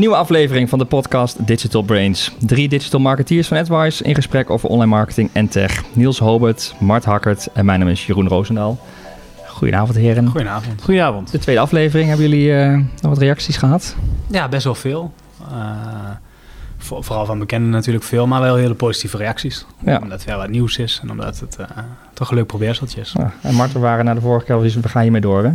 Nieuwe 0.00 0.16
aflevering 0.16 0.68
van 0.68 0.78
de 0.78 0.84
podcast 0.84 1.46
Digital 1.46 1.82
Brains. 1.82 2.32
Drie 2.38 2.68
digital 2.68 3.00
marketeers 3.00 3.48
van 3.48 3.56
AdWise 3.56 4.04
in 4.04 4.14
gesprek 4.14 4.50
over 4.50 4.68
online 4.68 4.90
marketing 4.90 5.30
en 5.32 5.48
tech. 5.48 5.84
Niels 5.92 6.18
Hobert, 6.18 6.74
Mart 6.78 7.04
Hakkert 7.04 7.48
en 7.52 7.64
mijn 7.64 7.80
naam 7.80 7.88
is 7.88 8.06
Jeroen 8.06 8.28
Roosendaal. 8.28 8.78
Goedenavond 9.46 9.96
heren. 9.96 10.28
Goedenavond. 10.28 10.82
Goedenavond. 10.82 11.30
De 11.30 11.38
tweede 11.38 11.60
aflevering, 11.60 12.08
hebben 12.08 12.28
jullie 12.28 12.54
eh, 12.54 12.72
nog 12.72 13.10
wat 13.10 13.18
reacties 13.18 13.56
gehad? 13.56 13.96
Ja, 14.26 14.48
best 14.48 14.64
wel 14.64 14.74
veel. 14.74 15.12
Uh, 15.52 15.56
voor, 16.78 17.04
vooral 17.04 17.26
van 17.26 17.38
bekenden 17.38 17.70
natuurlijk 17.70 18.04
veel, 18.04 18.26
maar 18.26 18.40
wel 18.40 18.56
hele 18.56 18.74
positieve 18.74 19.16
reacties. 19.16 19.66
Ja. 19.84 19.98
Omdat 20.02 20.18
het 20.18 20.28
wel 20.28 20.38
wat 20.38 20.48
nieuws 20.48 20.78
is 20.78 21.00
en 21.02 21.10
omdat 21.10 21.40
het 21.40 21.56
uh, 21.60 21.66
toch 22.14 22.30
een 22.30 22.36
leuk 22.36 22.46
probeerseltje 22.46 23.00
is. 23.00 23.14
Ja. 23.18 23.32
En 23.42 23.54
Mart, 23.54 23.72
we 23.72 23.78
waren 23.78 24.04
na 24.04 24.14
de 24.14 24.20
vorige 24.20 24.44
keer 24.44 24.54
al 24.54 24.62
we 24.62 24.88
gaan 24.88 25.02
hiermee 25.02 25.20
door 25.20 25.44
hè? 25.44 25.50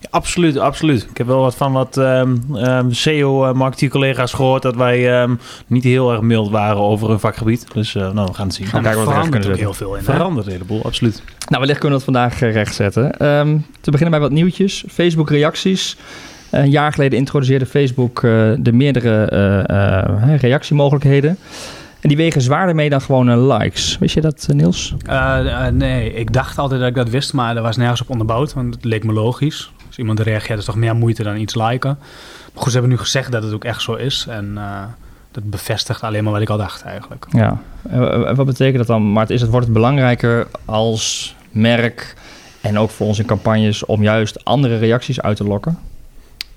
Ja, 0.00 0.08
absoluut, 0.10 0.56
absoluut. 0.56 1.06
Ik 1.10 1.16
heb 1.18 1.26
wel 1.26 1.40
wat 1.40 1.54
van 1.54 1.72
wat 1.72 1.96
um, 1.96 2.44
um, 2.54 2.92
SEO-marketeer-collega's 2.92 4.32
gehoord... 4.32 4.62
dat 4.62 4.76
wij 4.76 5.22
um, 5.22 5.38
niet 5.66 5.84
heel 5.84 6.12
erg 6.12 6.20
mild 6.20 6.50
waren 6.50 6.80
over 6.80 7.08
hun 7.08 7.20
vakgebied. 7.20 7.66
Dus 7.72 7.94
uh, 7.94 8.12
nou, 8.12 8.26
we 8.26 8.34
gaan 8.34 8.46
het 8.46 8.54
zien. 8.54 8.66
Gaan 8.66 8.82
kijken 8.82 9.04
wat 9.04 9.24
we 9.24 9.30
kunnen 9.30 9.50
ook 9.50 9.56
heel 9.56 9.74
veel 9.74 9.96
in. 9.96 10.02
Verandert 10.02 10.46
een 10.46 10.52
heleboel, 10.52 10.84
absoluut. 10.84 11.22
Nou, 11.48 11.60
wellicht 11.60 11.78
kunnen 11.78 11.98
we 11.98 12.04
dat 12.04 12.14
vandaag 12.14 12.42
uh, 12.42 12.52
rechtzetten. 12.52 13.12
te 13.80 13.90
beginnen 13.90 14.10
bij 14.10 14.20
wat 14.20 14.30
nieuwtjes. 14.30 14.84
Facebook-reacties. 14.88 15.96
Een 16.50 16.70
jaar 16.70 16.92
geleden 16.92 17.18
introduceerde 17.18 17.66
Facebook 17.66 18.22
uh, 18.22 18.52
de 18.58 18.72
meerdere 18.72 19.30
uh, 19.70 20.34
reactiemogelijkheden. 20.40 21.38
En 22.00 22.08
die 22.08 22.16
wegen 22.16 22.40
zwaarder 22.40 22.74
mee 22.74 22.90
dan 22.90 23.00
gewoon 23.00 23.52
likes. 23.52 23.98
Wist 23.98 24.14
je 24.14 24.20
dat, 24.20 24.48
Niels? 24.52 24.94
Uh, 25.06 25.66
nee, 25.66 26.12
ik 26.12 26.32
dacht 26.32 26.58
altijd 26.58 26.80
dat 26.80 26.88
ik 26.88 26.94
dat 26.94 27.08
wist, 27.08 27.32
maar 27.32 27.56
er 27.56 27.62
was 27.62 27.76
nergens 27.76 28.00
op 28.00 28.10
onderbouwd. 28.10 28.54
Want 28.54 28.74
het 28.74 28.84
leek 28.84 29.04
me 29.04 29.12
logisch. 29.12 29.70
Als 29.90 29.98
iemand 29.98 30.20
reageert, 30.20 30.58
is 30.58 30.64
toch 30.64 30.76
meer 30.76 30.96
moeite 30.96 31.22
dan 31.22 31.36
iets 31.36 31.54
liken. 31.54 31.98
Maar 32.52 32.62
goed, 32.62 32.72
ze 32.72 32.78
hebben 32.78 32.90
nu 32.90 32.98
gezegd 32.98 33.32
dat 33.32 33.42
het 33.42 33.52
ook 33.52 33.64
echt 33.64 33.82
zo 33.82 33.94
is. 33.94 34.26
En 34.28 34.58
dat 35.30 35.50
bevestigt 35.50 36.02
alleen 36.02 36.24
maar 36.24 36.32
wat 36.32 36.42
ik 36.42 36.48
al 36.48 36.56
dacht 36.56 36.82
eigenlijk. 36.82 37.26
Ja, 37.30 37.58
wat 38.34 38.46
betekent 38.46 38.76
dat 38.76 38.86
dan? 38.86 39.12
Maar 39.12 39.22
het 39.22 39.30
is, 39.30 39.40
het 39.40 39.50
wordt 39.50 39.66
het 39.66 39.74
belangrijker 39.74 40.46
als 40.64 41.34
merk 41.50 42.14
en 42.60 42.78
ook 42.78 42.90
voor 42.90 43.06
ons 43.06 43.18
in 43.18 43.24
campagnes 43.24 43.84
om 43.84 44.02
juist 44.02 44.44
andere 44.44 44.78
reacties 44.78 45.20
uit 45.20 45.36
te 45.36 45.44
lokken? 45.44 45.78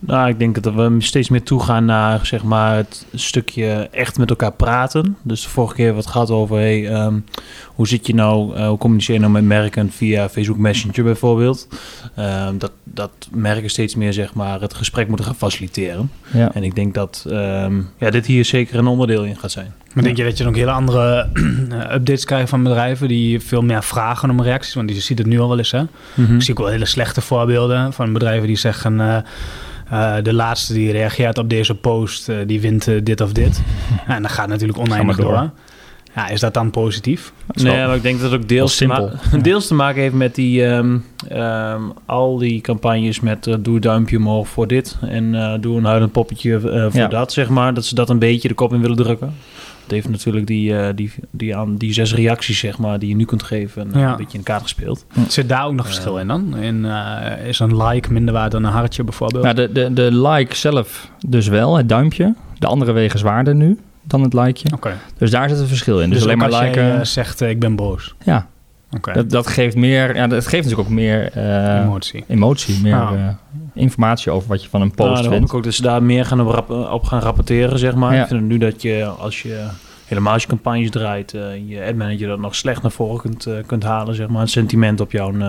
Nou, 0.05 0.29
ik 0.29 0.39
denk 0.39 0.63
dat 0.63 0.73
we 0.73 0.95
steeds 0.99 1.29
meer 1.29 1.43
toegaan 1.43 1.85
naar 1.85 2.25
zeg 2.25 2.43
maar, 2.43 2.75
het 2.75 3.05
stukje 3.13 3.87
echt 3.91 4.17
met 4.17 4.29
elkaar 4.29 4.51
praten. 4.51 5.17
Dus 5.21 5.43
de 5.43 5.49
vorige 5.49 5.75
keer 5.75 5.93
wat 5.93 6.07
gehad 6.07 6.29
over 6.29 6.57
hey, 6.57 7.03
um, 7.05 7.25
hoe 7.67 7.87
zit 7.87 8.07
je 8.07 8.15
nou, 8.15 8.57
uh, 8.57 8.67
hoe 8.67 8.77
communiceer 8.77 9.13
je 9.13 9.19
nou 9.19 9.31
met 9.31 9.43
merken 9.43 9.91
via 9.91 10.29
Facebook 10.29 10.57
Messenger 10.57 11.03
bijvoorbeeld. 11.03 11.67
Um, 12.19 12.57
dat, 12.57 12.71
dat 12.83 13.11
merken 13.31 13.69
steeds 13.69 13.95
meer 13.95 14.13
zeg 14.13 14.33
maar, 14.33 14.61
het 14.61 14.73
gesprek 14.73 15.07
moeten 15.07 15.25
gaan 15.25 15.35
faciliteren. 15.35 16.11
Ja. 16.33 16.53
En 16.53 16.63
ik 16.63 16.75
denk 16.75 16.93
dat 16.93 17.25
um, 17.27 17.89
ja, 17.97 18.09
dit 18.09 18.25
hier 18.25 18.45
zeker 18.45 18.77
een 18.77 18.87
onderdeel 18.87 19.23
in 19.23 19.37
gaat 19.37 19.51
zijn. 19.51 19.73
Maar 19.93 20.03
denk 20.03 20.17
je 20.17 20.23
dat 20.23 20.37
je 20.37 20.43
nog 20.43 20.55
hele 20.55 20.71
andere 20.71 21.29
updates 21.95 22.25
krijgt 22.25 22.49
van 22.49 22.63
bedrijven 22.63 23.07
die 23.07 23.39
veel 23.39 23.61
meer 23.61 23.83
vragen 23.83 24.29
om 24.29 24.41
reacties? 24.41 24.73
Want 24.73 24.89
je 24.89 24.99
ziet 24.99 25.17
het 25.17 25.27
nu 25.27 25.39
al 25.39 25.47
wel 25.47 25.57
eens. 25.57 25.71
Hè? 25.71 25.83
Mm-hmm. 26.13 26.35
Ik 26.35 26.41
zie 26.41 26.53
ook 26.53 26.59
wel 26.59 26.69
hele 26.69 26.85
slechte 26.85 27.21
voorbeelden 27.21 27.93
van 27.93 28.13
bedrijven 28.13 28.47
die 28.47 28.57
zeggen. 28.57 28.93
Uh, 28.93 29.17
uh, 29.93 30.15
de 30.23 30.33
laatste 30.33 30.73
die 30.73 30.91
reageert 30.91 31.37
op 31.37 31.49
deze 31.49 31.75
post, 31.75 32.29
uh, 32.29 32.37
die 32.45 32.61
wint 32.61 32.87
uh, 32.87 32.99
dit 33.03 33.21
of 33.21 33.31
dit. 33.31 33.61
En 34.07 34.21
dan 34.21 34.31
gaat 34.31 34.47
natuurlijk 34.47 34.79
oneindig 34.79 35.17
door. 35.17 35.31
door. 35.31 35.51
Ja, 36.15 36.27
is 36.29 36.39
dat 36.39 36.53
dan 36.53 36.71
positief? 36.71 37.33
Nee, 37.53 37.85
maar 37.85 37.95
ik 37.95 38.01
denk 38.01 38.19
dat 38.21 38.31
het 38.31 38.41
ook 38.41 38.47
deels, 38.47 38.75
te, 38.75 38.85
ma 38.85 39.09
deels 39.41 39.67
te 39.67 39.73
maken 39.73 40.01
heeft 40.01 40.13
met 40.13 40.35
die, 40.35 40.63
um, 40.63 41.05
um, 41.31 41.93
al 42.05 42.37
die 42.37 42.61
campagnes 42.61 43.19
met 43.19 43.47
uh, 43.47 43.55
doe 43.59 43.75
een 43.75 43.81
duimpje 43.81 44.17
omhoog 44.17 44.47
voor 44.47 44.67
dit 44.67 44.97
en 45.01 45.33
uh, 45.33 45.53
doe 45.59 45.77
een 45.77 45.85
huilend 45.85 46.11
poppetje 46.11 46.51
uh, 46.51 46.59
voor 46.61 46.99
Ja. 46.99 47.07
dat, 47.07 47.33
zeg 47.33 47.49
maar. 47.49 47.73
Dat 47.73 47.85
ze 47.85 47.95
dat 47.95 48.09
een 48.09 48.19
beetje 48.19 48.47
de 48.47 48.53
kop 48.53 48.73
in 48.73 48.81
willen 48.81 48.95
drukken. 48.95 49.33
Het 49.83 49.91
heeft 49.91 50.09
natuurlijk 50.09 50.47
die, 50.47 50.71
uh, 50.71 50.87
die, 50.95 51.11
die, 51.31 51.55
aan 51.57 51.75
die 51.75 51.93
zes 51.93 52.13
reacties, 52.15 52.59
zeg 52.59 52.77
maar, 52.77 52.99
die 52.99 53.09
je 53.09 53.15
nu 53.15 53.25
kunt 53.25 53.43
geven, 53.43 53.89
Ja. 53.93 54.11
een 54.11 54.17
beetje 54.17 54.37
in 54.37 54.43
kaart 54.43 54.61
gespeeld. 54.61 55.05
Zit 55.27 55.49
daar 55.49 55.65
ook 55.65 55.73
nog 55.73 55.85
verschil 55.85 56.17
in 56.17 56.27
dan? 56.27 56.57
In, 56.57 56.85
uh, 56.85 57.47
is 57.47 57.59
een 57.59 57.83
like 57.83 58.11
minder 58.13 58.33
waard 58.33 58.51
dan 58.51 58.63
een 58.63 58.71
hartje 58.71 59.03
bijvoorbeeld? 59.03 59.43
Nou, 59.43 59.55
de, 59.55 59.71
de, 59.71 59.93
de 59.93 60.17
like 60.27 60.55
zelf 60.55 61.09
dus 61.27 61.47
wel, 61.47 61.77
het 61.77 61.89
duimpje. 61.89 62.35
De 62.59 62.67
andere 62.67 62.91
wegen 62.91 63.19
zwaarder 63.19 63.55
nu 63.55 63.79
dan 64.03 64.21
het 64.21 64.33
likeje. 64.33 64.73
Oké. 64.75 64.93
Dus 65.17 65.31
daar 65.31 65.49
zit 65.49 65.59
een 65.59 65.67
verschil 65.67 66.01
in. 66.01 66.09
Dus, 66.09 66.17
Dus, 66.17 66.23
alleen 66.27 66.37
maar 66.37 66.51
als 66.51 66.59
liken. 66.61 66.83
jij 66.85 66.95
uh, 66.97 67.03
zegt 67.03 67.41
uh, 67.41 67.49
ik 67.49 67.59
ben 67.59 67.75
boos. 67.75 68.15
ja, 68.23 68.47
Oké. 68.91 69.13
dat, 69.13 69.29
dat 69.29 69.47
geeft 69.47 69.75
meer. 69.75 70.15
Ja, 70.15 70.27
dat 70.27 70.47
geeft 70.47 70.63
natuurlijk 70.63 70.89
ook 70.89 70.95
meer 70.95 71.31
eh, 71.31 71.79
Emotie. 71.81 72.23
emotie, 72.27 72.79
meer 72.81 72.91
Ja. 72.91 73.39
Eh, 73.75 73.81
informatie 73.81 74.31
over 74.31 74.47
wat 74.49 74.63
je 74.63 74.69
van 74.69 74.81
een 74.81 74.91
post 74.91 74.99
Nou, 74.99 75.13
dan 75.15 75.23
hoop 75.23 75.33
vindt. 75.33 75.49
ik 75.49 75.55
ook 75.57 75.63
dat 75.63 75.73
ze 75.73 75.81
daar 75.81 76.03
meer 76.03 76.25
gaan 76.25 76.63
op, 76.91 77.03
gaan 77.03 77.19
rapporteren, 77.21 77.79
zeg 77.79 77.95
maar. 77.95 78.13
Ja. 78.15 78.21
Ik 78.21 78.27
vind 78.27 78.39
het 78.39 78.49
nu 78.49 78.57
dat 78.57 78.81
je, 78.81 79.05
als 79.05 79.41
je 79.41 79.65
helemaal 80.05 80.33
als 80.33 80.41
je 80.41 80.47
campagnes 80.47 80.89
draait, 80.89 81.33
uh, 81.33 81.41
je 81.69 81.83
admanager 81.87 82.27
dat 82.27 82.39
nog 82.39 82.55
slecht 82.55 82.81
naar 82.81 82.91
voren 82.91 83.21
kunt, 83.21 83.45
uh, 83.47 83.53
kunt 83.65 83.83
halen, 83.83 84.15
zeg 84.15 84.27
maar. 84.27 84.41
Het 84.41 84.49
sentiment 84.49 84.99
op 85.01 85.11
jouw... 85.11 85.31
Uh, 85.33 85.39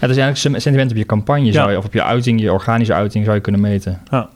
Ja, 0.00 0.06
het 0.06 0.10
is 0.16 0.22
eigenlijk 0.22 0.36
sem- 0.36 0.60
sentiment 0.60 0.90
op 0.90 0.96
je 0.96 1.06
campagne, 1.06 1.52
zou 1.52 1.70
je, 1.70 1.76
of 1.78 1.84
op 1.84 1.92
je 1.92 2.02
uiting, 2.02 2.40
je 2.40 2.52
organische 2.52 2.94
uiting, 2.94 3.24
zou 3.24 3.36
je 3.36 3.42
kunnen 3.42 3.60
meten. 3.60 4.00
Ja, 4.10 4.28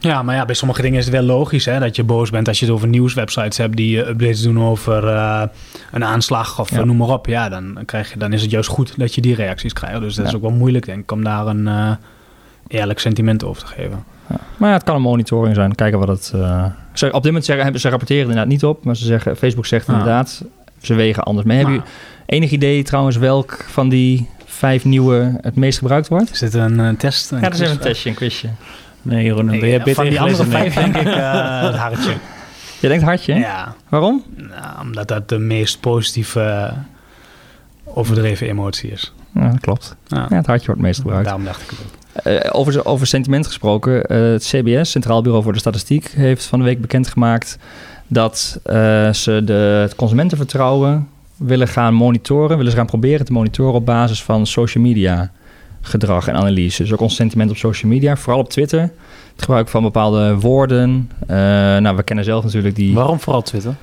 maar 0.00 0.34
ja, 0.34 0.44
bij 0.44 0.54
sommige 0.54 0.82
dingen 0.82 0.98
is 0.98 1.04
het 1.04 1.14
wel 1.14 1.22
logisch 1.22 1.64
hè, 1.64 1.78
dat 1.78 1.96
je 1.96 2.04
boos 2.04 2.30
bent 2.30 2.48
als 2.48 2.58
je 2.58 2.64
het 2.66 2.74
over 2.74 2.88
nieuwswebsites 2.88 3.56
hebt 3.56 3.76
die 3.76 3.96
uh, 3.96 4.08
updates 4.08 4.42
doen 4.42 4.60
over 4.62 5.04
uh, 5.04 5.42
een 5.92 6.04
aanslag 6.04 6.60
of 6.60 6.70
Ja. 6.70 6.78
ja. 6.78 6.84
noem 6.84 6.96
maar 6.96 7.08
op. 7.08 7.26
Ja, 7.26 7.48
dan, 7.48 7.78
krijg 7.84 8.12
je, 8.12 8.18
dan 8.18 8.32
is 8.32 8.42
het 8.42 8.50
juist 8.50 8.68
goed 8.68 8.94
dat 8.98 9.14
je 9.14 9.20
die 9.20 9.34
reacties 9.34 9.72
krijgt. 9.72 10.00
Dus 10.00 10.14
dat 10.14 10.24
Ja. 10.24 10.30
is 10.30 10.36
ook 10.36 10.42
wel 10.42 10.50
moeilijk, 10.50 10.84
denk 10.86 10.98
ik, 11.02 11.12
om 11.12 11.24
daar 11.24 11.46
een 11.46 11.66
uh, 11.66 11.90
eerlijk 12.68 12.98
sentiment 12.98 13.44
over 13.44 13.62
te 13.62 13.68
geven. 13.68 14.04
Ja. 14.30 14.36
Maar 14.56 14.68
ja, 14.68 14.74
het 14.74 14.84
kan 14.84 14.96
een 14.96 15.02
monitoring 15.02 15.54
zijn. 15.54 15.74
Kijken 15.74 15.98
wat 15.98 16.08
het. 16.08 16.32
eh, 16.34 16.64
ze, 16.92 17.06
op 17.06 17.12
dit 17.12 17.24
moment 17.24 17.44
zeggen, 17.44 17.80
ze 17.80 17.88
rapporteren 17.88 18.22
inderdaad 18.22 18.46
niet 18.48 18.64
op, 18.64 18.84
maar 18.84 18.96
ze 18.96 19.04
zeggen, 19.04 19.36
Facebook 19.36 19.66
zegt 19.66 19.86
Ja. 19.86 19.92
inderdaad, 19.92 20.44
ze 20.82 20.94
wegen 20.94 21.22
anders 21.22 21.46
mee. 21.46 21.58
Heb 21.58 21.66
je 21.66 21.72
Maar 21.76 21.86
enig 22.26 22.50
idee 22.50 22.82
trouwens 22.82 23.16
welk 23.16 23.64
van 23.68 23.88
die 23.88 24.28
vijf 24.44 24.84
nieuwe 24.84 25.38
het 25.40 25.56
meest 25.56 25.78
gebruikt 25.78 26.08
wordt? 26.08 26.30
is 26.32 26.38
dit 26.38 26.54
een 26.54 26.96
test? 26.96 27.30
Een 27.30 27.38
Ja, 27.40 27.44
dat 27.44 27.54
is 27.54 27.60
even 27.60 27.72
een 27.72 27.78
testje, 27.80 28.08
een 28.08 28.14
quizje. 28.14 28.48
Nee, 29.06 29.24
Jeroen, 29.24 29.44
Nee, 29.46 29.60
ben 29.60 29.68
je 29.68 29.94
van 29.94 30.08
die 30.08 30.20
andere 30.20 30.44
vijf 30.44 30.74
denk 30.74 30.96
ik 30.96 31.06
uh, 31.06 31.62
het 31.62 31.76
hartje. 31.76 32.12
Je 32.80 32.88
denkt 32.88 33.04
hartje? 33.04 33.34
Ja, 33.34 33.74
Waarom? 33.88 34.22
nou, 34.36 34.80
omdat 34.80 35.08
dat 35.08 35.28
de 35.28 35.38
meest 35.38 35.80
positieve 35.80 36.72
overdreven 37.84 38.46
emotie 38.46 38.90
is. 38.90 39.12
Ja, 39.34 39.48
dat 39.50 39.60
klopt. 39.60 39.96
Ja. 40.06 40.26
Ja, 40.28 40.36
het 40.36 40.46
hartje 40.46 40.66
wordt 40.66 40.66
het 40.66 40.80
meest 40.80 41.00
gebruikt. 41.00 41.24
Daarom 41.24 41.44
dacht 41.44 41.62
ik 41.62 41.70
het 41.70 41.78
ook. 41.78 42.06
Eh, 42.22 42.50
over, 42.52 42.86
over 42.86 43.06
sentiment 43.06 43.46
gesproken, 43.46 44.04
eh, 44.04 44.20
het 44.20 44.44
CBS, 44.44 44.90
Centraal 44.90 45.22
Bureau 45.22 45.42
voor 45.42 45.52
de 45.52 45.58
Statistiek, 45.58 46.08
heeft 46.08 46.44
van 46.44 46.58
de 46.58 46.64
week 46.64 46.80
bekendgemaakt 46.80 47.58
dat 48.06 48.60
eh, 48.62 49.12
ze 49.12 49.42
de, 49.44 49.78
het 49.82 49.94
consumentenvertrouwen 49.94 51.08
willen 51.36 51.68
gaan 51.68 51.94
monitoren, 51.94 52.56
willen 52.56 52.72
ze 52.72 52.76
gaan 52.76 52.86
proberen 52.86 53.26
te 53.26 53.32
monitoren 53.32 53.74
op 53.74 53.86
basis 53.86 54.22
van 54.22 54.46
social 54.46 54.84
media 54.84 55.30
gedrag 55.86 56.28
en 56.28 56.34
analyse. 56.34 56.82
Dus 56.82 56.92
ook 56.92 57.00
ons 57.00 57.14
sentiment 57.14 57.50
op 57.50 57.56
social 57.56 57.90
media, 57.92 58.16
vooral 58.16 58.40
op 58.40 58.48
Twitter. 58.48 58.80
Het 58.80 59.44
gebruik 59.44 59.68
van 59.68 59.82
bepaalde 59.82 60.38
woorden. 60.38 61.10
Eh, 61.26 61.36
nou, 61.76 61.96
we 61.96 62.02
kennen 62.02 62.24
zelf 62.24 62.44
natuurlijk 62.44 62.74
die. 62.74 62.94
Waarom 62.94 63.20
vooral 63.20 63.42
Twitter? 63.42 63.74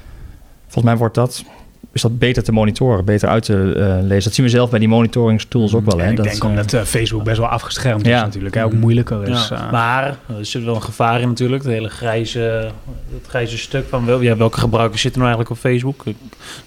Volgens 0.64 0.86
mij 0.86 0.98
wordt 0.98 1.16
dat, 1.16 1.44
is 1.94 2.02
dat 2.02 2.20
beter 2.20 2.44
te 2.44 2.52
monitoren, 2.52 3.06
beter 3.06 3.30
uit 3.30 3.44
te 3.44 3.54
uh, 3.54 4.08
lezen. 4.08 4.24
Dat 4.24 4.34
zien 4.34 4.46
we 4.46 4.52
zelf 4.52 4.70
bij 4.70 4.80
die 4.80 4.88
monitoringstools 4.88 5.74
ook 5.76 5.86
wel. 5.86 6.00
Hè? 6.00 6.10
ik 6.10 6.16
dat, 6.18 6.26
denk 6.26 6.44
omdat 6.44 6.74
uh, 6.74 6.82
Facebook 6.82 7.24
best 7.24 7.38
wel 7.38 7.48
afgeschermd 7.48 8.06
Ja. 8.06 8.18
is 8.18 8.24
natuurlijk. 8.24 8.56
Hè? 8.56 8.64
Ook 8.64 8.74
moeilijker 8.74 9.28
is. 9.28 9.48
Ja. 9.48 9.66
uh, 9.66 9.72
Maar 9.72 10.04
er 10.38 10.46
zit 10.46 10.64
wel 10.64 10.76
een 10.76 10.82
gevaar 10.84 11.22
in 11.22 11.28
natuurlijk. 11.28 11.64
Het 11.64 11.72
hele 11.72 11.90
grijze, 11.90 12.40
het 13.14 13.28
grijze 13.28 13.58
stuk 13.58 13.86
van 13.90 14.06
wel, 14.06 14.22
ja, 14.22 14.38
welke 14.38 14.60
gebruikers 14.60 15.02
zitten 15.02 15.22
nou 15.22 15.34
eigenlijk 15.34 15.64
op 15.64 15.72
Facebook. 15.72 16.06
Er 16.06 16.14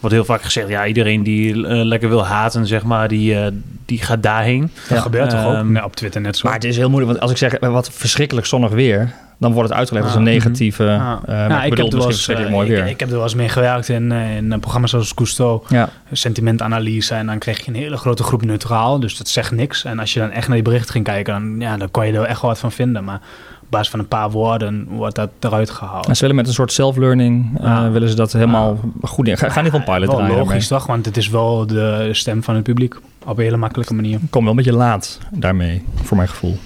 wordt 0.00 0.14
heel 0.14 0.24
vaak 0.24 0.42
gezegd, 0.42 0.68
ja, 0.68 0.86
iedereen 0.86 1.22
die 1.22 1.54
uh, 1.54 1.64
lekker 1.84 2.08
wil 2.08 2.26
haten, 2.26 2.66
zeg 2.66 2.82
maar, 2.84 3.08
die, 3.08 3.34
uh, 3.34 3.46
die 3.84 3.98
gaat 4.02 4.22
daarheen. 4.22 4.60
dat 4.88 4.96
Ja. 4.96 5.02
gebeurt 5.02 5.30
toch 5.30 5.44
ook 5.44 5.54
Ehm, 5.54 5.72
nee, 5.72 5.84
op 5.84 5.96
Twitter 5.96 6.20
net 6.20 6.36
zo. 6.36 6.46
Maar 6.46 6.54
het 6.56 6.64
is 6.64 6.76
heel 6.76 6.88
moeilijk, 6.90 7.10
want 7.10 7.22
als 7.22 7.30
ik 7.30 7.36
zeg 7.50 7.54
eh, 7.54 7.70
wat 7.72 7.90
verschrikkelijk 7.92 8.46
zonnig 8.46 8.70
weer, 8.70 9.12
dan 9.38 9.52
wordt 9.52 9.68
het 9.68 9.78
uitgelegd 9.78 10.04
als 10.06 10.14
Ah, 10.14 10.20
een 10.20 10.26
negatieve. 10.26 10.84
Ja. 10.84 11.20
Uh, 11.28 11.34
Ja, 11.34 11.48
maar 11.48 11.64
ik 11.64 11.70
bedoel, 11.70 11.86
ik, 12.10 12.16
heb 12.26 12.38
er 12.38 12.44
uh, 12.44 12.50
mooi 12.50 12.68
ik, 12.70 12.74
weer. 12.76 12.86
ik 12.86 13.00
heb 13.00 13.08
er 13.08 13.14
wel 13.14 13.24
eens 13.24 13.34
mee 13.34 13.48
gewerkt 13.48 13.88
in, 13.88 14.10
uh, 14.10 14.36
in 14.36 14.60
programma's 14.60 14.90
zoals 14.90 15.14
Cousteau, 15.14 15.60
ja, 15.68 15.88
sentimentanalyse. 16.12 17.14
En 17.14 17.26
dan 17.26 17.38
kreeg 17.38 17.60
je 17.64 17.68
een 17.70 17.76
hele 17.76 17.96
grote 17.96 18.22
groep 18.22 18.44
neutraal, 18.44 19.00
dus 19.00 19.16
dat 19.16 19.28
zegt 19.28 19.50
niks. 19.50 19.84
En 19.84 19.98
als 19.98 20.12
je 20.14 20.20
dan 20.20 20.30
echt 20.30 20.46
naar 20.46 20.56
die 20.56 20.64
berichten 20.64 20.92
ging 20.92 21.04
kijken, 21.04 21.32
dan, 21.34 21.60
ja, 21.60 21.76
dan 21.76 21.90
kon 21.90 22.06
je 22.06 22.12
er 22.12 22.22
echt 22.22 22.40
wel 22.40 22.50
wat 22.50 22.58
van 22.60 22.72
vinden. 22.72 23.04
Maar 23.04 23.20
op 23.62 23.72
basis 23.72 23.88
van 23.90 23.98
een 23.98 24.08
paar 24.08 24.30
woorden 24.30 24.86
wordt 24.88 25.14
dat 25.14 25.30
eruit 25.40 25.70
gehaald. 25.70 26.06
en 26.08 26.14
ze 26.14 26.20
willen 26.20 26.36
met 26.36 26.46
een 26.46 26.52
soort 26.52 26.72
self-learning, 26.72 27.58
uh, 27.60 27.64
Ja. 27.66 27.90
willen 27.90 28.08
ze 28.08 28.14
dat 28.14 28.32
helemaal 28.32 28.80
goed 29.02 29.28
in. 29.28 29.38
Ga, 29.38 29.48
ga 29.48 29.60
niet 29.60 29.70
van 29.70 29.84
pilot 29.84 30.06
wel 30.06 30.16
draaien. 30.16 30.36
logisch 30.36 30.68
toch, 30.68 30.86
want 30.86 31.06
het 31.06 31.16
is 31.16 31.28
wel 31.28 31.66
de 31.66 32.08
stem 32.12 32.42
van 32.42 32.54
het 32.54 32.64
publiek. 32.64 32.94
Op 33.24 33.36
een 33.38 33.44
hele 33.44 33.56
makkelijke 33.56 33.94
manier. 33.94 34.14
Ik 34.22 34.30
kom 34.30 34.40
wel 34.42 34.50
een 34.50 34.56
beetje 34.56 34.72
laat 34.72 35.18
daarmee, 35.30 35.84
voor 36.02 36.16
mijn 36.16 36.28
gevoel. 36.28 36.56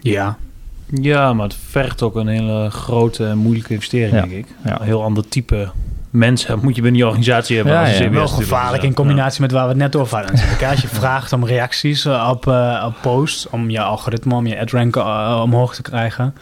Ja, 0.00 0.36
Ja, 0.92 1.32
maar 1.32 1.44
het 1.46 1.56
vergt 1.68 2.02
ook 2.02 2.16
een 2.16 2.26
hele 2.26 2.70
grote 2.70 3.26
en 3.26 3.38
moeilijke 3.38 3.72
investering, 3.74 4.12
Ja. 4.14 4.20
denk 4.20 4.32
ik. 4.32 4.46
Ja. 4.64 4.80
Een 4.80 4.86
heel 4.86 5.02
ander 5.02 5.28
type 5.28 5.70
mensen 6.10 6.58
moet 6.62 6.74
je 6.76 6.82
binnen 6.82 6.92
die 7.00 7.06
organisatie 7.06 7.56
hebben. 7.56 7.74
Ja, 7.74 7.80
als 7.80 7.98
ja. 7.98 8.10
wel 8.10 8.28
gevaarlijk 8.28 8.82
in 8.82 8.88
ja. 8.88 8.94
combinatie 8.94 9.40
met 9.40 9.50
waar 9.50 9.62
we 9.62 9.68
het 9.68 9.78
net 9.78 9.96
over 9.96 10.18
hadden. 10.18 10.68
Als 10.68 10.80
je 10.80 10.88
vraagt 10.88 11.32
om 11.32 11.46
reacties 11.46 12.04
eh, 12.04 12.28
op, 12.32 12.46
eh, 12.46 12.84
op 12.86 12.94
posts, 13.00 13.48
om 13.48 13.70
je 13.70 13.80
algoritme, 13.80 14.34
om 14.34 14.46
je 14.46 14.60
ad 14.60 14.70
rank 14.70 14.96
eh, 14.96 15.40
omhoog 15.44 15.74
te 15.74 15.82
krijgen. 15.82 16.34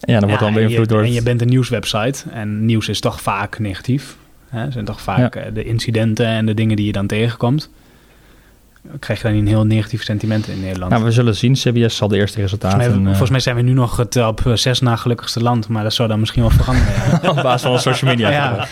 Ja, 0.00 0.20
dan 0.20 0.28
wordt 0.28 0.30
Ja, 0.30 0.38
dan 0.38 0.48
en 0.48 0.60
je- 0.60 0.66
beïnvloed 0.66 0.88
door... 0.88 1.02
En 1.02 1.12
je 1.12 1.22
bent 1.22 1.40
een 1.40 1.48
nieuwswebsite 1.48 2.24
en 2.32 2.64
nieuws 2.64 2.88
is 2.88 3.00
toch 3.00 3.20
vaak 3.20 3.58
negatief. 3.58 4.16
Hè? 4.48 4.70
zijn 4.70 4.84
toch 4.84 5.00
vaak 5.00 5.54
de 5.54 5.64
incidenten 5.64 6.26
en 6.26 6.46
de 6.46 6.54
dingen 6.54 6.76
die 6.76 6.86
je 6.86 6.92
dan 6.92 7.06
tegenkomt. 7.06 7.70
Krijg 8.98 9.20
je 9.20 9.26
dan 9.26 9.36
niet 9.36 9.42
een 9.42 9.48
heel 9.48 9.64
negatief 9.64 10.02
sentiment 10.02 10.48
in 10.48 10.60
Nederland. 10.60 10.92
Nou, 10.92 11.04
we 11.04 11.10
zullen 11.10 11.36
zien. 11.36 11.52
CBS 11.52 11.96
zal 11.96 12.08
de 12.08 12.16
eerste 12.16 12.40
resultaten... 12.40 12.80
volgens, 12.80 12.96
mij, 12.96 13.04
eh, 13.04 13.10
volgens 13.10 13.30
mij 13.30 13.40
zijn 13.40 13.56
we 13.56 13.62
nu 13.62 13.72
nog 13.72 13.96
het 13.96 14.16
op 14.16 14.46
eh, 14.46 14.52
zes 14.52 14.80
na 14.80 14.96
gelukkigste 14.96 15.42
land, 15.42 15.68
maar 15.68 15.82
dat 15.82 15.94
zou 15.94 16.08
dan 16.08 16.20
misschien 16.20 16.42
wel 16.42 16.50
veranderen. 16.50 16.94
ja. 17.22 17.30
op 17.30 17.42
basis 17.42 17.68
van 17.68 17.78
social 17.78 18.10
media. 18.10 18.30
Ja. 18.30 18.66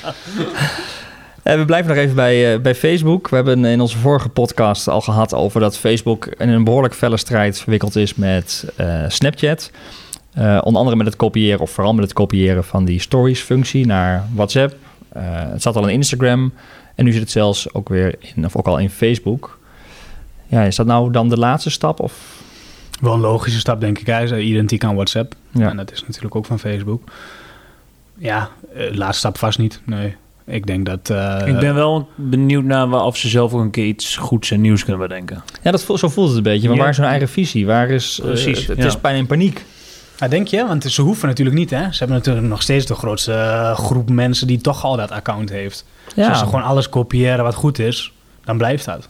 Eh, 1.43 1.57
we 1.57 1.65
blijven 1.65 1.89
nog 1.89 1.99
even 1.99 2.15
bij, 2.15 2.55
eh, 2.55 2.61
bij 2.61 2.75
Facebook. 2.75 3.29
We 3.29 3.37
hebben 3.37 3.65
in 3.65 3.81
onze 3.81 3.99
vorige 3.99 4.29
podcast 4.29 4.89
al 4.89 5.01
gehad 5.01 5.35
over 5.35 5.61
dat 5.61 5.79
Facebook 5.79 6.27
in 6.27 6.49
een 6.49 6.65
behoorlijk 6.65 6.95
felle 6.95 7.17
strijd 7.17 7.61
verwikkeld 7.61 7.97
is 7.97 8.15
met 8.15 8.73
eh, 8.77 9.05
Snapchat. 9.09 9.71
Eh, 10.35 10.61
onder 10.63 10.79
andere 10.79 10.97
met 10.97 11.07
het 11.07 11.17
kopiëren, 11.17 11.61
of 11.61 11.71
vooral 11.71 11.95
met 11.95 12.05
het 12.05 12.13
kopiëren 12.13 12.65
van 12.65 12.85
die 12.85 13.01
stories-functie 13.01 13.87
naar 13.87 14.25
WhatsApp. 14.35 14.77
Eh, 15.09 15.23
het 15.27 15.63
zat 15.63 15.77
al 15.77 15.87
in 15.87 15.95
Instagram 15.95 16.53
en 16.95 17.05
nu 17.05 17.13
zit 17.13 17.21
het 17.21 17.31
zelfs 17.31 17.75
ook 17.75 17.89
weer 17.89 18.15
in, 18.35 18.45
of 18.45 18.57
ook 18.57 18.67
al 18.67 18.79
in 18.79 18.91
Facebook. 18.91 19.59
Ja, 20.55 20.63
is 20.63 20.77
dat 20.77 20.87
nou 20.87 21.11
dan 21.13 21.29
de 21.29 21.39
laatste 21.39 21.71
stap? 21.71 22.01
Of? 22.01 22.43
Wel 23.01 23.13
een 23.15 23.21
logische 23.21 23.59
stap, 23.59 23.81
denk 23.81 23.99
ik. 23.99 24.07
Hij 24.07 24.23
is 24.25 24.33
identiek 24.33 24.85
aan 24.85 24.95
WhatsApp. 24.95 25.35
Ja. 25.51 25.69
En 25.71 25.77
dat 25.77 25.93
is 25.93 26.01
natuurlijk 26.07 26.35
ook 26.35 26.47
van 26.47 26.59
Facebook. 26.59 27.03
Ja, 28.19 28.49
eh, 28.75 28.95
laatste 28.95 29.19
stap 29.19 29.39
vast 29.39 29.59
niet. 29.59 29.81
Nee. 29.85 30.15
Ik 30.47 30.67
denk 30.67 30.87
dat... 30.87 31.11
eh, 31.11 31.43
ik 31.47 31.59
ben 31.59 31.75
wel 31.75 32.09
benieuwd 32.15 32.65
naar 32.65 32.93
of 33.05 33.17
ze 33.17 33.29
zelf 33.29 33.53
ook 33.55 33.61
een 33.61 33.71
keer 33.71 33.87
iets 33.87 34.17
goeds 34.17 34.51
en 34.51 34.61
nieuws 34.61 34.85
kunnen 34.85 35.09
bedenken. 35.09 35.43
Ja, 35.63 35.71
dat, 35.71 35.85
voelt- 35.85 35.99
zo 35.99 36.09
voelt 36.09 36.29
het 36.29 36.37
een 36.37 36.43
beetje. 36.43 36.67
Maar 36.69 36.77
Ja. 36.77 36.83
waar 36.83 36.91
is 36.91 36.97
hun 36.97 37.07
eigen 37.07 37.29
visie? 37.29 37.67
Waar 37.67 37.89
is, 37.91 38.19
eh, 38.21 38.27
Precies, 38.27 38.59
het, 38.59 38.69
het 38.69 38.79
ja. 38.79 38.85
is 38.87 39.01
bijna 39.01 39.19
in 39.19 39.27
paniek. 39.27 39.65
Ja, 40.19 40.29
denk 40.29 40.47
je? 40.49 40.67
Want 40.67 40.85
ze 40.85 41.03
hoeven 41.03 41.29
natuurlijk 41.29 41.57
niet, 41.57 41.71
hè? 41.71 41.93
Ze 41.93 41.99
hebben 41.99 42.17
natuurlijk 42.17 42.47
nog 42.47 42.63
steeds 42.63 42.87
de 42.87 42.95
grootste 42.95 43.33
eh, 43.33 43.75
groep 43.79 44.11
mensen 44.11 44.47
die 44.47 44.61
toch 44.61 44.85
al 44.85 44.97
dat 44.97 45.11
account 45.11 45.51
heeft. 45.51 45.85
Dus 46.15 46.27
als 46.29 46.39
ze 46.39 46.45
gewoon 46.45 46.63
alles 46.63 46.89
kopiëren 46.89 47.45
wat 47.45 47.55
goed 47.55 47.79
is, 47.79 48.13
dan 48.45 48.57
blijft 48.59 48.85
dat. 48.85 49.09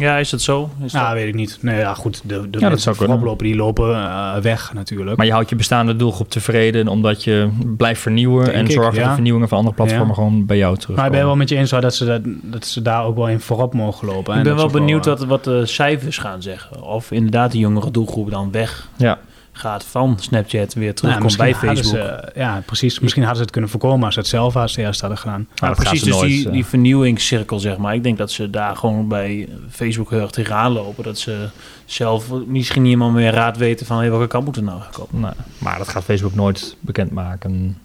Ja, 0.00 0.16
is 0.16 0.30
dat 0.30 0.40
zo? 0.40 0.70
Is 0.84 0.92
Ja, 0.92 1.04
dat- 1.04 1.12
weet 1.12 1.28
ik 1.28 1.34
niet. 1.34 1.58
Nee, 1.60 1.78
ja, 1.78 1.94
goed. 1.94 2.20
De, 2.24 2.40
de 2.40 2.50
dat 2.50 2.60
mensen 2.60 2.80
zou 2.80 2.96
die 2.96 3.04
kunnen. 3.06 3.08
voorop 3.08 3.24
lopen, 3.28 3.46
die 3.46 3.56
lopen 3.56 3.94
eh, 3.94 4.36
weg 4.36 4.72
natuurlijk. 4.74 5.16
Maar 5.16 5.26
je 5.26 5.32
houdt 5.32 5.48
je 5.48 5.56
bestaande 5.56 5.96
doelgroep 5.96 6.30
tevreden 6.30 6.88
omdat 6.88 7.24
je 7.24 7.48
blijft 7.76 8.00
vernieuwen 8.00 8.44
Denk 8.44 8.56
en 8.56 8.70
zorgt 8.70 8.90
dat 8.90 9.00
ja. 9.00 9.08
de 9.08 9.14
vernieuwingen 9.14 9.48
van 9.48 9.58
andere 9.58 9.76
platformen 9.76 10.08
Ja. 10.08 10.14
gewoon 10.14 10.46
bij 10.46 10.56
jou 10.56 10.72
terugkomen. 10.76 11.02
maar 11.02 11.10
ik 11.12 11.16
ben 11.18 11.26
wel 11.26 11.36
met 11.36 11.48
je 11.48 11.56
eens 11.56 11.70
dat 11.70 11.94
ze, 11.94 12.04
dat, 12.04 12.20
dat 12.42 12.66
ze 12.66 12.82
daar 12.82 13.04
ook 13.04 13.16
wel 13.16 13.28
in 13.28 13.40
voorop 13.40 13.74
mogen 13.74 14.06
lopen. 14.08 14.32
ik 14.32 14.38
En 14.38 14.44
ben 14.44 14.56
wel 14.56 14.68
benieuwd 14.68 15.04
wat, 15.04 15.24
wat 15.24 15.44
de 15.44 15.66
cijfers 15.66 16.18
gaan 16.18 16.42
zeggen. 16.42 16.82
Of 16.82 17.10
inderdaad 17.10 17.52
de 17.52 17.58
jongere 17.58 17.90
doelgroep 17.90 18.30
dan 18.30 18.50
weg 18.52 18.88
Ja, 18.96 19.18
gaat 19.56 19.84
van 19.84 20.16
Snapchat 20.20 20.74
weer 20.74 20.82
nou, 20.82 20.94
terugkomt 20.94 21.24
misschien 21.24 21.44
bij 21.44 21.54
Facebook. 21.54 21.94
Ze, 21.94 22.32
ja, 22.34 22.62
precies. 22.66 23.00
Misschien 23.00 23.22
hadden 23.22 23.38
ze 23.38 23.42
het 23.42 23.52
kunnen 23.52 23.70
voorkomen 23.70 24.04
als 24.04 24.14
ze 24.14 24.20
het 24.20 24.28
zelf 24.28 24.56
als 24.56 24.76
eerst 24.76 25.00
hadden 25.00 25.18
gedaan. 25.18 25.48
Nou, 25.54 25.74
dat 25.74 25.84
precies, 25.84 26.02
dus 26.02 26.14
nooit, 26.14 26.30
die, 26.30 26.46
eh. 26.46 26.52
die 26.52 26.66
vernieuwingscirkel, 26.66 27.58
zeg 27.58 27.76
maar. 27.76 27.94
Ik 27.94 28.02
denk 28.02 28.18
dat 28.18 28.30
ze 28.30 28.50
daar 28.50 28.76
gewoon 28.76 29.08
bij 29.08 29.48
Facebook 29.70 30.10
heel 30.10 30.20
erg 30.20 30.30
tegenaan 30.30 30.72
lopen. 30.72 31.04
Dat 31.04 31.18
ze 31.18 31.48
zelf 31.84 32.30
misschien 32.46 32.82
niet 32.82 32.92
helemaal 32.92 33.14
meer 33.14 33.32
raad 33.32 33.56
weten 33.56 33.86
van... 33.86 33.98
Hey, 33.98 34.10
welke 34.10 34.26
kant 34.26 34.44
moeten 34.44 34.64
we 34.64 34.68
nou 34.68 34.82
gaan 34.82 34.92
kopen? 34.92 35.20
nou, 35.20 35.34
maar 35.58 35.78
dat 35.78 35.88
gaat 35.88 36.04
Facebook 36.04 36.34
nooit 36.34 36.76
bekendmaken, 36.80 37.78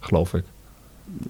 geloof 0.00 0.34
ik. 0.34 0.44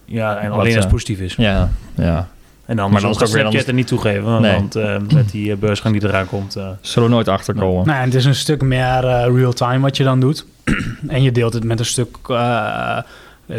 Ja, 0.05 0.37
en 0.37 0.51
Wat, 0.51 0.59
alleen 0.59 0.67
als 0.67 0.75
het 0.75 0.85
eh, 0.85 0.91
positief 0.91 1.21
is. 1.21 1.35
Ja, 1.35 1.71
ja. 1.95 2.29
En 2.67 2.77
dan 2.77 2.91
maar 2.91 3.03
weer 3.03 3.15
Snapchat 3.15 3.45
anders- 3.45 3.67
er 3.67 3.75
niet 3.75 3.87
toegeven. 3.87 4.41
Nee. 4.41 4.53
Want 4.53 4.77
eh, 4.77 4.97
met 5.13 5.31
die 5.31 5.53
eh, 5.53 5.57
beursgang 5.59 6.01
die 6.01 6.09
eraan 6.09 6.27
komt... 6.27 6.57
eh, 6.57 6.69
Zullen 6.81 7.09
we 7.09 7.15
nooit 7.15 7.29
achterkomen. 7.29 7.87
Nou, 7.87 7.99
en 7.99 8.05
het 8.05 8.15
is 8.15 8.25
een 8.25 8.35
stuk 8.35 8.63
meer 8.63 9.01
real-time 9.35 9.79
wat 9.79 9.97
je 9.97 10.05
dan 10.05 10.21
doet. 10.21 10.45
en 11.09 11.23
je 11.23 11.33
deelt 11.33 11.53
het 11.53 11.65
met 11.65 11.79
een 11.79 11.85
stuk 11.85 12.17
eh, 12.29 12.99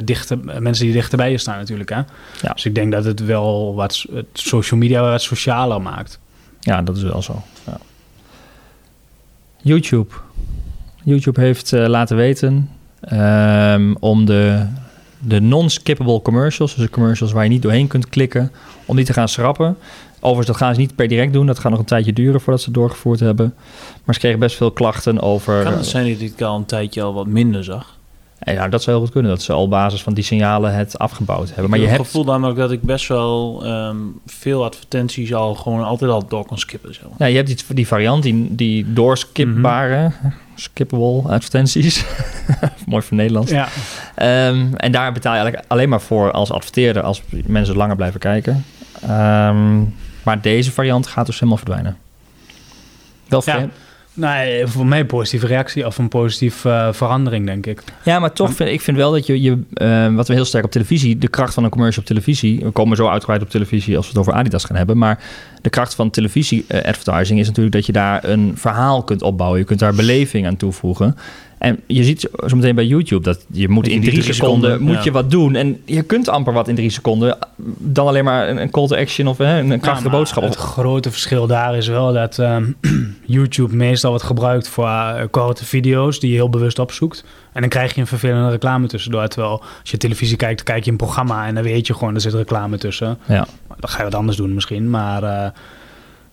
dichter, 0.04 0.38
mensen 0.60 0.86
die 0.86 0.94
dichterbij 0.94 1.32
je 1.32 1.38
staan 1.38 1.58
natuurlijk. 1.58 1.90
Hè? 1.90 1.96
Ja. 2.42 2.54
Dus 2.54 2.66
ik 2.66 2.76
denk 2.76 2.92
dat 2.92 3.06
het 3.06 3.26
wel 3.26 3.76
wat 3.76 4.06
het 4.14 4.26
social 4.34 4.80
media 4.80 5.02
wat 5.10 5.22
socialer 5.22 5.82
maakt. 5.82 6.20
Ja, 6.60 6.82
dat 6.82 6.98
is 6.98 7.04
wel 7.04 7.22
zo. 7.22 7.42
Ja. 7.66 7.78
YouTube. 9.62 10.14
YouTube 11.04 11.42
heeft 11.42 11.72
laten 11.72 12.18
weten 12.18 12.70
ehm, 13.02 13.94
om 14.00 14.26
de, 14.26 14.66
de 15.20 15.42
non-skippable 15.42 16.22
commercials, 16.22 16.76
dus 16.76 16.86
de 16.86 16.92
commercials 16.92 17.32
waar 17.32 17.44
je 17.44 17.50
niet 17.50 17.62
doorheen 17.62 17.88
kunt 17.88 18.10
klikken, 18.10 18.52
om 18.86 18.96
die 18.96 19.06
te 19.06 19.14
gaan 19.14 19.30
schrappen. 19.30 19.78
Overigens, 20.16 20.48
dat 20.48 20.58
gaan 20.58 20.74
ze 20.74 20.80
niet 20.80 20.96
per 20.96 21.08
direct 21.08 21.34
doen. 21.34 21.46
Dat 21.46 21.60
gaat 21.60 21.72
nog 21.72 21.80
een 21.80 21.86
tijdje 21.86 22.14
duren 22.14 22.42
voordat 22.42 22.62
ze 22.62 22.66
het 22.66 22.76
doorgevoerd 22.78 23.20
hebben. 23.20 23.54
Maar 24.04 24.14
ze 24.16 24.22
kregen 24.22 24.40
best 24.40 24.56
veel 24.56 24.72
klachten 24.72 25.22
over... 25.22 25.64
kan 25.64 25.74
het 25.74 25.86
zijn 25.86 26.14
dat 26.14 26.22
ik 26.22 26.42
al 26.42 26.56
een 26.56 26.66
tijdje 26.66 27.02
al 27.02 27.14
wat 27.14 27.28
minder 27.28 27.64
zag? 27.64 27.95
En 28.40 28.54
ja, 28.54 28.68
dat 28.68 28.84
zou 28.84 28.96
heel 28.96 29.06
goed 29.06 29.14
kunnen, 29.14 29.32
dat 29.32 29.42
ze 29.42 29.54
al 29.54 29.62
op 29.62 29.70
basis 29.70 30.04
van 30.04 30.14
die 30.14 30.24
signalen 30.24 30.76
het 30.76 30.98
afgebouwd 30.98 31.48
hebben. 31.48 31.70
Maar 31.70 31.80
ik 31.80 31.86
je 31.86 31.90
heb 31.90 31.98
hebt... 31.98 32.12
het 32.14 32.18
gevoel 32.18 32.34
namelijk 32.34 32.60
dat 32.60 32.72
ik 32.72 32.82
best 32.82 33.08
wel 33.08 33.66
ehm, 33.66 33.98
veel 34.26 34.64
advertenties 34.64 35.34
al 35.34 35.56
gewoon 35.56 35.84
altijd 35.84 36.12
al 36.12 36.28
door 36.28 36.46
kan 36.46 36.58
skippen. 36.58 36.96
Ja, 37.18 37.26
je 37.26 37.36
hebt 37.36 37.48
die, 37.48 37.76
die 37.76 37.88
variant, 37.88 38.24
die, 38.24 38.56
die 38.56 38.94
doorskipbare, 38.94 40.12
skippable 40.56 41.32
advertenties. 41.32 42.06
Mooi 42.86 43.04
voor 43.04 43.18
Nederlands. 43.18 43.52
Ja. 43.52 43.68
Ehm, 44.16 44.74
en 44.76 44.92
daar 44.92 45.12
betaal 45.12 45.34
je 45.34 45.40
eigenlijk 45.40 45.72
alleen 45.72 45.90
maar 45.90 46.02
voor 46.02 46.32
als 46.32 46.52
adverteerder, 46.52 47.04
als 47.04 47.22
mensen 47.46 47.76
langer 47.76 47.96
blijven 47.96 48.20
kijken. 48.20 48.66
Ehm, 49.02 49.82
maar 50.24 50.42
deze 50.42 50.72
variant 50.72 51.08
gaat 51.08 51.26
dus 51.26 51.36
helemaal 51.36 51.58
verdwijnen. 51.58 51.98
Wel 53.28 53.42
Ja. 53.46 53.68
Nee, 54.16 54.68
voor 54.68 54.86
mij 54.86 55.00
een 55.00 55.06
positieve 55.06 55.48
reactie 55.48 55.86
of 55.86 55.98
een 55.98 56.08
positieve 56.08 56.70
eh, 56.70 56.94
verandering, 56.94 57.46
denk 57.46 57.66
ik. 57.66 57.84
Ja, 58.04 58.20
maar 58.20 58.34
toch 58.34 58.54
vind 58.54 58.70
ik 58.70 58.82
vind 58.82 58.98
wel 58.98 59.12
dat 59.12 59.26
je, 59.26 59.42
je 59.42 59.60
eh, 59.74 60.16
wat 60.16 60.28
we 60.28 60.34
heel 60.34 60.46
sterk 60.46 60.66
op 60.66 60.72
televisie, 60.72 61.18
de 61.18 61.28
kracht 61.28 61.54
van 61.54 61.64
een 61.64 61.70
commercial 61.70 62.02
op 62.02 62.08
televisie, 62.08 62.60
we 62.60 62.70
komen 62.70 62.98
zo 62.98 63.08
uitgebreid 63.08 63.42
op 63.42 63.50
televisie 63.50 63.98
als 63.98 64.06
we 64.06 64.12
het 64.12 64.22
over 64.22 64.34
Adidas 64.34 64.64
gaan 64.64 64.76
hebben, 64.78 64.98
maar 64.98 65.20
de 65.62 65.70
kracht 65.70 65.96
van 65.96 66.10
televisie 66.10 66.66
eh, 66.68 66.84
advertising 66.84 67.40
is 67.40 67.48
natuurlijk 67.48 67.76
dat 67.76 67.86
je 67.86 67.92
daar 67.92 68.24
een 68.24 68.52
verhaal 68.56 69.04
kunt 69.04 69.22
opbouwen, 69.22 69.60
je 69.60 69.66
kunt 69.66 69.80
daar 69.80 69.96
beleving 69.96 70.48
aan 70.48 70.58
toevoegen. 70.58 71.18
En 71.58 71.80
je 71.88 72.04
ziet 72.04 72.30
zo 72.48 72.56
meteen 72.56 72.76
bij 72.76 72.86
YouTube 72.86 73.24
dat 73.24 73.46
je 73.52 73.70
moet 73.70 73.88
in 73.88 74.02
drie 74.02 74.12
drie 74.22 74.34
seconden, 74.34 74.70
seconden, 74.70 74.88
moet 74.88 74.98
ja. 74.98 75.04
je 75.04 75.12
wat 75.12 75.32
doen 75.32 75.56
en 75.56 75.82
je 75.86 76.02
kunt 76.02 76.30
amper 76.30 76.54
wat 76.54 76.68
in 76.68 76.76
drie 76.76 76.90
seconden 76.90 77.38
dan 77.78 78.08
alleen 78.08 78.24
maar 78.24 78.50
een, 78.50 78.70
call 78.72 78.88
to 78.88 78.96
action 78.96 79.28
of 79.28 79.38
hè, 79.38 79.60
een 79.60 79.80
krachtige 79.80 80.10
Ja, 80.10 80.16
boodschap. 80.18 80.44
Het 80.44 80.56
grote 80.56 81.12
verschil 81.12 81.48
daar 81.48 81.76
is 81.78 81.88
wel 81.88 82.14
dat 82.14 82.40
ehm, 82.40 82.72
YouTube 83.26 83.76
meestal 83.76 84.10
wordt 84.10 84.26
gebruikt 84.26 84.68
voor 84.68 84.88
eh, 84.88 85.24
korte 85.32 85.66
video's 85.66 86.20
die 86.20 86.30
je 86.30 86.36
heel 86.36 86.50
bewust 86.50 86.80
opzoekt. 86.80 87.24
En 87.54 87.62
dan 87.62 87.70
krijg 87.70 87.94
je 87.96 88.02
een 88.02 88.08
vervelende 88.08 88.50
reclame 88.50 88.88
tussendoor. 88.88 89.28
Terwijl 89.28 89.62
als 89.82 89.92
je 89.92 89.98
televisie 89.98 90.38
kijkt, 90.38 90.64
kijk 90.64 90.84
je 90.86 90.92
een 90.92 90.98
programma 90.98 91.48
en 91.48 91.56
dan 91.56 91.64
weet 91.64 91.88
je 91.88 91.94
gewoon, 91.94 92.16
er 92.16 92.22
zit 92.22 92.34
reclame 92.34 92.78
tussen. 92.78 93.18
Ja, 93.28 93.48
Dan 93.68 93.90
ga 93.90 93.98
je 93.98 94.04
wat 94.04 94.16
anders 94.16 94.38
doen 94.38 94.54
misschien, 94.54 94.90
maar 94.90 95.24
eh, 95.24 95.50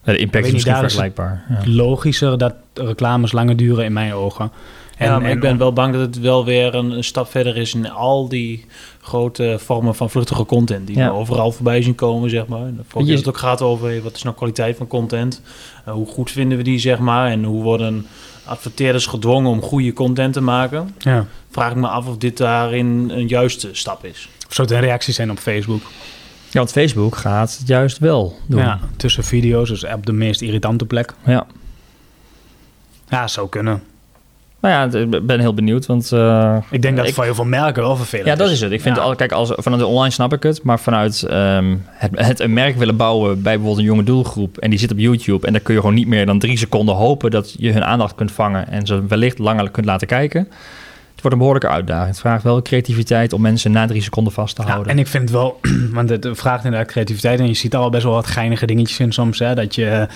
de 0.05 0.17
impact 0.17 0.45
is 0.47 0.53
niet, 0.53 0.53
misschien 0.53 0.73
daar 0.75 0.85
is 0.85 0.93
het- 0.95 1.03
vergelijkbaar. 1.03 1.45
Ja. 1.49 1.73
logischer 1.73 2.39
dat 2.39 2.55
reclames 2.75 3.33
langer 3.33 3.57
duren 3.57 3.85
in 3.85 3.93
mijn 3.93 4.13
ogen. 4.15 4.51
En, 5.03 5.21
ja, 5.23 5.29
ik 5.29 5.41
ben 5.41 5.59
wel 5.59 5.73
bang 5.73 5.93
dat 5.93 6.01
het 6.01 6.19
wel 6.21 6.45
weer 6.45 6.75
een, 6.75 6.91
een 6.91 7.05
stap 7.05 7.31
verder 7.31 7.57
is 7.57 7.75
in 7.75 7.91
al 7.91 8.29
die 8.29 8.67
grote 9.01 9.57
vormen 9.59 9.95
van 9.95 10.11
vluchtige 10.11 10.45
content 10.47 10.87
die 10.87 10.97
Ja. 10.97 11.07
we 11.11 11.15
overal 11.17 11.53
voorbij 11.53 11.83
zien 11.83 11.95
komen, 11.95 12.31
zeg 12.31 12.47
maar. 12.47 12.61
En 12.61 12.85
Je- 13.05 13.13
is 13.13 13.19
het 13.19 13.29
ook 13.29 13.39
gaat 13.39 13.63
over 13.63 14.03
wat 14.03 14.17
is 14.17 14.23
nou 14.23 14.37
kwaliteit 14.37 14.77
van 14.77 14.87
content, 14.87 15.43
Eh, 15.85 15.93
hoe 15.93 16.07
goed 16.07 16.31
vinden 16.31 16.59
we 16.59 16.65
die, 16.65 16.79
zeg 16.79 16.99
maar, 16.99 17.31
en 17.31 17.45
hoe 17.45 17.63
worden 17.63 18.07
adverteerders 18.45 19.07
gedwongen 19.07 19.51
om 19.51 19.63
goede 19.63 19.93
content 19.93 20.33
te 20.33 20.41
maken. 20.41 20.95
ja. 20.99 21.27
Vraag 21.51 21.71
ik 21.71 21.77
me 21.77 21.89
af 21.89 22.07
of 22.07 22.17
dit 22.17 22.37
daarin 22.37 23.11
een 23.15 23.29
juiste 23.29 23.69
stap 23.73 24.05
is. 24.05 24.29
Of 24.49 24.55
zou 24.55 24.69
het 24.69 24.77
een 24.77 24.83
reactie 24.83 25.15
zijn 25.15 25.31
op 25.31 25.39
Facebook? 25.39 25.81
ja, 26.51 26.59
want 26.59 26.71
Facebook 26.73 27.17
gaat 27.17 27.57
het 27.59 27.67
juist 27.69 27.99
wel 27.99 28.37
doen. 28.47 28.61
Ja, 28.61 28.81
tussen 28.97 29.25
video's, 29.25 29.69
dus 29.69 29.85
op 29.85 30.07
de 30.07 30.13
meest 30.13 30.41
irritante 30.41 30.85
plek. 30.85 31.15
ja. 31.27 31.47
Ja, 33.09 33.29
zou 33.29 33.49
kunnen. 33.49 33.83
Nou 34.63 34.75
ja, 34.93 34.99
ik 34.99 35.27
ben 35.27 35.41
heel 35.41 35.55
benieuwd, 35.55 35.87
want... 35.87 36.13
eh, 36.13 36.57
Ik 36.71 36.83
denk 36.83 36.95
dat 36.97 36.99
het 37.05 37.09
ik- 37.09 37.15
voor 37.15 37.25
heel 37.25 37.35
veel 37.35 37.45
merken 37.45 37.83
wel 37.83 37.97
vervelend 37.97 38.29
Ja, 38.29 38.35
dat 38.35 38.51
is 38.51 38.61
het. 38.61 38.73
Ik 38.73 38.81
vind, 38.81 38.97
Ja. 38.97 39.03
al, 39.03 39.15
kijk, 39.15 39.33
als, 39.33 39.53
vanuit 39.57 39.81
de 39.83 39.87
online 39.89 40.11
snap 40.13 40.33
ik 40.33 40.43
het, 40.43 40.63
maar 40.63 40.81
vanuit 40.81 41.23
ehm, 41.23 41.77
het, 41.91 42.11
het 42.27 42.41
een 42.41 42.53
merk 42.53 42.77
willen 42.77 42.97
bouwen 42.97 43.29
bij 43.35 43.43
bijvoorbeeld 43.43 43.79
een 43.79 43.85
jonge 43.85 44.03
doelgroep 44.05 44.59
en 44.59 44.71
die 44.71 44.79
zit 44.79 44.91
op 44.93 44.99
YouTube 44.99 45.47
en 45.47 45.53
daar 45.53 45.63
kun 45.63 45.75
je 45.75 45.81
gewoon 45.81 45.95
niet 45.95 46.07
meer 46.07 46.27
dan 46.27 46.39
drie 46.39 46.59
seconden 46.59 46.95
hopen 46.95 47.31
dat 47.31 47.55
je 47.59 47.73
hun 47.73 47.85
aandacht 47.85 48.15
kunt 48.15 48.33
vangen 48.33 48.69
en 48.69 48.87
ze 48.87 49.07
wellicht 49.07 49.39
langer 49.39 49.71
kunt 49.71 49.87
laten 49.87 50.07
kijken. 50.07 50.49
Het 51.23 51.31
wordt 51.33 51.37
een 51.43 51.51
behoorlijke 51.53 51.77
uitdaging. 51.79 52.09
Het 52.11 52.21
vraagt 52.21 52.43
wel 52.43 52.63
creativiteit 52.63 53.33
om 53.33 53.41
mensen 53.41 53.71
na 53.73 53.87
drie 53.87 54.03
seconden 54.03 54.33
vast 54.33 54.57
te 54.57 54.63
Ja, 54.63 54.69
houden. 54.69 54.93
en 54.93 54.99
ik 54.99 55.07
vind 55.07 55.31
wel, 55.31 55.61
want 55.93 56.09
het 56.09 56.29
vraagt 56.33 56.65
inderdaad 56.65 56.89
creativiteit. 56.89 57.41
En 57.41 57.47
je 57.47 57.55
ziet 57.55 57.75
al 57.75 57.91
best 57.91 58.03
wel 58.05 58.13
wat 58.13 58.27
geinige 58.27 58.67
dingetjes 58.67 58.99
in 58.99 59.13
soms. 59.13 59.39
Hè, 59.39 59.55
dat 59.55 59.75
je 59.75 60.07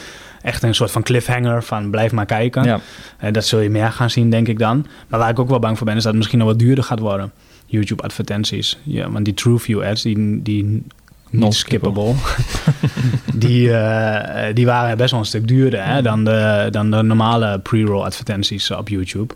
echt 0.43 0.63
een 0.63 0.75
soort 0.75 0.91
van 0.91 1.03
cliffhanger 1.03 1.63
van 1.63 1.91
blijf 1.91 2.13
maar 2.13 2.27
kijken. 2.27 2.65
ja. 2.65 2.81
En 3.19 3.33
dat 3.33 3.45
zul 3.47 3.61
je 3.61 3.71
meer 3.71 3.93
gaan 3.93 4.11
zien, 4.11 4.31
denk 4.31 4.49
ik 4.49 4.59
dan. 4.59 4.87
Maar 5.09 5.21
waar 5.21 5.31
ik 5.31 5.39
ook 5.39 5.49
wel 5.49 5.59
bang 5.59 5.77
voor 5.77 5.87
ben, 5.87 5.97
is 5.97 6.03
dat 6.03 6.11
het 6.11 6.17
misschien 6.21 6.39
nog 6.39 6.49
wat 6.49 6.59
duurder 6.59 6.85
gaat 6.85 6.99
worden. 6.99 7.33
YouTube 7.67 8.03
advertenties. 8.03 8.79
Ja, 8.83 9.11
want 9.11 9.25
die 9.25 9.35
TrueView 9.35 9.83
ads, 9.83 10.03
die, 10.03 10.43
die 10.43 10.65
niet 10.65 10.83
Non-skippable. 11.31 12.15
skippable, 12.15 13.39
die, 13.47 13.73
eh, 13.73 14.55
die 14.55 14.67
waren 14.67 14.97
best 14.97 15.11
wel 15.11 15.21
een 15.21 15.27
stuk 15.27 15.49
duurder 15.49 15.85
hè, 15.85 16.03
dan, 16.03 16.25
de, 16.25 16.69
dan 16.71 16.91
de 16.91 17.03
normale 17.03 17.59
pre-roll 17.59 18.05
advertenties 18.05 18.71
op 18.71 18.89
YouTube. 18.89 19.35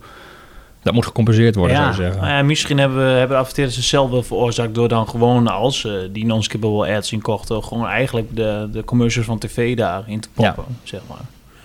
Dat 0.82 0.94
moet 0.94 1.04
gecompenseerd 1.06 1.54
worden, 1.54 1.76
Ja. 1.76 1.82
zou 1.82 1.96
je 1.96 2.02
zeggen. 2.02 2.20
Nou 2.20 2.32
ja, 2.36 2.42
misschien 2.42 2.78
hebben, 2.78 2.98
we- 2.98 3.18
hebben 3.18 3.36
adverteerders 3.38 3.76
het 3.76 3.84
zelf 3.84 4.10
wel 4.10 4.22
veroorzaakt 4.22 4.74
door 4.74 4.88
dan 4.88 5.08
gewoon 5.08 5.46
als 5.48 5.80
ze 5.80 6.08
die 6.12 6.26
non-skippable 6.26 6.94
ads 6.96 7.12
inkochten, 7.12 7.64
gewoon 7.64 7.86
eigenlijk 7.86 8.36
de, 8.36 8.68
de 8.72 8.84
commercials 8.84 9.26
van 9.26 9.38
tv 9.38 9.76
daarin 9.76 10.20
te 10.20 10.28
poppen, 10.34 10.64
zeg 10.82 11.00
maar. 11.08 11.18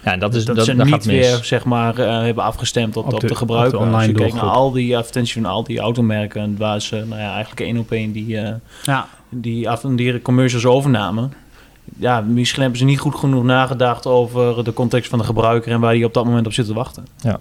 Ja, 0.03 0.11
en 0.11 0.19
dat 0.19 0.35
is 0.35 0.45
dat, 0.45 0.55
dat, 0.55 0.65
ze 0.65 0.75
dat 0.75 0.85
niet 0.85 0.93
gaat 0.95 1.05
mis. 1.05 1.15
weer 1.27 1.39
zeg 1.43 1.65
maar 1.65 1.97
eh, 1.99 2.21
hebben 2.21 2.43
afgestemd 2.43 2.97
op, 2.97 3.05
Op 3.05 3.13
op, 3.13 3.19
de- 3.19 3.25
de, 3.27 3.33
op 3.33 3.39
de 3.39 3.45
gebruiker. 3.45 3.77
online 3.79 3.95
Als 3.97 4.05
je 4.05 4.11
kijkt 4.13 4.33
naar 4.33 4.43
al 4.43 4.71
die 4.71 4.97
advertenties 4.97 5.33
van 5.33 5.45
al 5.45 5.63
die 5.63 5.79
automerken 5.79 6.55
waar 6.57 6.81
ze 6.81 6.95
nou 6.95 7.21
ja, 7.21 7.31
eigenlijk 7.33 7.59
één 7.61 7.77
op 7.77 7.91
één 7.91 8.11
die, 8.11 8.37
eh, 8.37 8.53
Ja, 8.83 9.07
die, 9.29 9.69
af, 9.69 9.81
die 9.81 10.21
commercials 10.21 10.65
overnamen. 10.65 11.33
Ja, 11.97 12.21
misschien 12.21 12.61
hebben 12.61 12.79
ze 12.79 12.85
niet 12.85 12.99
goed 12.99 13.15
genoeg 13.15 13.43
nagedacht 13.43 14.05
over 14.05 14.63
de 14.63 14.73
context 14.73 15.09
van 15.09 15.19
de 15.19 15.25
gebruiker 15.25 15.71
en 15.71 15.79
waar 15.79 15.93
die 15.93 16.05
op 16.05 16.13
dat 16.13 16.25
moment 16.25 16.45
op 16.45 16.53
zit 16.53 16.65
te 16.65 16.73
wachten. 16.73 17.05
Met 17.23 17.37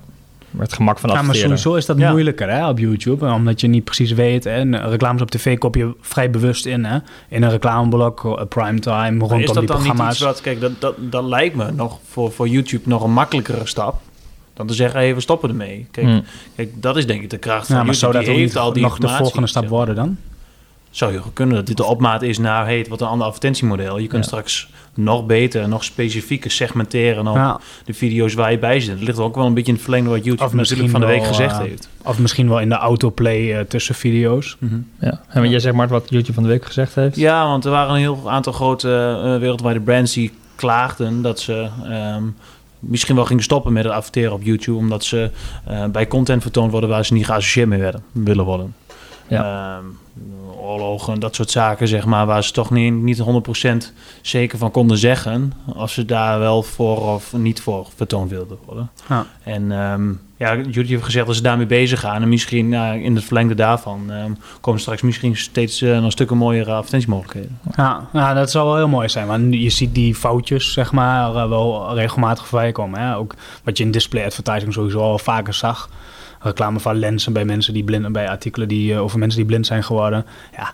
het 0.59 0.73
gemak 0.73 0.99
van 0.99 1.09
Ja, 1.11 1.15
maar 1.15 1.25
adverteren. 1.25 1.59
sowieso 1.59 1.79
is 1.79 1.87
dat 1.87 1.99
Ja. 1.99 2.11
moeilijker 2.11 2.51
hè, 2.51 2.69
op 2.69 2.79
YouTube. 2.79 3.27
Omdat 3.27 3.61
je 3.61 3.67
niet 3.67 3.85
precies 3.85 4.13
weet. 4.13 4.45
Hè. 4.45 4.51
En 4.51 4.89
Reclames 4.89 5.23
op 5.23 5.31
tv 5.31 5.59
kop 5.59 5.75
je 5.75 5.95
vrij 6.01 6.31
bewust 6.31 6.67
in. 6.67 6.85
Hè. 6.85 6.99
In 7.29 7.43
een 7.43 7.51
reclameblok, 7.51 8.25
eh, 8.25 8.45
primetime, 8.49 9.19
rondom 9.19 9.39
is 9.41 9.47
dat 9.47 9.57
die 9.57 9.67
dan 9.67 9.83
niet 9.83 10.11
iets 10.11 10.19
wat, 10.21 10.41
kijk, 10.41 10.61
dat, 10.61 10.73
dat, 10.79 10.95
dat 10.99 11.25
lijkt 11.25 11.55
me 11.57 11.73
nog 11.73 11.99
voor, 12.09 12.33
voor 12.33 12.49
YouTube 12.49 12.89
nog 12.89 13.03
een 13.05 13.13
makkelijkere 13.13 13.67
stap. 13.67 14.01
Dan 14.55 14.67
te 14.67 14.75
zeggen, 14.75 15.01
hey, 15.01 15.15
we 15.15 15.21
stoppen 15.21 15.49
ermee. 15.49 15.87
Kijk, 15.91 16.07
Hmm. 16.07 16.25
kijk, 16.57 16.83
dat 16.83 16.97
is 16.97 17.07
denk 17.07 17.23
ik 17.23 17.31
de 17.31 17.39
kracht 17.39 17.67
van 17.67 17.77
ja, 17.77 17.83
maar 17.83 17.95
YouTube. 17.95 18.13
zou 18.13 18.25
dat 18.25 18.35
die 18.35 18.43
heeft 18.45 18.57
al 18.57 18.73
die 18.73 18.83
nog 18.83 18.99
de 18.99 19.09
volgende 19.09 19.47
stap 19.49 19.69
worden 19.69 19.95
dan? 19.95 20.17
Zou 20.95 21.13
je 21.13 21.19
goed 21.19 21.33
kunnen 21.33 21.57
dat 21.57 21.67
dit 21.67 21.77
de 21.77 21.85
opmaat 21.85 22.23
is 22.23 22.39
naar, 22.39 22.65
hey, 22.65 22.79
het 22.79 22.89
wordt 22.89 23.03
een 23.03 23.09
ander 23.09 23.27
advertentiemodel. 23.27 23.99
Je 23.99 24.07
kunt 24.07 24.23
Ja. 24.23 24.29
straks 24.29 24.69
nog 24.95 25.27
beter, 25.27 25.69
nog 25.69 25.85
specifieker 25.85 26.51
segmenteren 26.51 27.27
op 27.27 27.35
Ja, 27.37 27.61
de 27.85 27.95
video's 27.95 28.35
waar 28.35 28.51
je 28.51 28.59
bij 28.59 28.81
zit. 28.81 28.95
Het 28.95 29.03
ligt 29.03 29.19
ook 29.19 29.35
wel 29.35 29.47
een 29.47 29.55
beetje 29.55 29.69
in 29.69 29.75
het 29.75 29.83
verlengde 29.83 30.11
wat 30.11 30.25
YouTube 30.25 30.45
Of 30.45 30.53
natuurlijk 30.53 30.71
misschien 30.71 30.91
van 30.91 31.01
de 31.01 31.07
week 31.07 31.21
wel, 31.21 31.29
gezegd 31.29 31.53
eh, 31.59 31.67
heeft. 31.67 31.89
of 32.05 32.19
misschien 32.19 32.49
wel 32.49 32.61
in 32.61 32.69
de 32.69 32.75
autoplay 32.75 33.53
eh, 33.55 33.61
tussen 33.61 33.95
video's. 33.95 34.57
Mhm. 34.59 34.75
Ja. 35.01 35.21
En 35.29 35.41
wat 35.43 35.51
jij 35.51 35.59
zegt, 35.61 35.75
Mart, 35.75 35.91
wat 35.91 36.11
YouTube 36.11 36.33
van 36.35 36.43
de 36.43 36.49
week 36.49 36.65
gezegd 36.65 36.95
heeft? 36.95 37.17
Ja, 37.17 37.47
want 37.47 37.65
er 37.65 37.71
waren 37.71 37.95
een 37.95 38.01
heel 38.01 38.31
aantal 38.31 38.53
grote 38.53 39.21
eh, 39.25 39.39
wereldwijde 39.39 39.81
brands 39.81 40.13
die 40.13 40.33
klaagden 40.55 41.23
dat 41.23 41.41
ze 41.41 41.69
ehm, 41.85 42.23
misschien 42.79 43.15
wel 43.15 43.25
gingen 43.25 43.43
stoppen 43.43 43.73
met 43.73 43.85
het 43.85 43.93
adverteren 43.93 44.33
op 44.33 44.43
YouTube, 44.43 44.79
omdat 44.79 45.05
ze 45.05 45.31
eh, 45.65 45.85
bij 45.87 46.07
content 46.07 46.43
vertoond 46.43 46.71
worden 46.71 46.89
waar 46.91 47.05
ze 47.05 47.13
niet 47.13 47.27
geassocieerd 47.27 47.69
mee 47.69 47.81
werden, 47.81 48.03
willen 48.13 48.45
worden. 48.45 48.75
Ja. 49.29 49.77
Ehm, 49.77 49.85
oorlogen, 50.65 51.21
dat 51.21 51.35
soort 51.35 51.51
zaken, 51.51 51.89
zeg 51.89 52.05
maar, 52.05 52.27
waar 52.27 52.45
ze 52.45 52.53
toch 52.53 52.71
niet, 52.71 52.93
niet 52.93 53.23
100% 53.23 53.93
zeker 54.23 54.59
van 54.59 54.71
konden 54.71 54.99
zeggen 54.99 55.53
of 55.75 55.91
ze 55.91 56.05
daar 56.05 56.39
wel 56.39 56.63
voor 56.63 57.13
of 57.15 57.33
niet 57.33 57.61
voor 57.61 57.87
vertoond 57.97 58.31
wilden 58.31 58.59
worden. 58.67 58.91
Ja. 59.09 59.27
En 59.43 59.73
ehm, 59.73 60.13
ja, 60.37 60.57
jullie 60.57 60.89
hebben 60.89 61.05
gezegd 61.05 61.27
dat 61.27 61.37
ze 61.37 61.43
daarmee 61.43 61.67
bezig 61.67 62.01
gaan. 62.01 62.23
En 62.23 62.29
misschien 62.29 62.69
nou, 62.69 63.03
in 63.03 63.15
het 63.15 63.25
verlengde 63.25 63.55
daarvan 63.55 64.11
ehm, 64.11 64.33
komen 64.61 64.81
straks 64.81 65.03
misschien 65.03 65.37
steeds 65.37 65.83
eh, 65.83 66.01
nog 66.01 66.13
stukken 66.13 66.37
mooiere 66.37 66.73
advertentiemogelijkheden. 66.73 67.59
Ja, 67.77 68.09
nou, 68.13 68.35
dat 68.35 68.51
zou 68.51 68.67
wel 68.67 68.77
heel 68.77 68.89
mooi 68.89 69.09
zijn. 69.09 69.27
Want 69.27 69.55
je 69.55 69.71
ziet 69.71 69.95
die 69.95 70.15
foutjes, 70.15 70.73
zeg 70.73 70.93
maar, 70.93 71.35
eh, 71.35 71.49
wel 71.49 71.95
regelmatig 71.95 72.47
voorbij 72.47 72.73
komen. 72.73 73.01
Hè? 73.01 73.17
Ook 73.17 73.35
wat 73.65 73.79
je 73.79 73.85
in 73.85 73.91
display 73.91 74.25
advertising 74.25 74.73
sowieso 74.73 75.01
al 75.01 75.19
vaker 75.19 75.55
zag. 75.55 75.89
Reclame 76.45 76.81
van 76.81 76.97
lenzen 76.99 77.33
bij 77.33 77.45
mensen 77.45 77.73
die 77.73 77.85
blind 77.85 78.13
bij 78.13 78.29
artikelen 78.29 78.69
die 78.69 78.93
eh, 78.95 79.03
over 79.03 79.19
mensen 79.19 79.39
die 79.39 79.49
blind 79.49 79.67
zijn 79.67 79.85
geworden. 79.85 80.25
Ja, 80.57 80.73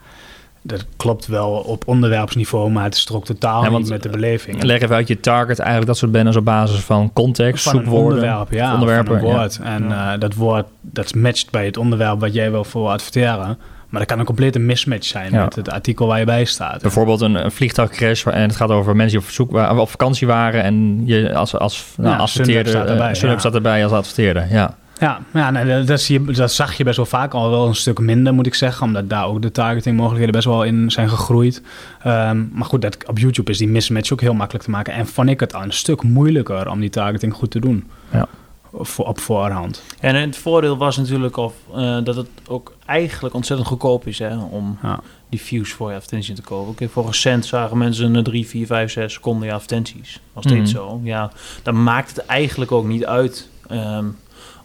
dat 0.63 0.87
klopt 0.97 1.27
wel 1.27 1.51
op 1.51 1.89
onderwerpsniveau, 1.89 2.71
maar 2.71 2.85
het 2.85 2.95
is 2.95 3.11
ook 3.13 3.25
totaal 3.25 3.63
Ja, 3.65 3.71
want- 3.71 3.83
niet 3.83 3.93
met 3.93 4.03
de 4.03 4.09
beleving. 4.09 4.63
Leg 4.63 4.81
even 4.81 4.97
uit 4.97 5.09
je 5.09 5.21
target, 5.21 5.59
eigenlijk 5.59 5.87
dat 5.89 5.97
soort 5.97 6.13
banners 6.13 6.37
op 6.37 6.45
basis 6.45 6.81
van 6.81 7.13
context, 7.13 7.65
van 7.65 7.73
zoekwoorden. 7.73 8.03
onderwerp, 8.19 8.53
ja, 8.53 8.73
onderwerpen, 8.73 9.15
ja. 9.15 9.21
woord. 9.23 9.61
En 9.63 9.93
eh, 9.93 10.13
dat 10.19 10.35
woord, 10.35 10.67
dat 10.81 11.15
matcht 11.15 11.51
bij 11.51 11.65
het 11.65 11.77
onderwerp 11.77 12.21
wat 12.21 12.35
jij 12.35 12.51
wil 12.51 12.65
voor 12.65 12.89
adverteren. 12.89 13.59
Maar 13.89 14.01
dat 14.01 14.09
kan 14.09 14.19
een 14.19 14.25
complete 14.25 14.59
mismatch 14.59 15.07
zijn 15.07 15.33
Ja. 15.33 15.45
met 15.45 15.55
het 15.57 15.71
artikel 15.71 16.07
waar 16.07 16.19
je 16.19 16.25
bij 16.25 16.45
staat. 16.45 16.83
Bijvoorbeeld 16.83 17.21
een, 17.21 17.45
een 17.45 17.51
vliegtuigcrash 17.53 18.27
en 18.27 18.41
het 18.43 18.57
gaat 18.57 18.71
over 18.71 18.97
mensen 18.97 19.19
die 19.19 19.27
op, 19.29 19.33
zoek, 19.33 19.79
op 19.79 19.91
vakantie 19.91 20.27
waren 20.27 20.63
en 20.63 21.03
je 21.07 21.35
als, 21.35 21.57
als 21.57 21.87
nou, 21.97 22.19
adverteerde, 22.19 22.53
Sunweb 22.53 22.67
staat 22.87 22.89
erbij, 22.89 23.09
eh, 23.09 23.15
Sunweb 23.15 23.35
ja. 23.35 23.41
staat 23.41 23.55
erbij 23.55 23.83
als 23.85 23.93
adverteerde. 23.93 24.47
Ja. 24.51 24.75
Ja, 25.01 25.21
ja 25.33 25.51
nee, 25.51 25.65
dat, 25.65 25.87
dat, 25.87 26.01
zie 26.01 26.21
je, 26.27 26.33
dat 26.33 26.53
zag 26.53 26.75
je 26.75 26.85
best 26.85 26.97
wel 26.97 27.07
vaak 27.07 27.35
al 27.35 27.51
wel 27.51 27.67
een 27.67 27.75
stuk 27.75 27.99
minder, 27.99 28.35
moet 28.35 28.47
ik 28.47 28.55
zeggen. 28.55 28.87
Omdat 28.87 29.09
daar 29.09 29.27
ook 29.27 29.43
de 29.43 29.51
targetingmogelijkheden 29.51 30.35
best 30.35 30.47
wel 30.47 30.63
in 30.65 30.91
zijn 30.91 31.09
gegroeid. 31.09 31.63
Ehm, 32.03 32.45
maar 32.53 32.65
goed, 32.65 32.83
dat, 32.83 32.97
op 33.09 33.19
YouTube 33.19 33.51
is 33.51 33.59
die 33.59 33.69
mismatch 33.69 34.13
ook 34.13 34.21
heel 34.21 34.35
makkelijk 34.35 34.65
te 34.65 34.71
maken. 34.71 34.93
En 34.93 35.07
vond 35.07 35.29
ik 35.29 35.41
het 35.41 35.55
al 35.55 35.63
een 35.63 35.73
stuk 35.73 36.03
moeilijker 36.03 36.71
om 36.71 36.81
die 36.81 36.91
targeting 36.91 37.35
goed 37.35 37.51
te 37.51 37.59
doen. 37.61 37.85
Ja. 38.13 38.27
Voor, 38.73 39.07
op 39.07 39.19
voorhand. 39.19 39.83
En 40.01 40.15
het 40.15 40.37
voordeel 40.37 40.77
was 40.77 40.97
natuurlijk 40.97 41.37
of, 41.37 41.55
eh, 41.75 41.99
dat 42.05 42.17
het 42.17 42.29
ook 42.49 42.75
eigenlijk 42.87 43.35
ontzettend 43.35 43.69
goedkoop 43.69 44.07
is 44.07 44.19
hè, 44.19 44.37
om 44.39 44.79
Ja. 44.83 45.01
die 45.29 45.41
views 45.41 45.73
voor 45.73 45.89
je 45.91 45.95
advertentie 45.97 46.35
te 46.35 46.43
kopen. 46.43 46.75
Kijk, 46.75 46.91
voor 46.91 47.07
een 47.07 47.15
cent 47.15 47.47
zagen 47.47 47.79
mensen 47.79 48.15
een 48.15 48.25
3, 48.25 48.47
4, 48.47 48.67
5, 48.67 48.91
6 48.93 49.13
seconden 49.13 49.47
je 49.49 49.55
advertenties. 49.55 50.21
Nog 50.35 50.45
steeds 50.45 50.73
Mhm. 50.73 50.81
zo. 50.83 51.01
Ja, 51.03 51.31
dan 51.63 51.83
maakt 51.83 52.17
het 52.17 52.27
eigenlijk 52.27 52.73
ook 52.73 52.87
niet 52.87 53.05
uit 53.07 53.49
ehm, 53.69 54.05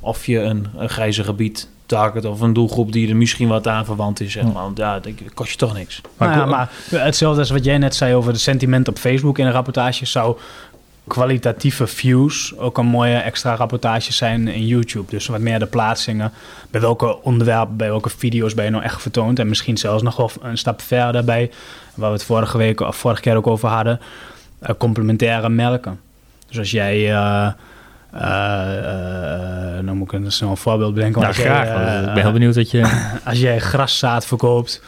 of 0.06 0.26
je 0.26 0.40
een, 0.40 0.68
een 0.78 0.90
grijze 0.90 1.24
gebied 1.24 1.70
target 1.86 2.26
of 2.26 2.42
een 2.42 2.54
doelgroep 2.54 2.92
die 2.92 3.10
er 3.10 3.16
misschien 3.16 3.48
wat 3.48 3.68
aan 3.68 3.86
verwant 3.86 4.20
is. 4.20 4.32
Zeg 4.32 4.44
maar. 4.44 4.54
Want 4.54 4.78
ja, 4.78 5.00
dat 5.00 5.12
kost 5.34 5.52
je 5.52 5.58
toch 5.58 5.74
niks. 5.74 6.02
Maar 6.18 6.30
Maar, 6.30 6.40
ko- 6.40 6.50
maar 6.50 6.70
hetzelfde 7.06 7.40
als 7.40 7.50
wat 7.50 7.64
jij 7.66 7.78
net 7.78 7.96
zei 7.96 8.14
over 8.16 8.34
de 8.34 8.40
sentiment 8.40 8.88
op 8.88 8.98
Facebook 8.98 9.38
in 9.38 9.46
een 9.46 9.52
rapportage 9.52 10.06
zou 10.06 10.38
kwalitatieve 11.08 11.88
views 11.88 12.58
ook 12.58 12.78
een 12.78 12.86
mooie 12.86 13.16
extra 13.16 13.56
rapportage 13.56 14.14
zijn 14.14 14.48
in 14.48 14.66
YouTube. 14.68 15.12
Dus 15.12 15.28
wat 15.28 15.40
meer 15.40 15.60
de 15.60 15.66
plaatsingen. 15.66 16.32
Bij 16.70 16.82
welke 16.82 17.22
onderwerpen, 17.24 17.78
bij 17.78 17.88
welke 17.90 18.10
video's 18.10 18.54
ben 18.54 18.66
je 18.66 18.72
nou 18.72 18.84
echt 18.84 19.02
vertoond. 19.02 19.40
En 19.40 19.48
misschien 19.48 19.78
zelfs 19.78 20.04
nog 20.04 20.16
wel 20.16 20.32
een 20.42 20.58
stap 20.58 20.82
verder 20.82 21.24
bij, 21.24 21.52
waar 21.96 22.10
we 22.10 22.16
het 22.16 22.26
vorige 22.26 22.58
week 22.58 22.80
of 22.80 22.96
vorige 22.96 23.22
keer 23.22 23.36
ook 23.36 23.48
over 23.48 23.70
hadden, 23.70 24.00
eh, 24.60 24.70
complementaire 24.78 25.50
merken. 25.50 26.00
Dus 26.48 26.58
als 26.60 26.72
jij, 26.72 27.14
eh, 27.14 27.48
eh, 28.16 28.78
eh, 29.78 29.84
nou 29.84 29.98
moet 29.98 30.14
ik 30.14 30.20
een 30.20 30.32
snel 30.32 30.56
voorbeeld 30.56 30.94
bedenken. 30.94 31.22
Nou, 31.22 31.34
als 31.34 31.44
jij, 31.44 31.66
graag. 31.66 31.98
eh, 32.02 32.08
ik 32.08 32.14
ben 32.14 32.24
heel 32.24 32.32
benieuwd 32.32 32.54
dat 32.54 32.72
je... 32.72 32.82
als 33.26 33.40
jij 33.40 33.60
graszaad 33.60 34.26
verkoopt 34.26 34.82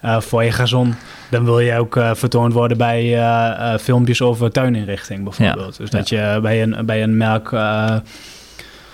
eh, 0.00 0.20
voor 0.20 0.44
je 0.44 0.52
gazon, 0.52 0.94
dan 1.30 1.44
wil 1.44 1.60
je 1.60 1.78
ook 1.78 1.96
eh, 1.96 2.10
vertoond 2.14 2.52
worden 2.52 2.76
bij 2.76 3.00
eh, 3.02 3.72
eh, 3.72 3.78
filmpjes 3.80 4.22
over 4.22 4.50
tuininrichting 4.50 5.22
bijvoorbeeld. 5.24 5.76
dus 5.76 5.90
dat 5.90 6.08
je 6.08 6.38
bij 6.42 6.62
een, 6.62 6.86
bij 6.86 7.02
een 7.02 7.16
merk. 7.16 7.52
eh, 7.52 7.96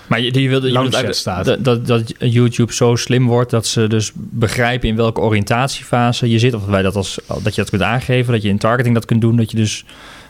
Maar 0.07 0.21
je, 0.21 0.41
je 0.43 0.49
wilde, 0.49 0.71
je 0.73 1.13
staat. 1.13 1.45
dat, 1.45 1.65
dat, 1.65 1.87
dat 1.87 2.15
YouTube 2.19 2.73
zo 2.73 2.97
slim 2.97 3.27
wordt 3.27 3.51
dat 3.51 3.67
ze 3.67 3.87
dus 3.87 4.13
begrijpen 4.15 4.89
in 4.89 4.97
welke 4.97 5.21
oriëntatiefase 5.21 6.31
je 6.31 6.39
zit. 6.39 6.55
Of 6.55 6.67
wij 6.67 6.83
dat 6.83 6.97
als, 6.97 7.19
dat 7.43 7.55
je 7.55 7.61
dat 7.61 7.71
kunt 7.71 7.83
aangeven, 7.83 8.33
dat 8.33 8.43
je 8.43 8.49
in 8.49 8.59
targeting 8.59 8.95
dat 8.95 9.05
kunt 9.05 9.21
doen. 9.21 9.37
Dat 9.37 9.51
je 9.51 9.57
dus 9.57 9.85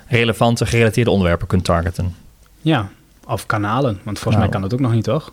relevante, 0.09 0.67
gerelateerde 0.67 1.11
onderwerpen 1.11 1.47
kunt 1.47 1.65
targeten. 1.65 2.15
ja, 2.61 2.89
of 3.31 3.47
kanalen. 3.47 4.01
Want 4.03 4.19
volgens 4.19 4.25
Nou. 4.25 4.39
mij 4.39 4.49
kan 4.49 4.61
dat 4.61 4.73
ook 4.75 4.81
nog 4.81 4.93
niet, 4.93 5.05
toch? 5.05 5.33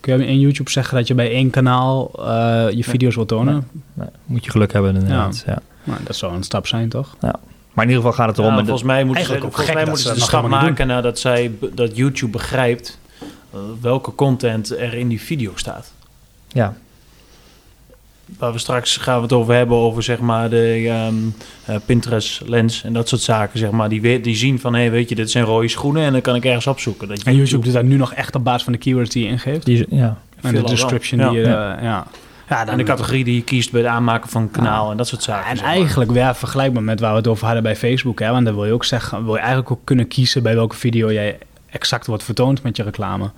Kun 0.00 0.18
je 0.20 0.26
in 0.26 0.40
YouTube 0.40 0.70
zeggen 0.70 0.96
dat 0.96 1.06
je 1.06 1.14
bij 1.14 1.30
één 1.30 1.50
kanaal 1.50 2.10
eh, 2.18 2.66
je 2.70 2.84
video's 2.84 3.14
wil 3.14 3.26
tonen? 3.26 3.68
Nee, 3.94 4.08
moet 4.24 4.44
je 4.44 4.50
geluk 4.50 4.72
hebben 4.72 4.94
inderdaad. 4.94 5.42
Ja. 5.46 5.58
Nou, 5.84 5.98
dat 6.04 6.16
zou 6.16 6.34
een 6.34 6.42
stap 6.42 6.66
zijn, 6.66 6.88
toch? 6.88 7.16
Maar 7.20 7.84
in 7.84 7.90
ieder 7.90 7.96
geval 7.96 8.12
gaat 8.12 8.28
het 8.28 8.38
erom... 8.38 8.52
Ja, 8.52 8.58
en 8.58 8.64
volgens 8.64 8.86
mij 8.86 9.04
moeten 9.04 9.24
ze, 9.24 9.38
volgens 9.40 9.72
mij 9.72 9.84
moeten 9.84 10.02
ze 10.02 10.08
ze 10.08 10.14
de 10.14 10.20
stap 10.20 10.48
maken 10.48 10.86
nadat, 10.86 11.18
zij, 11.18 11.52
dat 11.74 11.96
YouTube 11.96 12.32
begrijpt 12.32 12.98
eh, 13.52 13.58
welke 13.80 14.14
content 14.14 14.70
er 14.78 14.94
in 14.94 15.08
die 15.08 15.20
video 15.20 15.52
staat. 15.54 15.92
ja. 16.48 16.74
Waar 18.38 18.52
we 18.52 18.58
straks 18.58 18.96
gaan 18.96 19.16
we 19.16 19.22
het 19.22 19.32
over 19.32 19.54
hebben, 19.54 19.76
over 19.76 20.02
zeg 20.02 20.18
maar 20.18 20.50
de 20.50 20.84
ehm, 20.88 21.14
eh, 21.64 21.76
Pinterest 21.86 22.42
lens 22.46 22.84
en 22.84 22.92
dat 22.92 23.08
soort 23.08 23.20
zaken. 23.20 23.58
Zeg 23.58 23.70
maar, 23.70 23.88
die, 23.88 24.00
weet, 24.00 24.24
die 24.24 24.36
zien 24.36 24.60
van, 24.60 24.74
hé, 24.74 24.80
hey, 24.80 24.90
weet 24.90 25.08
je, 25.08 25.14
dit 25.14 25.30
zijn 25.30 25.44
rode 25.44 25.68
schoenen 25.68 26.02
en 26.02 26.12
dan 26.12 26.20
kan 26.20 26.34
ik 26.34 26.44
ergens 26.44 26.66
opzoeken. 26.66 27.08
Dat 27.08 27.22
En 27.22 27.36
YouTube 27.36 27.64
doet 27.64 27.72
dat 27.72 27.84
nu 27.84 27.96
nog 27.96 28.12
echt 28.14 28.34
op 28.34 28.44
basis 28.44 28.62
van 28.62 28.72
de 28.72 28.78
keywords 28.78 29.10
die 29.10 29.24
je 29.24 29.28
ingeeft. 29.28 29.64
Die, 29.64 29.86
ja. 29.88 30.18
en 30.40 30.54
de 30.54 30.62
description 30.62 31.20
Ja. 31.20 31.28
die 31.28 31.38
je... 31.38 31.46
Ja. 31.46 31.76
eh, 31.76 31.82
ja. 31.82 32.06
Ja, 32.48 32.66
En 32.66 32.76
de 32.76 32.82
categorie 32.82 33.24
die 33.24 33.34
je 33.34 33.42
kiest 33.42 33.70
bij 33.72 33.80
het 33.80 33.90
aanmaken 33.90 34.30
van 34.30 34.42
een 34.42 34.50
kanaal 34.50 34.90
en 34.90 34.96
dat 34.96 35.08
soort 35.08 35.22
zaken. 35.22 35.50
En 35.50 35.58
eigenlijk 35.58 36.10
weer 36.10 36.34
vergelijkbaar 36.34 36.82
met 36.82 37.00
waar 37.00 37.10
we 37.10 37.16
het 37.16 37.28
over 37.28 37.44
hadden 37.44 37.62
bij 37.62 37.76
Facebook. 37.76 38.20
Hè? 38.20 38.30
Want 38.30 38.44
dan 38.44 38.54
wil 38.54 38.64
je 38.64 38.72
ook 38.72 38.84
zeggen, 38.84 39.24
wil 39.24 39.34
je 39.34 39.40
eigenlijk 39.40 39.70
ook 39.70 39.80
kunnen 39.84 40.08
kiezen 40.08 40.42
bij 40.42 40.54
welke 40.54 40.76
video 40.76 41.12
jij 41.12 41.38
exact 41.70 42.06
wordt 42.06 42.22
vertoond 42.22 42.62
met 42.62 42.76
je 42.76 42.82
reclame. 42.82 43.30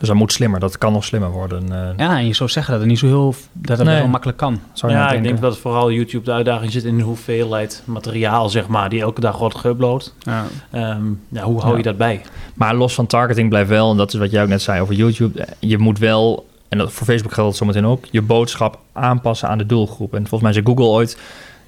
Dus 0.00 0.08
dat 0.08 0.18
moet 0.18 0.32
slimmer. 0.32 0.60
Dat 0.60 0.78
kan 0.78 0.92
nog 0.92 1.04
slimmer 1.04 1.30
worden. 1.30 1.72
eh, 1.72 1.88
Ja, 1.96 2.18
en 2.18 2.26
je 2.26 2.34
zou 2.34 2.50
zeggen 2.50 2.72
dat 2.72 2.80
het 2.80 2.90
niet 2.90 2.98
zo 2.98 3.06
heel, 3.06 3.34
dat 3.52 3.78
het 3.78 3.86
Nee. 3.86 3.96
heel 3.96 4.08
makkelijk 4.08 4.38
kan. 4.38 4.60
zou 4.72 4.92
je 4.92 4.98
ja, 4.98 5.04
nou 5.04 5.16
ik 5.16 5.22
denk 5.22 5.40
dat 5.40 5.58
vooral 5.58 5.92
YouTube 5.92 6.24
de 6.24 6.32
uitdaging 6.32 6.72
zit 6.72 6.84
in 6.84 6.96
de 6.96 7.02
hoeveelheid 7.02 7.82
materiaal, 7.84 8.48
zeg 8.48 8.66
maar, 8.68 8.88
die 8.88 9.00
elke 9.00 9.20
dag 9.20 9.38
wordt 9.38 9.58
geüpload. 9.66 10.14
Ja. 10.18 10.44
Ehm, 10.70 11.02
ja, 11.28 11.42
hoe 11.42 11.60
hou 11.60 11.76
je 11.76 11.82
dat 11.82 11.96
bij? 11.96 12.20
Maar 12.54 12.74
los 12.74 12.94
van 12.94 13.06
targeting 13.06 13.48
blijft 13.48 13.68
wel, 13.68 13.90
en 13.90 13.96
dat 13.96 14.12
is 14.12 14.18
wat 14.18 14.30
jij 14.30 14.42
ook 14.42 14.48
net 14.48 14.62
zei 14.62 14.80
over 14.80 14.94
YouTube, 14.94 15.46
je 15.58 15.78
moet 15.78 15.98
wel, 15.98 16.46
en 16.68 16.78
dat 16.78 16.92
voor 16.92 17.06
Facebook 17.06 17.32
geldt 17.32 17.48
het 17.48 17.58
zometeen 17.58 17.86
ook, 17.86 18.04
je 18.10 18.22
boodschap 18.22 18.78
aanpassen 18.92 19.48
aan 19.48 19.58
de 19.58 19.66
doelgroep. 19.66 20.12
En 20.14 20.18
volgens 20.20 20.42
mij 20.42 20.52
zei 20.52 20.64
Google 20.66 20.84
ooit, 20.84 21.18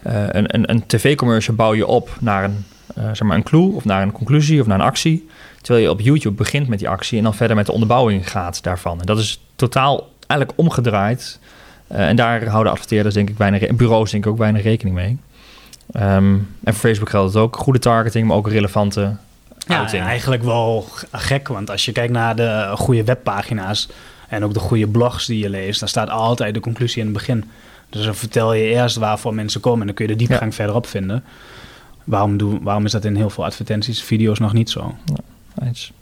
eh, 0.03 0.23
een, 0.29 0.55
een, 0.55 0.71
een 0.71 0.87
tv-commercial 0.87 1.57
bouw 1.57 1.75
je 1.75 1.87
op 1.87 2.11
naar 2.21 2.45
een, 2.45 2.65
eh, 2.95 3.05
zeg 3.05 3.23
maar 3.23 3.37
een 3.37 3.43
clue 3.43 3.75
of 3.75 3.85
naar 3.85 4.03
een 4.03 4.13
conclusie 4.13 4.61
of 4.61 4.67
naar 4.67 4.79
een 4.79 4.85
actie. 4.85 5.29
Terwijl 5.61 5.85
je 5.85 5.91
op 5.91 6.01
YouTube 6.01 6.35
begint 6.35 6.69
met 6.69 6.79
die 6.79 6.89
actie 6.89 7.19
en 7.19 7.25
dan 7.25 7.35
verder 7.35 7.57
met 7.57 7.67
de 7.67 7.73
onderbouwing 7.73 8.31
gaat 8.31 8.63
daarvan. 8.63 9.01
En 9.01 9.07
dat 9.07 9.19
is 9.19 9.41
totaal 9.57 10.09
eigenlijk 10.27 10.61
omgedraaid. 10.61 11.39
Eh, 11.87 12.09
en 12.09 12.17
daar 12.17 12.47
houden 12.47 12.73
adverteerders 12.73 13.15
denk 13.15 13.29
ik 13.29 13.37
weinig, 13.37 13.77
bureaus 13.77 14.11
denk 14.11 14.25
ik 14.25 14.31
ook 14.31 14.39
weinig 14.39 14.63
rekening 14.63 14.97
mee. 14.97 15.19
Ehm, 15.93 16.35
en 16.65 16.75
voor 16.75 16.75
Facebook 16.75 17.11
geldt 17.11 17.35
het 17.35 17.43
ook. 17.43 17.57
Goede 17.57 17.79
targeting, 17.79 18.27
maar 18.27 18.37
ook 18.37 18.49
relevante 18.49 19.17
Ja, 19.67 19.79
outing. 19.79 20.03
eigenlijk 20.05 20.43
wel 20.43 20.87
gek, 21.13 21.49
want 21.49 21.71
als 21.71 21.85
je 21.85 21.93
kijkt 21.93 22.13
naar 22.13 22.37
de 22.37 22.73
goede 22.75 23.05
webpagina's 23.05 23.89
en 24.29 24.45
ook 24.45 24.55
de 24.55 24.61
goede 24.61 24.89
blogs 24.89 25.27
die 25.27 25.39
je 25.39 25.51
leest, 25.51 25.81
dan 25.81 25.89
staat 25.89 26.11
altijd 26.11 26.55
de 26.55 26.61
conclusie 26.61 26.99
in 26.99 27.05
het 27.05 27.15
begin. 27.17 27.45
Dus 27.91 28.05
dan 28.05 28.15
vertel 28.15 28.53
je 28.55 28.65
eerst 28.65 28.97
waarvoor 28.97 29.35
mensen 29.35 29.61
komen 29.61 29.81
en 29.81 29.87
dan 29.87 29.95
kun 29.95 30.07
je 30.07 30.13
de 30.13 30.27
diepgang 30.27 30.55
verderop 30.55 30.87
vinden. 30.87 31.25
Waarom, 32.05 32.37
doen, 32.37 32.63
waarom 32.63 32.85
is 32.85 32.93
dat 32.93 33.05
in 33.05 33.17
heel 33.17 33.31
veel 33.31 33.45
advertenties, 33.45 34.03
video's 34.03 34.39
nog 34.39 34.53
niet 34.53 34.71
zo? 34.71 34.95
Eens. 35.63 35.93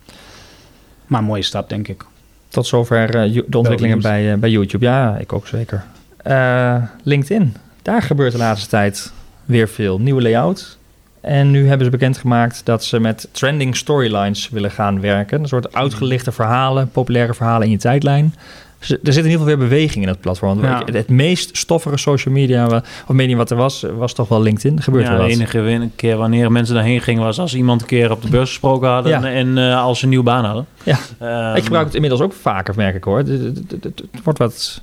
Maar 1.05 1.19
een 1.19 1.25
mooie 1.25 1.41
stap, 1.41 1.69
denk 1.69 1.87
ik. 1.87 2.05
Tot 2.47 2.67
zover 2.67 3.15
eh, 3.15 3.41
de 3.47 3.57
ontwikkelingen 3.57 4.01
bij, 4.01 4.33
eh, 4.33 4.37
bij 4.37 4.49
YouTube. 4.49 4.85
Ja, 4.85 5.17
ik 5.17 5.33
ook 5.33 5.47
zeker. 5.47 5.83
Eh, 6.17 6.83
LinkedIn. 7.03 7.55
Daar 7.81 8.01
gebeurt 8.01 8.31
de 8.31 8.37
laatste 8.37 8.69
tijd 8.69 9.13
weer 9.45 9.67
veel. 9.67 9.99
Nieuwe 9.99 10.21
layout. 10.21 10.77
En 11.21 11.51
nu 11.51 11.67
hebben 11.67 11.85
ze 11.85 11.91
bekendgemaakt 11.91 12.65
dat 12.65 12.83
ze 12.83 12.99
met 12.99 13.27
trending 13.31 13.77
storylines 13.77 14.49
willen 14.49 14.71
gaan 14.71 15.01
werken. 15.01 15.41
Een 15.41 15.47
soort 15.47 15.73
uitgelichte 15.73 16.31
verhalen, 16.31 16.91
populaire 16.91 17.33
verhalen 17.33 17.65
in 17.65 17.71
je 17.71 17.77
tijdlijn. 17.77 18.35
Er 18.81 18.87
zit 18.87 19.03
in 19.03 19.15
ieder 19.15 19.31
geval 19.31 19.45
weer 19.45 19.57
beweging 19.57 20.03
in 20.03 20.09
het 20.09 20.19
platform. 20.21 20.61
Ja. 20.61 20.81
Het, 20.85 20.93
het 20.93 21.09
meest 21.09 21.57
stoffige 21.57 21.97
social 21.97 22.33
media 22.33 22.65
of 23.07 23.13
medium 23.13 23.37
wat 23.37 23.51
er 23.51 23.57
was, 23.57 23.85
was 23.97 24.13
toch 24.13 24.27
wel 24.27 24.41
LinkedIn. 24.41 24.81
Gebeurt 24.81 25.03
ja, 25.05 25.11
er 25.11 25.17
de 25.17 25.21
wat. 25.23 25.31
enige 25.31 25.59
win- 25.59 25.91
keer 25.95 26.17
wanneer 26.17 26.51
mensen 26.51 26.75
daarheen 26.75 27.01
gingen 27.01 27.23
was 27.23 27.39
als 27.39 27.55
iemand 27.55 27.81
een 27.81 27.87
keer 27.87 28.11
op 28.11 28.21
de 28.21 28.29
beurs 28.29 28.49
gesproken 28.49 28.89
hadden 28.89 29.11
Ja. 29.11 29.23
en 29.31 29.57
eh, 29.57 29.83
als 29.83 29.97
ze 29.97 30.03
een 30.03 30.09
nieuwe 30.09 30.25
baan 30.25 30.45
hadden. 30.45 30.65
Ja. 30.83 30.97
Ehm, 31.19 31.55
ik 31.55 31.63
gebruik 31.63 31.85
het 31.85 31.95
inmiddels 31.95 32.21
ook 32.21 32.33
vaker, 32.33 32.73
merk 32.77 32.95
ik 32.95 33.03
hoor. 33.03 33.17
Het 33.17 34.03
wordt 34.23 34.39
wat... 34.39 34.81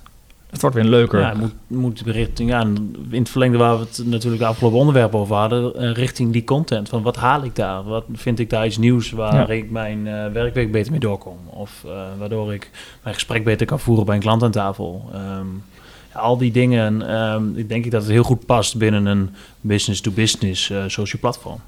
Het 0.50 0.60
wordt 0.60 0.76
weer 0.76 0.84
leuker. 0.84 1.20
Ja, 1.20 1.34
moet, 1.34 1.52
moet 1.66 2.00
richting, 2.00 2.50
ja, 2.50 2.60
in 3.10 3.18
het 3.18 3.28
verlengde 3.28 3.58
waar 3.58 3.78
we 3.78 3.84
het 3.84 4.02
natuurlijk 4.04 4.42
de 4.42 4.48
afgelopen 4.48 4.78
onderwerp 4.78 5.14
over 5.14 5.36
hadden, 5.36 5.76
eh, 5.76 5.92
richting 5.92 6.32
die 6.32 6.44
content. 6.44 6.88
Van 6.88 7.02
wat 7.02 7.16
haal 7.16 7.44
ik 7.44 7.56
daar? 7.56 7.82
Wat 7.84 8.04
vind 8.12 8.38
ik 8.38 8.50
daar 8.50 8.66
iets 8.66 8.78
nieuws 8.78 9.10
waar 9.10 9.50
ik 9.50 9.70
mijn 9.70 10.06
eh, 10.06 10.26
werkweek 10.32 10.72
beter 10.72 10.90
mee 10.90 11.00
doorkom? 11.00 11.38
Of 11.46 11.84
eh, 11.84 11.90
waardoor 12.18 12.54
ik 12.54 12.70
mijn 13.02 13.14
gesprek 13.14 13.44
beter 13.44 13.66
kan 13.66 13.80
voeren 13.80 14.06
bij 14.06 14.14
een 14.14 14.20
klant 14.20 14.42
aan 14.42 14.50
tafel? 14.50 15.10
Ehm, 15.12 15.46
ja, 16.14 16.20
al 16.20 16.38
die 16.38 16.52
dingen, 16.52 17.08
ehm, 17.08 17.56
ik 17.56 17.68
denk 17.68 17.84
ik 17.84 17.90
dat 17.90 18.02
het 18.02 18.10
heel 18.10 18.22
goed 18.22 18.46
past 18.46 18.76
binnen 18.78 19.06
een 19.06 19.30
business-to-business 19.60 20.72
social 20.86 21.20
platform. 21.20 21.60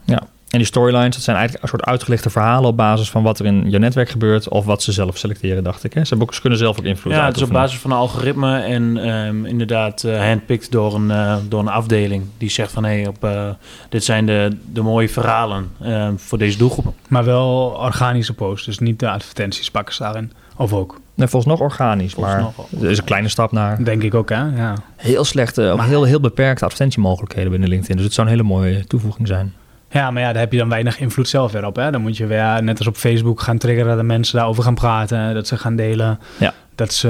En 0.50 0.58
die 0.58 0.66
storylines, 0.66 1.14
dat 1.14 1.24
zijn 1.24 1.36
eigenlijk 1.36 1.64
een 1.64 1.70
soort 1.70 1.90
uitgelichte 1.90 2.30
verhalen 2.30 2.68
op 2.68 2.76
basis 2.76 3.10
van 3.10 3.22
wat 3.22 3.38
er 3.38 3.46
in 3.46 3.70
je 3.70 3.78
netwerk 3.78 4.08
gebeurt 4.08 4.48
of 4.48 4.64
wat 4.64 4.82
ze 4.82 4.92
zelf 4.92 5.18
selecteren, 5.18 5.64
dacht 5.64 5.84
ik. 5.84 5.92
Hè? 5.92 6.02
Ze, 6.02 6.08
hebben 6.08 6.26
ook, 6.26 6.34
ze 6.34 6.40
kunnen 6.40 6.58
zelf 6.58 6.78
ook 6.78 6.84
invloed 6.84 7.12
Ja, 7.12 7.26
het 7.26 7.36
is 7.36 7.42
op 7.42 7.50
basis 7.50 7.78
van 7.78 7.90
een 7.90 7.96
algoritme 7.96 8.58
en 8.58 8.96
ehm, 8.96 9.44
inderdaad 9.44 10.04
eh 10.04 10.26
handpicked 10.26 10.70
door 10.70 10.94
een, 10.94 11.10
eh, 11.10 11.36
door 11.48 11.60
een 11.60 11.68
afdeling 11.68 12.24
die 12.38 12.50
zegt 12.50 12.72
van 12.72 12.84
hé, 12.84 12.90
hey, 12.90 13.06
op 13.06 13.24
eh, 13.24 13.48
dit 13.88 14.04
zijn 14.04 14.26
de, 14.26 14.56
de 14.72 14.82
mooie 14.82 15.08
verhalen 15.08 15.70
ehm, 15.82 16.16
voor 16.16 16.38
deze 16.38 16.58
doelgroepen. 16.58 16.94
Maar 17.08 17.24
wel 17.24 17.76
organische 17.78 18.34
posts, 18.34 18.66
dus 18.66 18.78
niet 18.78 18.98
de 18.98 19.10
advertenties 19.10 19.70
pakken 19.70 19.94
ze 19.94 20.02
daarin. 20.02 20.32
Of 20.56 20.72
ook, 20.72 21.00
Nee, 21.14 21.28
volgens 21.28 21.52
nog 21.52 21.60
organisch, 21.60 22.12
Volgens 22.12 22.34
maar 22.34 22.42
nog 22.42 22.82
er 22.82 22.90
is 22.90 22.98
een 22.98 23.04
kleine 23.04 23.28
stap 23.28 23.52
naar 23.52 23.84
denk 23.84 24.02
ik 24.02 24.14
ook, 24.14 24.28
hè? 24.28 24.42
Ja. 24.56 24.74
heel 24.96 25.24
slechte, 25.24 25.72
Maar- 25.76 25.86
heel, 25.86 26.04
heel 26.04 26.20
beperkte 26.20 26.64
advertentiemogelijkheden 26.64 27.50
binnen 27.50 27.68
LinkedIn. 27.68 27.96
Dus 27.96 28.04
het 28.04 28.14
zou 28.14 28.26
een 28.26 28.32
hele 28.32 28.48
mooie 28.48 28.86
toevoeging 28.86 29.28
zijn. 29.28 29.54
Ja, 29.90 30.10
maar 30.10 30.22
ja, 30.22 30.32
daar 30.32 30.42
heb 30.42 30.52
je 30.52 30.58
dan 30.58 30.68
weinig 30.68 30.98
invloed 31.00 31.28
zelf 31.28 31.52
weer 31.52 31.66
op. 31.66 31.76
Hè? 31.76 31.90
Dan 31.90 32.00
moet 32.00 32.16
je 32.16 32.26
weer, 32.26 32.62
net 32.62 32.78
als 32.78 32.86
op 32.86 32.96
Facebook, 32.96 33.40
gaan 33.40 33.58
triggeren 33.58 33.96
dat 33.96 34.04
mensen 34.04 34.36
daarover 34.36 34.62
gaan 34.62 34.74
praten. 34.74 35.34
Dat 35.34 35.46
ze 35.46 35.56
gaan 35.56 35.76
delen. 35.76 36.18
Ja. 36.38 36.54
Dat 36.74 36.92
ze 36.92 37.08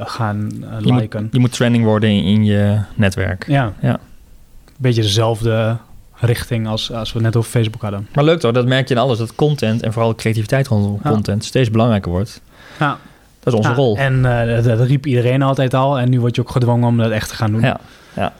eh, 0.00 0.06
gaan 0.06 0.48
eh, 0.52 0.80
Je 0.80 0.92
moet, 0.92 1.00
liken. 1.00 1.28
je 1.32 1.38
moet 1.38 1.52
trending 1.52 1.84
worden 1.84 2.10
in, 2.10 2.24
in 2.24 2.44
je 2.44 2.78
netwerk. 2.94 3.44
Ja. 3.46 3.72
Ja. 3.80 3.98
Beetje 4.76 5.02
dezelfde 5.02 5.76
richting 6.14 6.66
als, 6.68 6.92
als 6.92 7.12
we 7.12 7.20
net 7.20 7.36
over 7.36 7.50
Facebook 7.50 7.82
hadden. 7.82 8.08
Maar 8.14 8.24
leuk 8.24 8.40
toch, 8.40 8.52
dat 8.52 8.66
merk 8.66 8.88
je 8.88 8.94
in 8.94 9.00
alles, 9.00 9.18
dat 9.18 9.34
content 9.34 9.82
en 9.82 9.92
vooral 9.92 10.14
creativiteit 10.14 10.66
rondom 10.66 11.00
Ja. 11.04 11.10
content 11.10 11.44
steeds 11.44 11.70
belangrijker 11.70 12.10
wordt. 12.10 12.40
Ja. 12.78 12.98
Dat 13.40 13.52
is 13.52 13.58
onze 13.58 13.68
Ja, 13.68 13.74
rol. 13.76 13.96
En 13.96 14.24
eh, 14.40 14.54
dat, 14.54 14.64
dat 14.78 14.86
riep 14.86 15.06
iedereen 15.06 15.42
altijd 15.42 15.74
al. 15.74 15.98
En 15.98 16.10
nu 16.10 16.20
word 16.20 16.34
je 16.36 16.40
ook 16.42 16.50
gedwongen 16.50 16.88
om 16.88 16.96
dat 16.98 17.10
echt 17.10 17.28
te 17.28 17.34
gaan 17.34 17.50
doen. 17.52 17.60
Ja, 17.60 17.80
ja. 18.16 18.32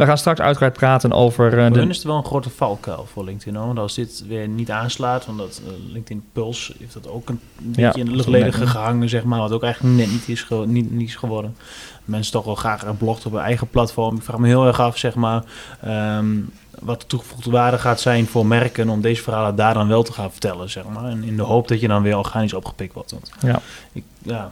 We 0.00 0.06
gaan 0.06 0.18
straks 0.18 0.40
uitgebreid 0.40 0.72
praten 0.72 1.12
over 1.12 1.50
Voor 1.50 1.72
de, 1.72 1.86
is 1.88 1.96
het 1.96 2.06
wel 2.06 2.16
een 2.16 2.24
grote 2.24 2.50
valkuil 2.50 3.06
voor 3.12 3.24
LinkedIn. 3.24 3.54
Hoor. 3.54 3.66
Want 3.66 3.78
als 3.78 3.94
dit 3.94 4.24
weer 4.28 4.48
niet 4.48 4.70
aanslaat, 4.70 5.26
want 5.26 5.38
dat 5.38 5.60
eh, 5.66 5.72
LinkedIn 5.92 6.24
Pulse 6.32 6.72
heeft 6.78 6.92
dat 6.92 7.08
ook 7.08 7.28
een 7.28 7.40
beetje 7.58 8.00
in 8.00 8.06
de 8.06 8.16
luchtledige 8.16 8.66
gehangen, 8.66 9.08
zeg 9.08 9.24
maar. 9.24 9.38
Wat 9.38 9.52
ook 9.52 9.62
eigenlijk 9.62 9.96
net 9.96 10.10
niet 10.10 10.28
is, 10.28 10.46
niet, 10.66 10.90
niet 10.90 11.08
is 11.08 11.16
geworden. 11.16 11.56
Mensen 12.04 12.32
toch 12.32 12.44
wel 12.44 12.54
graag 12.54 12.84
een 12.84 12.96
blog 12.96 13.26
op 13.26 13.32
hun 13.32 13.40
eigen 13.40 13.68
platform. 13.68 14.16
Ik 14.16 14.22
vraag 14.22 14.38
me 14.38 14.46
heel 14.46 14.66
erg 14.66 14.80
af, 14.80 14.98
zeg 14.98 15.14
maar, 15.14 15.44
ehm, 15.80 16.36
wat 16.78 17.00
de 17.00 17.06
toegevoegde 17.06 17.50
waarde 17.50 17.78
gaat 17.78 18.00
zijn 18.00 18.26
voor 18.26 18.46
merken 18.46 18.88
om 18.88 19.00
deze 19.00 19.22
verhalen 19.22 19.56
daar 19.56 19.74
dan 19.74 19.88
wel 19.88 20.02
te 20.02 20.12
gaan 20.12 20.30
vertellen, 20.30 20.70
zeg 20.70 20.84
maar. 20.84 21.04
En 21.04 21.22
in 21.22 21.36
de 21.36 21.42
hoop 21.42 21.68
dat 21.68 21.80
je 21.80 21.88
dan 21.88 22.02
weer 22.02 22.18
organisch 22.18 22.54
opgepikt 22.54 22.94
wordt. 22.94 23.10
Want 23.10 23.30
Ja. 23.40 23.60
ik, 23.92 24.04
ja, 24.22 24.50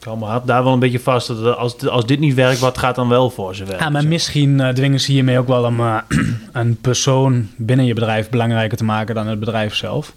ik 0.00 0.20
hard 0.20 0.46
daar 0.46 0.64
wel 0.64 0.72
een 0.72 0.78
beetje 0.78 1.00
vast. 1.00 1.26
Dat 1.26 1.56
als, 1.56 1.88
als 1.88 2.06
dit 2.06 2.18
niet 2.18 2.34
werkt, 2.34 2.58
wat 2.58 2.78
gaat 2.78 2.94
dan 2.94 3.08
wel 3.08 3.30
voor 3.30 3.54
ze 3.54 3.64
werken? 3.64 3.84
Ja, 3.84 3.90
maar 3.90 4.06
misschien 4.06 4.60
eh, 4.60 4.68
dwingen 4.68 5.00
ze 5.00 5.12
hiermee 5.12 5.38
ook 5.38 5.48
wel 5.48 5.64
om 5.64 5.80
eh, 5.80 5.96
een 6.52 6.76
persoon 6.80 7.48
binnen 7.56 7.86
je 7.86 7.94
bedrijf 7.94 8.30
belangrijker 8.30 8.76
te 8.76 8.84
maken 8.84 9.14
dan 9.14 9.26
het 9.26 9.40
bedrijf 9.40 9.74
zelf. 9.74 10.12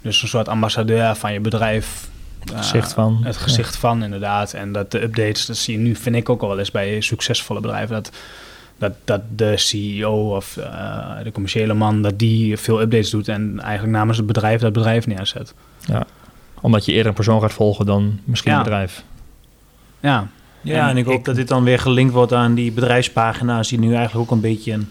Dus 0.00 0.22
een 0.22 0.28
soort 0.28 0.48
ambassadeur 0.48 1.14
van 1.14 1.32
je 1.32 1.40
bedrijf. 1.40 2.08
eh, 2.52 2.58
gezicht 2.58 2.92
van. 2.92 3.20
Het 3.22 3.36
gezicht 3.36 3.76
van, 3.76 4.02
inderdaad. 4.02 4.52
En 4.52 4.72
dat 4.72 4.90
de 4.90 5.02
updates, 5.02 5.46
dat 5.46 5.56
zie 5.56 5.76
je 5.76 5.84
nu, 5.84 5.94
vind 5.94 6.16
ik 6.16 6.28
ook 6.28 6.42
al 6.42 6.48
wel 6.48 6.58
eens 6.58 6.70
bij 6.70 7.00
succesvolle 7.00 7.60
bedrijven. 7.60 7.94
Dat, 7.94 8.10
dat, 8.78 8.92
dat 9.04 9.20
de 9.36 9.56
CEO 9.56 10.36
of 10.36 10.56
eh, 10.56 11.16
de 11.22 11.32
commerciële 11.32 11.74
man, 11.74 12.02
dat 12.02 12.18
die 12.18 12.56
veel 12.56 12.80
updates 12.80 13.10
doet 13.10 13.28
en 13.28 13.60
eigenlijk 13.60 13.96
namens 13.96 14.16
het 14.16 14.26
bedrijf 14.26 14.60
dat 14.60 14.72
bedrijf 14.72 15.06
neerzet. 15.06 15.54
Omdat 16.60 16.84
je 16.84 16.92
eerder 16.92 17.06
een 17.08 17.14
persoon 17.14 17.40
gaat 17.40 17.52
volgen 17.52 17.86
dan 17.86 18.18
misschien 18.24 18.50
Ja. 18.52 18.58
een 18.58 18.64
bedrijf. 18.64 19.04
Ja, 20.00 20.26
Ja, 20.60 20.82
en, 20.84 20.88
En 20.90 20.96
ik 20.96 21.04
hoop 21.04 21.14
ik- 21.14 21.24
dat 21.24 21.34
dit 21.34 21.48
dan 21.48 21.64
weer 21.64 21.78
gelinkt 21.78 22.12
wordt 22.12 22.32
aan 22.32 22.54
die 22.54 22.72
bedrijfspagina's 22.72 23.68
die 23.68 23.78
nu 23.78 23.94
eigenlijk 23.94 24.30
ook 24.30 24.30
een 24.36 24.40
beetje 24.42 24.72
een, 24.72 24.88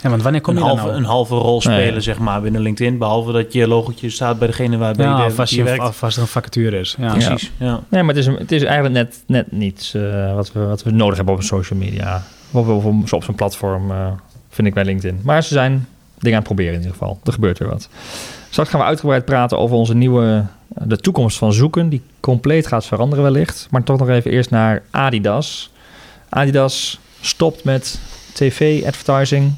ja 0.00 0.10
want 0.10 0.22
wanneer 0.22 0.40
kom 0.40 0.56
een, 0.56 0.62
je 0.62 0.68
dan 0.68 0.76
halve, 0.76 0.90
nou? 0.92 1.02
een 1.02 1.08
halve 1.10 1.34
rol 1.34 1.60
spelen, 1.60 1.92
Nee. 1.92 2.00
zeg 2.00 2.18
maar, 2.18 2.40
binnen 2.42 2.60
LinkedIn. 2.60 2.98
Behalve 2.98 3.32
dat 3.32 3.52
je 3.52 3.68
logotje 3.68 4.10
staat 4.10 4.38
bij 4.38 4.46
degene 4.48 4.76
waarbij 4.76 5.06
Ja, 5.06 5.18
je, 5.18 5.24
of 5.26 5.38
als, 5.38 5.50
je 5.50 5.62
werkt. 5.62 5.82
of 5.88 6.02
als 6.02 6.16
er 6.16 6.22
een 6.22 6.28
vacature 6.28 6.78
is. 6.78 6.96
Ja. 6.98 7.10
Precies, 7.12 7.50
ja. 7.58 7.80
Nee, 7.88 8.02
maar 8.02 8.14
het 8.14 8.26
is, 8.26 8.34
het 8.38 8.52
is 8.52 8.62
eigenlijk 8.62 8.94
net, 8.94 9.22
net 9.26 9.52
niets 9.52 9.94
eh, 9.94 10.34
wat, 10.34 10.52
we, 10.52 10.60
wat 10.60 10.82
we 10.82 10.90
nodig 10.90 11.16
hebben 11.16 11.34
op 11.34 11.40
een 11.40 11.46
social 11.46 11.78
media. 11.78 12.22
Of 12.50 12.66
op, 12.68 12.84
op, 12.84 13.12
op 13.12 13.24
zo'n 13.24 13.34
platform, 13.34 13.90
eh, 13.90 14.06
vind 14.48 14.68
ik 14.68 14.74
bij 14.74 14.84
LinkedIn. 14.84 15.20
Maar 15.24 15.42
ze 15.42 15.52
zijn 15.54 15.72
dingen 16.18 16.38
aan 16.38 16.44
het 16.44 16.54
proberen 16.54 16.72
in 16.72 16.78
ieder 16.80 16.92
geval. 16.92 17.20
Er 17.24 17.32
gebeurt 17.32 17.58
weer 17.58 17.68
wat. 17.68 17.88
Straks 18.52 18.70
gaan 18.70 18.80
we 18.80 18.86
uitgebreid 18.86 19.24
praten 19.24 19.58
over 19.58 19.76
onze 19.76 19.94
nieuwe, 19.94 20.44
eh, 20.74 20.82
de 20.86 20.96
toekomst 20.96 21.38
van 21.38 21.52
zoeken. 21.52 21.88
Die 21.88 22.02
compleet 22.20 22.66
gaat 22.66 22.86
veranderen 22.86 23.24
wellicht. 23.24 23.66
Maar 23.70 23.82
toch 23.82 23.98
nog 23.98 24.08
even 24.08 24.30
eerst 24.30 24.50
naar 24.50 24.82
Adidas. 24.90 25.70
Adidas 26.28 26.98
stopt 27.20 27.64
met 27.64 28.00
tv-advertising 28.32 29.52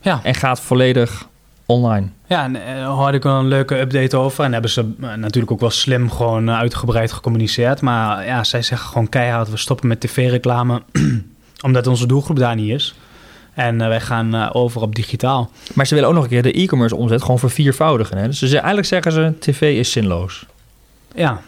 Ja. 0.00 0.20
en 0.22 0.34
gaat 0.34 0.60
volledig 0.60 1.28
online. 1.66 2.06
Ja, 2.26 2.44
en 2.44 2.66
eh, 2.66 2.86
hoorde 2.94 3.16
ik 3.16 3.24
een 3.24 3.46
leuke 3.48 3.78
update 3.78 4.16
over. 4.16 4.44
En 4.44 4.52
hebben 4.52 4.70
ze 4.70 4.92
eh, 5.00 5.14
natuurlijk 5.14 5.52
ook 5.52 5.60
wel 5.60 5.70
slim 5.70 6.10
gewoon 6.10 6.50
uitgebreid 6.50 7.12
gecommuniceerd. 7.12 7.80
Maar 7.80 8.26
ja, 8.26 8.44
zij 8.44 8.62
zeggen 8.62 8.88
gewoon 8.88 9.08
keihard, 9.08 9.50
we 9.50 9.56
stoppen 9.56 9.88
met 9.88 10.00
tv-reclame. 10.00 10.82
omdat 11.64 11.86
onze 11.86 12.06
doelgroep 12.06 12.38
daar 12.38 12.54
niet 12.54 12.70
is. 12.70 12.94
En 13.54 13.80
eh, 13.80 13.88
wij 13.88 14.00
gaan 14.00 14.34
eh, 14.34 14.50
over 14.52 14.82
op 14.82 14.94
digitaal. 14.94 15.50
Maar 15.74 15.86
ze 15.86 15.94
willen 15.94 16.08
ook 16.08 16.14
nog 16.14 16.24
een 16.24 16.30
keer 16.30 16.42
de 16.42 16.52
e-commerce 16.52 16.96
omzet 16.96 17.20
gewoon 17.22 17.38
verviervoudigen. 17.38 18.18
Hè? 18.18 18.26
Dus 18.26 18.38
ze, 18.38 18.56
eigenlijk 18.56 18.86
zeggen 18.86 19.12
ze, 19.12 19.32
tv 19.38 19.78
is 19.78 19.92
zinloos. 19.92 20.46
Ja. 21.14 21.40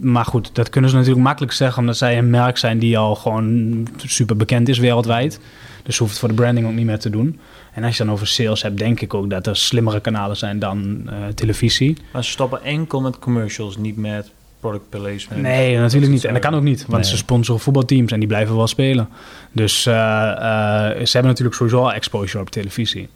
Maar 0.00 0.24
goed, 0.24 0.50
dat 0.52 0.70
kunnen 0.70 0.90
ze 0.90 0.96
natuurlijk 0.96 1.24
makkelijk 1.24 1.52
zeggen... 1.52 1.80
omdat 1.80 1.96
zij 1.96 2.18
een 2.18 2.30
merk 2.30 2.56
zijn 2.56 2.78
die 2.78 2.98
al 2.98 3.14
gewoon 3.14 3.88
super 3.96 4.36
bekend 4.36 4.68
is 4.68 4.78
wereldwijd. 4.78 5.40
Dus 5.82 5.98
hoeft 5.98 6.10
het 6.10 6.20
voor 6.20 6.28
de 6.28 6.34
branding 6.34 6.66
ook 6.66 6.72
niet 6.72 6.86
meer 6.86 6.98
te 6.98 7.10
doen. 7.10 7.38
En 7.72 7.84
als 7.84 7.96
je 7.96 8.04
dan 8.04 8.12
over 8.12 8.26
sales 8.26 8.62
hebt, 8.62 8.78
denk 8.78 9.00
ik 9.00 9.14
ook 9.14 9.30
dat 9.30 9.46
er 9.46 9.56
slimmere 9.56 10.00
kanalen 10.00 10.36
zijn 10.36 10.58
dan 10.58 11.02
eh, 11.06 11.14
televisie. 11.34 11.96
Maar 12.12 12.24
ze 12.24 12.30
stoppen 12.30 12.62
enkel 12.62 13.00
met 13.00 13.18
commercials, 13.18 13.76
niet 13.76 13.96
met 13.96 14.30
product 14.66 14.88
placement. 14.90 15.42
Nee, 15.42 15.78
natuurlijk 15.78 16.12
niet. 16.12 16.24
En 16.24 16.32
dat 16.32 16.42
kan 16.42 16.54
ook 16.54 16.62
niet, 16.62 16.84
want 16.88 17.02
Nee. 17.02 17.10
ze 17.10 17.16
sponsoren 17.16 17.60
voetbalteams 17.60 18.12
en 18.12 18.18
die 18.18 18.28
blijven 18.28 18.56
wel 18.56 18.66
spelen. 18.66 19.08
Dus 19.52 19.86
eh, 19.86 19.94
eh, 19.94 20.36
ze 20.88 21.12
hebben 21.12 21.30
natuurlijk 21.30 21.56
sowieso 21.56 21.80
al 21.80 21.92
exposure 21.92 22.42
op 22.42 22.50
televisie. 22.50 23.08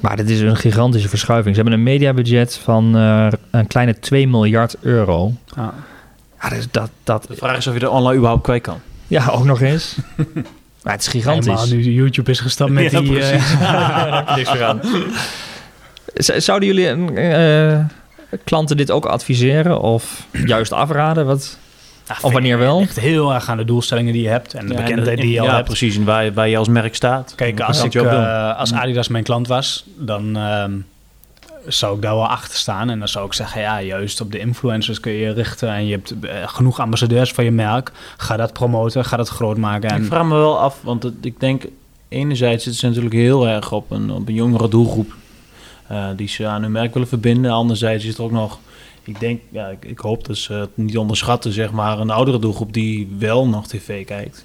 Maar 0.00 0.16
dit 0.16 0.30
is 0.30 0.40
een 0.40 0.56
gigantische 0.56 1.08
verschuiving. 1.08 1.54
Ze 1.56 1.60
hebben 1.60 1.78
een 1.78 1.84
mediabudget 1.84 2.56
van 2.64 2.96
eh, 2.96 3.26
een 3.50 3.66
kleine 3.66 3.98
2 3.98 4.28
miljard 4.28 4.76
euro. 4.80 5.32
Ja. 5.56 5.74
Ja, 6.42 6.48
dus 6.48 6.68
dat, 6.70 6.90
dat, 7.04 7.26
De 7.28 7.36
vraag 7.36 7.56
is 7.56 7.66
of 7.66 7.74
je 7.74 7.80
er 7.80 7.90
online 7.90 8.14
überhaupt 8.16 8.42
kwijt 8.42 8.62
kan. 8.62 8.78
ja 9.06 9.28
ook 9.28 9.44
nog 9.44 9.60
eens. 9.60 9.96
maar 10.82 10.92
het 10.92 11.00
is 11.02 11.08
gigantisch. 11.08 11.70
Nu 11.70 11.80
YouTube 11.82 12.30
is 12.30 12.40
gestapt 12.40 12.70
met 12.70 12.90
Ja, 12.92 13.00
die... 13.00 13.20
eh, 13.20 13.28
precies. 13.28 13.58
Daar 13.58 14.16
heb 14.16 14.28
je 14.28 14.34
niks 14.36 14.52
meer 14.52 14.64
aan. 14.64 14.80
Z- 16.14 16.36
Zouden 16.36 16.68
jullie 16.74 16.88
eh, 16.88 17.78
klanten 18.44 18.76
dit 18.76 18.90
ook 18.90 19.04
adviseren 19.04 19.80
of 19.80 20.26
juist 20.32 20.72
afraden? 20.72 21.26
Wat? 21.26 21.58
Of 22.22 22.32
wanneer 22.32 22.58
wel? 22.58 22.80
Echt 22.80 23.00
heel 23.00 23.34
erg 23.34 23.48
aan 23.48 23.56
de 23.56 23.64
doelstellingen 23.64 24.12
die 24.12 24.22
je 24.22 24.28
hebt 24.28 24.54
en 24.54 24.66
de 24.66 24.72
Ja, 24.74 24.80
bekendheid 24.82 25.16
en- 25.18 25.24
die 25.24 25.32
je 25.32 25.40
al 25.40 25.46
ja, 25.46 25.54
hebt. 25.54 25.66
precies. 25.66 25.96
En 25.96 26.04
waar, 26.04 26.32
waar 26.32 26.48
je 26.48 26.56
als 26.56 26.68
merk 26.68 26.94
staat. 26.94 27.32
Kijk, 27.36 27.60
als, 27.60 27.82
ik, 27.84 27.94
eh, 27.94 28.58
als 28.58 28.72
Adidas 28.72 29.08
mijn 29.08 29.24
klant 29.24 29.46
was, 29.48 29.84
dan 29.98 30.36
ehm, 30.36 30.72
zou 31.66 31.96
ik 31.96 32.02
daar 32.02 32.14
wel 32.14 32.26
achter 32.28 32.58
staan. 32.58 32.90
En 32.90 32.98
dan 32.98 33.08
zou 33.08 33.26
ik 33.26 33.32
zeggen, 33.32 33.60
ja, 33.60 33.82
juist 33.82 34.20
op 34.20 34.32
de 34.32 34.38
influencers 34.38 35.00
kun 35.00 35.12
je 35.12 35.18
je 35.18 35.32
richten. 35.32 35.68
En 35.68 35.86
je 35.86 35.92
hebt 35.92 36.14
eh, 36.20 36.48
genoeg 36.48 36.80
ambassadeurs 36.80 37.32
van 37.32 37.44
je 37.44 37.50
merk. 37.50 37.92
Ga 38.16 38.36
dat 38.36 38.52
promoten, 38.52 39.04
ga 39.04 39.16
dat 39.16 39.28
groot 39.28 39.56
maken. 39.56 39.90
En 39.90 40.00
Ik 40.02 40.06
vraag 40.06 40.24
me 40.24 40.34
wel 40.34 40.58
af, 40.58 40.78
want 40.82 41.02
het- 41.02 41.14
ik 41.20 41.40
denk 41.40 41.62
enerzijds 42.08 42.62
zitten 42.64 42.80
ze 42.80 42.86
natuurlijk 42.86 43.14
heel 43.14 43.48
erg 43.48 43.72
op 43.72 43.90
een, 43.90 44.10
op 44.10 44.28
een 44.28 44.34
jongere 44.34 44.68
doelgroep 44.68 45.12
eh, 45.88 46.06
die 46.16 46.28
ze 46.28 46.46
aan 46.46 46.62
hun 46.62 46.72
merk 46.72 46.92
willen 46.92 47.08
verbinden. 47.08 47.50
Anderzijds 47.50 48.04
is 48.04 48.14
er 48.18 48.22
ook 48.22 48.30
nog, 48.30 48.58
ik 49.02 49.20
denk, 49.20 49.40
ja, 49.50 49.66
ik, 49.66 49.84
ik 49.84 49.98
hoop 49.98 50.26
dat 50.26 50.36
ze 50.36 50.52
het 50.52 50.70
niet 50.76 50.98
onderschatten, 50.98 51.52
zeg 51.52 51.70
maar, 51.72 51.98
een 51.98 52.10
oudere 52.10 52.38
doelgroep 52.38 52.72
die 52.72 53.08
wel 53.18 53.48
nog 53.48 53.66
tv 53.66 54.04
kijkt. 54.04 54.44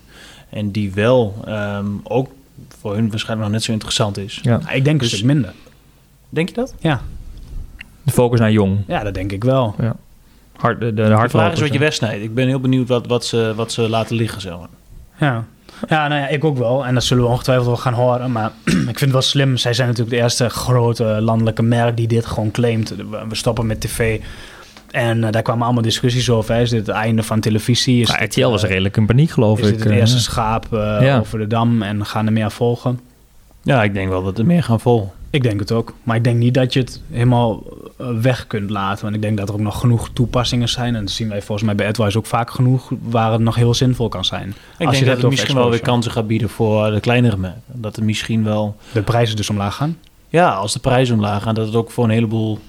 En 0.49 0.71
die 0.71 0.93
wel 0.93 1.35
ehm, 1.45 1.85
ook 2.03 2.29
voor 2.79 2.93
hun 2.93 3.09
waarschijnlijk 3.09 3.47
nog 3.47 3.57
net 3.57 3.63
zo 3.65 3.71
interessant 3.71 4.17
is. 4.17 4.39
Ja. 4.41 4.57
Nou, 4.57 4.75
ik 4.75 4.83
denk 4.85 4.99
Dus- 4.99 5.11
een 5.11 5.17
stuk 5.17 5.29
minder. 5.29 5.53
Denk 6.29 6.47
je 6.49 6.53
dat? 6.55 6.75
Ja, 6.79 7.01
De 8.03 8.11
focus 8.11 8.39
naar 8.39 8.51
jong. 8.51 8.77
ja, 8.87 9.03
dat 9.03 9.13
denk 9.13 9.31
ik 9.31 9.43
wel. 9.43 9.75
Hard, 10.55 10.79
de, 10.79 10.85
de, 10.85 10.93
de 10.93 11.09
De 11.09 11.29
vraag 11.29 11.53
is 11.53 11.59
wat 11.59 11.73
je 11.73 11.79
wegsnijdt. 11.79 12.23
Ik 12.23 12.33
ben 12.33 12.47
heel 12.47 12.59
benieuwd 12.59 12.87
wat, 12.87 13.07
wat, 13.07 13.25
ze, 13.25 13.53
wat 13.55 13.71
ze 13.71 13.89
laten 13.89 14.15
liggen, 14.15 14.41
maar. 14.59 14.69
Ja. 15.19 15.45
Ja, 15.87 16.07
nou 16.07 16.21
ja, 16.21 16.27
ik 16.27 16.43
ook 16.43 16.57
wel. 16.57 16.85
En 16.85 16.93
dat 16.93 17.03
zullen 17.03 17.23
we 17.23 17.29
ongetwijfeld 17.29 17.67
wel 17.67 17.77
gaan 17.77 17.93
horen. 17.93 18.31
Maar 18.31 18.51
ik 18.65 18.71
vind 18.83 18.99
het 18.99 19.11
wel 19.11 19.21
slim. 19.21 19.57
Zij 19.57 19.73
zijn 19.73 19.87
natuurlijk 19.87 20.15
de 20.17 20.21
eerste 20.21 20.49
grote 20.49 21.03
landelijke 21.03 21.63
merk 21.63 21.97
die 21.97 22.07
dit 22.07 22.25
gewoon 22.25 22.51
claimt. 22.51 22.93
We 23.29 23.35
stoppen 23.35 23.65
met 23.65 23.81
tv. 23.81 24.19
En 24.91 25.23
eh, 25.23 25.31
daar 25.31 25.41
kwamen 25.41 25.63
allemaal 25.63 25.83
discussies 25.83 26.29
over. 26.29 26.53
hè. 26.55 26.61
Is 26.61 26.69
dit 26.69 26.87
het 26.87 26.95
einde 26.95 27.23
van 27.23 27.39
televisie? 27.39 28.01
Is 28.01 28.07
dit, 28.07 28.19
RTL 28.35 28.47
was 28.49 28.63
eh, 28.63 28.69
redelijk 28.69 28.97
in 28.97 29.05
paniek, 29.05 29.29
geloof 29.31 29.59
Is 29.59 29.65
ik. 29.67 29.71
dit 29.73 29.83
het 29.83 29.91
eh. 29.93 29.97
eerste 29.99 30.19
schaap 30.19 30.65
Ja. 30.71 31.19
over 31.19 31.39
de 31.39 31.47
dam 31.47 31.81
en 31.81 32.05
gaan 32.05 32.25
er 32.25 32.33
meer 32.33 32.51
volgen? 32.51 32.99
Ja, 33.63 33.83
ik 33.83 33.93
denk 33.93 34.09
wel 34.09 34.23
dat 34.23 34.37
er 34.39 34.45
meer 34.45 34.63
gaan 34.63 34.79
volgen. 34.79 35.11
Ik 35.31 35.43
denk 35.43 35.59
het 35.59 35.71
ook. 35.71 35.93
Maar 36.03 36.15
ik 36.15 36.23
denk 36.23 36.37
niet 36.37 36.53
dat 36.53 36.73
je 36.73 36.79
het 36.79 37.01
helemaal 37.11 37.63
eh, 37.97 38.07
weg 38.21 38.47
kunt 38.47 38.69
laten. 38.69 39.03
Want 39.03 39.15
ik 39.15 39.21
denk 39.21 39.37
dat 39.37 39.47
er 39.47 39.53
ook 39.53 39.59
nog 39.59 39.79
genoeg 39.79 40.09
toepassingen 40.13 40.69
zijn. 40.69 40.95
En 40.95 41.05
dat 41.05 41.13
zien 41.13 41.29
wij 41.29 41.41
volgens 41.41 41.67
mij 41.67 41.75
bij 41.75 41.87
AdWise 41.87 42.17
ook 42.17 42.25
vaak 42.25 42.51
genoeg... 42.51 42.91
waar 43.01 43.31
het 43.31 43.41
nog 43.41 43.55
heel 43.55 43.73
zinvol 43.73 44.09
kan 44.09 44.25
zijn. 44.25 44.49
Ik 44.77 44.87
Als 44.87 44.95
denk 44.95 45.07
dat 45.07 45.21
het 45.21 45.29
misschien 45.29 45.55
wel 45.55 45.69
weer 45.69 45.81
kansen 45.81 46.11
gaat 46.11 46.27
bieden 46.27 46.49
voor 46.49 46.91
de 46.91 46.99
kleinere 46.99 47.37
merken. 47.37 47.61
Dat 47.65 47.97
er 47.97 48.03
misschien 48.03 48.43
wel, 48.43 48.75
De 48.93 49.01
prijzen 49.01 49.35
dus 49.35 49.49
omlaag 49.49 49.75
gaan. 49.75 49.97
ja, 50.29 50.49
als 50.49 50.73
de 50.73 50.79
prijzen 50.79 51.15
omlaag 51.15 51.43
gaan, 51.43 51.55
dat 51.55 51.65
het 51.65 51.75
ook 51.75 51.91
voor 51.91 52.03
een 52.03 52.09
heleboel 52.09 52.59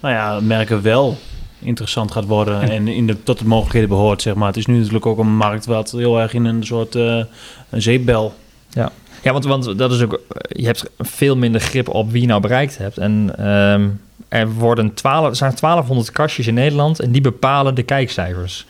nou 0.00 0.14
ja, 0.14 0.40
merken 0.40 0.82
wel 0.82 1.16
interessant 1.58 2.10
gaat 2.10 2.26
worden 2.26 2.60
en 2.60 2.88
in 2.88 3.06
de, 3.06 3.22
tot 3.22 3.38
de 3.38 3.46
mogelijkheden 3.46 3.88
behoort, 3.88 4.22
zeg 4.22 4.34
maar. 4.34 4.46
Het 4.46 4.56
is 4.56 4.66
nu 4.66 4.76
natuurlijk 4.76 5.06
ook 5.06 5.18
een 5.18 5.36
markt 5.36 5.66
wat 5.66 5.90
heel 5.90 6.20
erg 6.20 6.34
in 6.34 6.44
een 6.44 6.64
soort 6.64 6.94
eh, 6.94 7.24
een 7.70 7.82
zeepbel. 7.82 8.34
Ja, 8.70 8.92
want, 9.22 9.44
want 9.44 9.78
dat 9.78 9.92
is 9.92 10.02
ook, 10.02 10.12
eh, 10.12 10.18
je 10.60 10.66
hebt 10.66 10.84
veel 10.98 11.36
minder 11.36 11.60
grip 11.60 11.88
op 11.88 12.10
wie 12.10 12.20
je 12.20 12.26
nou 12.26 12.40
bereikt 12.40 12.78
hebt. 12.78 12.98
En 12.98 13.32
ehm, 13.38 13.88
er, 14.28 14.48
worden 14.48 14.94
12, 14.94 15.28
er 15.28 15.36
zijn 15.36 15.54
1200 15.54 16.10
kastjes 16.12 16.46
in 16.46 16.54
Nederland 16.54 17.00
en 17.00 17.10
die 17.10 17.20
bepalen 17.20 17.74
de 17.74 17.82
kijkcijfers. 17.82 18.66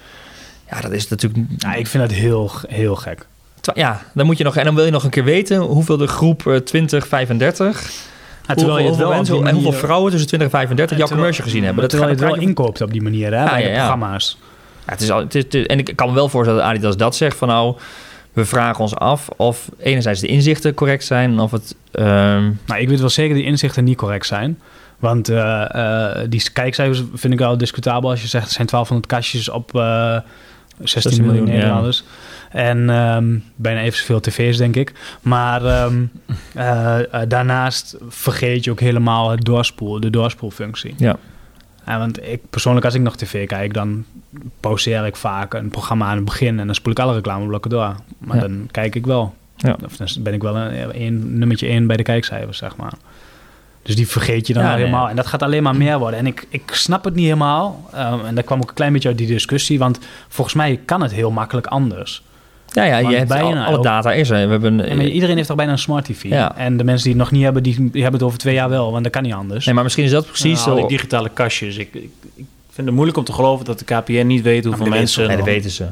Ja, 0.71 0.81
dat 0.81 0.93
is 0.93 1.09
natuurlijk. 1.09 1.45
Ja, 1.57 1.75
ik 1.75 1.87
vind 1.87 2.03
dat 2.09 2.12
heel, 2.19 2.51
heel 2.69 2.95
gek. 2.97 3.27
Ja, 3.75 4.03
dan 4.15 4.27
moet 4.27 4.38
je 4.38 4.45
nog. 4.45 4.57
En 4.57 4.65
dan 4.65 4.75
wil 4.75 4.85
je 4.85 4.91
nog 4.91 5.05
een 5.05 5.11
keer 5.11 5.25
weten 5.25 5.59
hoeveel 5.59 5.97
de 5.97 6.07
groep 6.07 6.47
eh, 6.47 6.57
20, 6.57 7.07
35. 7.07 7.91
Ja, 8.47 8.55
hoeveel, 8.55 8.79
je 8.79 8.87
het 8.88 8.97
wel 8.97 9.11
mensen 9.11 9.47
en 9.47 9.55
hoeveel 9.55 9.73
vrouwen 9.73 10.11
tussen 10.11 10.29
20 10.29 10.49
en 10.49 10.55
35 10.59 10.97
jouw 10.99 11.07
terwijl- 11.07 11.17
commercial 11.27 11.47
gezien 11.47 11.65
hebben. 11.65 11.81
Dat 11.83 11.91
terwijl 11.91 12.11
je 12.12 12.17
het 12.19 12.31
wel 12.31 12.41
je- 12.41 12.47
inkoopt 12.47 12.81
op 12.81 12.93
die 12.93 13.03
manier, 13.03 13.33
hè, 13.33 13.43
Ja, 13.43 13.51
bij 13.51 13.61
ja, 13.61 13.67
de 13.67 13.73
ja. 13.73 13.79
programma's. 13.79 14.38
Ja, 14.87 14.93
het 14.93 15.01
is 15.01 15.11
al, 15.11 15.19
het 15.19 15.35
is, 15.35 15.43
het 15.45 15.55
is- 15.55 15.67
en 15.67 15.79
ik 15.79 15.93
kan 15.97 16.09
me 16.09 16.15
wel 16.15 16.29
voorstellen 16.29 16.61
dat 16.62 16.71
Adidas 16.71 16.97
dat 16.97 17.17
zegt 17.17 17.37
van 17.37 17.49
nou, 17.49 17.77
we 18.33 18.45
vragen 18.45 18.81
ons 18.81 18.95
af 18.95 19.29
of 19.37 19.68
enerzijds 19.79 20.21
de 20.21 20.27
inzichten 20.27 20.75
correct 20.75 21.05
zijn 21.05 21.31
en 21.31 21.38
of 21.38 21.51
het. 21.51 21.75
ehm, 21.92 22.51
Nou, 22.66 22.81
ik 22.81 22.88
weet 22.88 23.01
wel 23.01 23.09
zeker 23.09 23.31
dat 23.31 23.38
die 23.38 23.51
inzichten 23.51 23.85
niet 23.85 23.97
correct 23.97 24.27
zijn. 24.27 24.59
Want 24.99 25.29
eh, 25.29 25.75
eh, 25.75 26.27
die 26.29 26.53
kijkcijfers 26.53 27.03
vind 27.14 27.33
ik 27.33 27.38
wel 27.38 27.59
discutabel 27.59 28.11
als 28.11 28.23
je 28.23 28.29
zegt... 28.29 28.47
er 28.47 28.53
zijn 28.53 28.66
1200 28.66 29.07
kastjes 29.07 29.49
op 29.49 29.75
eh 29.75 30.18
16, 30.79 31.03
16 31.03 31.27
miljoen 31.27 31.47
ja. 31.47 31.53
Nederlanders. 31.53 32.05
En 32.51 32.90
ehm, 32.90 33.38
bijna 33.57 33.81
even 33.81 33.99
zoveel 33.99 34.21
tv's, 34.21 34.57
denk 34.57 34.77
ik. 34.77 34.92
Maar 35.21 35.64
ehm, 35.64 36.05
eh, 36.55 36.99
eh, 36.99 37.29
daarnaast 37.29 37.97
vergeet 38.09 38.64
je 38.64 38.71
ook 38.71 38.81
helemaal 38.81 39.31
het 39.31 39.45
doorspoel, 39.45 40.01
de 40.01 40.11
doorspoelfunctie. 40.11 40.95
ja. 40.99 41.16
Ja, 41.87 41.99
want 41.99 42.23
ik 42.27 42.40
persoonlijk, 42.51 42.85
als 42.85 42.95
ik 42.95 43.01
nog 43.01 43.16
tv 43.16 43.47
kijk, 43.47 43.75
dan 43.75 44.05
pauzeer 44.61 45.07
ik 45.07 45.16
vaak 45.16 45.55
een 45.55 45.68
programma 45.68 46.07
aan 46.07 46.16
het 46.16 46.25
begin 46.25 46.59
en 46.61 46.66
dan 46.66 46.75
spoel 46.75 46.92
ik 46.92 46.99
alle 46.99 47.14
reclameblokken 47.14 47.71
door. 47.71 47.95
Maar 48.18 48.37
Ja. 48.37 48.42
dan 48.42 48.68
kijk 48.71 48.95
ik 48.95 49.07
wel. 49.07 49.35
Ja. 49.57 49.77
Of 49.85 49.97
dan 49.97 50.09
ben 50.21 50.35
ik 50.35 50.42
wel 50.42 50.57
een, 50.57 51.03
een 51.03 51.38
nummertje 51.38 51.66
één 51.66 51.87
bij 51.87 51.97
de 51.97 52.03
kijkcijfers, 52.03 52.59
zeg 52.59 52.77
maar. 52.77 52.92
Dus 53.83 53.97
die 53.97 54.09
vergeet 54.09 54.47
je 54.47 54.53
dan 54.53 54.62
Ja, 54.62 54.68
wel 54.68 54.77
nee. 54.79 54.87
helemaal. 54.87 55.09
En 55.09 55.16
dat 55.16 55.27
gaat 55.27 55.42
alleen 55.42 55.62
maar 55.62 55.77
meer 55.77 55.99
worden. 55.99 56.18
En 56.18 56.27
ik, 56.27 56.47
ik 56.49 56.71
snap 56.73 57.05
het 57.05 57.14
niet 57.14 57.25
helemaal. 57.25 57.88
Um, 57.95 58.25
en 58.25 58.35
daar 58.35 58.45
kwam 58.45 58.61
ook 58.61 58.68
een 58.68 58.75
klein 58.75 58.92
beetje 58.92 59.09
uit 59.09 59.18
die 59.18 59.27
discussie. 59.27 59.79
Want 59.79 59.99
volgens 60.29 60.57
mij 60.57 60.81
kan 60.85 61.03
het 61.03 61.12
heel 61.12 61.31
makkelijk 61.31 61.66
anders. 61.66 62.23
Ja, 62.73 62.85
ja, 62.85 62.99
je 62.99 63.17
hebt 63.17 63.31
al- 63.31 63.39
bijna 63.39 63.65
alle 63.67 63.77
ook- 63.77 63.83
data 63.83 64.13
is 64.13 64.31
er. 64.31 64.45
We 64.47 64.51
hebben, 64.53 64.89
En 64.89 65.01
iedereen 65.11 65.37
heeft 65.37 65.49
toch 65.49 65.57
bijna 65.57 65.73
een 65.73 65.79
smart 65.79 66.05
tv. 66.05 66.23
Ja. 66.23 66.57
En 66.57 66.77
de 66.77 66.85
mensen 66.85 67.05
die 67.05 67.13
het 67.13 67.23
nog 67.23 67.31
niet 67.33 67.43
hebben, 67.43 67.63
die, 67.63 67.75
die 67.91 68.03
hebben 68.03 68.13
het 68.21 68.23
over 68.29 68.39
twee 68.39 68.55
jaar 68.55 68.69
wel. 68.69 68.91
Want 68.93 69.03
dat 69.05 69.13
kan 69.13 69.23
niet 69.23 69.33
anders. 69.33 69.65
nee, 69.65 69.75
maar 69.75 69.85
misschien 69.85 70.05
is 70.05 70.11
dat 70.11 70.27
precies 70.27 70.65
Nou, 70.65 70.79
zo. 70.81 70.87
die 70.87 70.97
digitale 70.97 71.29
kastjes. 71.29 71.77
Ik, 71.77 71.89
ik, 71.95 72.11
ik 72.37 72.45
vind 72.71 72.87
het 72.87 72.95
moeilijk 72.97 73.19
om 73.19 73.25
te 73.25 73.33
geloven 73.33 73.65
dat 73.65 73.79
de 73.79 73.85
KPN 73.85 74.27
niet 74.27 74.43
weet 74.43 74.65
hoeveel 74.65 74.87
mensen... 74.87 75.27
Nee, 75.27 75.37
dat 75.37 75.45
weten 75.47 75.71
ze. 75.71 75.87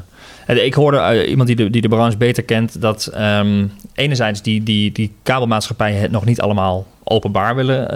En 0.45 0.65
Ik 0.65 0.73
hoorde 0.73 0.97
eh, 0.97 1.29
iemand 1.29 1.47
die 1.47 1.55
de, 1.57 1.69
die 1.69 1.81
de 1.81 1.87
branche 1.87 2.17
beter 2.17 2.43
kent 2.43 2.81
dat 2.81 3.05
ehm, 3.05 3.65
enerzijds 3.93 4.41
die, 4.41 4.63
die, 4.63 4.91
die 4.91 5.11
kabelmaatschappijen 5.23 6.01
het 6.01 6.11
nog 6.11 6.25
niet 6.25 6.41
allemaal 6.41 6.87
openbaar 7.03 7.55
willen 7.55 7.89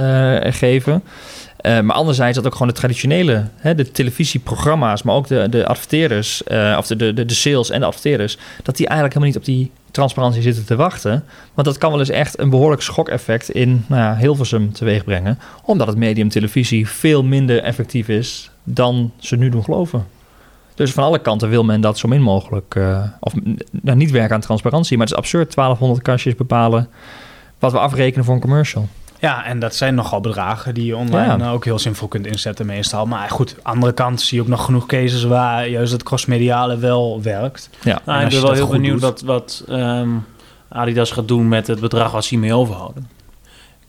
eh, 0.44 0.54
geven. 0.54 1.04
Eh, 1.66 1.80
maar 1.80 1.96
anderzijds 1.96 2.36
dat 2.36 2.46
ook 2.46 2.52
gewoon 2.52 2.68
de 2.68 2.74
traditionele, 2.74 3.44
hè, 3.56 3.76
de 3.76 3.92
televisieprogramma's, 3.92 5.04
maar 5.04 5.16
ook 5.16 5.28
de, 5.28 5.48
de 5.50 5.68
adverteerders, 5.68 6.44
eh, 6.44 6.76
of 6.78 6.88
de, 6.88 7.14
de, 7.14 7.26
de 7.26 7.34
sales 7.34 7.70
en 7.70 7.80
de 7.80 7.86
adverteerders, 7.86 8.38
dat 8.64 8.78
die 8.78 8.88
eigenlijk 8.88 9.18
helemaal 9.18 9.36
niet 9.40 9.50
op 9.50 9.54
die 9.56 9.72
transparantie 9.92 10.42
zitten 10.42 10.66
te 10.66 10.76
wachten. 10.76 11.24
Want 11.54 11.68
dat 11.68 11.78
kan 11.78 11.90
wel 11.92 12.00
eens 12.00 12.10
echt 12.10 12.40
een 12.40 12.50
behoorlijk 12.50 12.82
schokeffect 12.82 13.50
in 13.50 13.84
nou 13.88 14.02
ja, 14.02 14.18
Hilversum 14.18 14.74
teweeg 14.74 15.04
brengen. 15.04 15.40
Omdat 15.64 15.88
het 15.88 15.98
medium 15.98 16.30
televisie 16.30 16.88
veel 16.90 17.24
minder 17.24 17.62
effectief 17.64 18.08
is 18.08 18.50
dan 18.64 19.12
ze 19.20 19.36
nu 19.36 19.50
doen 19.50 19.64
geloven. 19.64 20.06
Dus 20.76 20.92
van 20.92 21.04
alle 21.04 21.20
kanten 21.20 21.50
wil 21.50 21.64
men 21.64 21.82
dat 21.82 21.98
zo 21.98 22.08
min 22.08 22.22
mogelijk, 22.22 22.76
eh, 22.76 23.04
of 23.20 23.36
n- 23.36 23.60
nou, 23.72 23.98
niet 23.98 24.12
werken 24.12 24.36
aan 24.36 24.42
transparantie. 24.42 24.98
Maar 24.98 25.06
het 25.08 25.16
is 25.16 25.22
absurd, 25.22 25.54
1200 25.54 26.02
kastjes 26.02 26.36
bepalen 26.36 26.88
wat 27.60 27.72
we 27.72 27.80
afrekenen 27.80 28.26
voor 28.26 28.34
een 28.36 28.42
commercial. 28.42 28.88
Ja, 29.20 29.46
en 29.46 29.60
dat 29.60 29.76
zijn 29.76 29.96
nogal 29.96 30.22
bedragen 30.22 30.74
die 30.74 30.86
je 30.86 30.96
online 30.96 31.44
Ja. 31.44 31.52
ook 31.52 31.66
heel 31.66 31.80
zinvol 31.80 32.08
kunt 32.08 32.28
inzetten 32.28 32.66
meestal. 32.66 33.06
Maar 33.06 33.30
goed, 33.30 33.50
aan 33.52 33.58
de 33.64 33.70
andere 33.70 33.92
kant 33.94 34.22
zie 34.22 34.38
je 34.38 34.44
ook 34.44 34.50
nog 34.50 34.66
genoeg 34.66 34.86
cases 34.86 35.24
waar 35.24 35.68
juist 35.68 35.92
het 35.92 36.04
crossmediale 36.04 36.78
wel 36.78 37.22
werkt. 37.22 37.70
Ja, 37.84 38.00
Nou, 38.06 38.24
ik 38.24 38.30
ben 38.30 38.42
wel 38.42 38.52
heel 38.54 38.68
benieuwd 38.68 39.02
doet- 39.02 39.02
wat, 39.02 39.22
wat 39.22 39.64
ehm, 39.68 40.10
Adidas 40.70 41.12
gaat 41.12 41.28
doen 41.28 41.48
met 41.48 41.68
het 41.68 41.80
bedrag 41.80 42.12
wat 42.12 42.24
ze 42.24 42.30
hiermee 42.30 42.54
overhouden. 42.54 43.10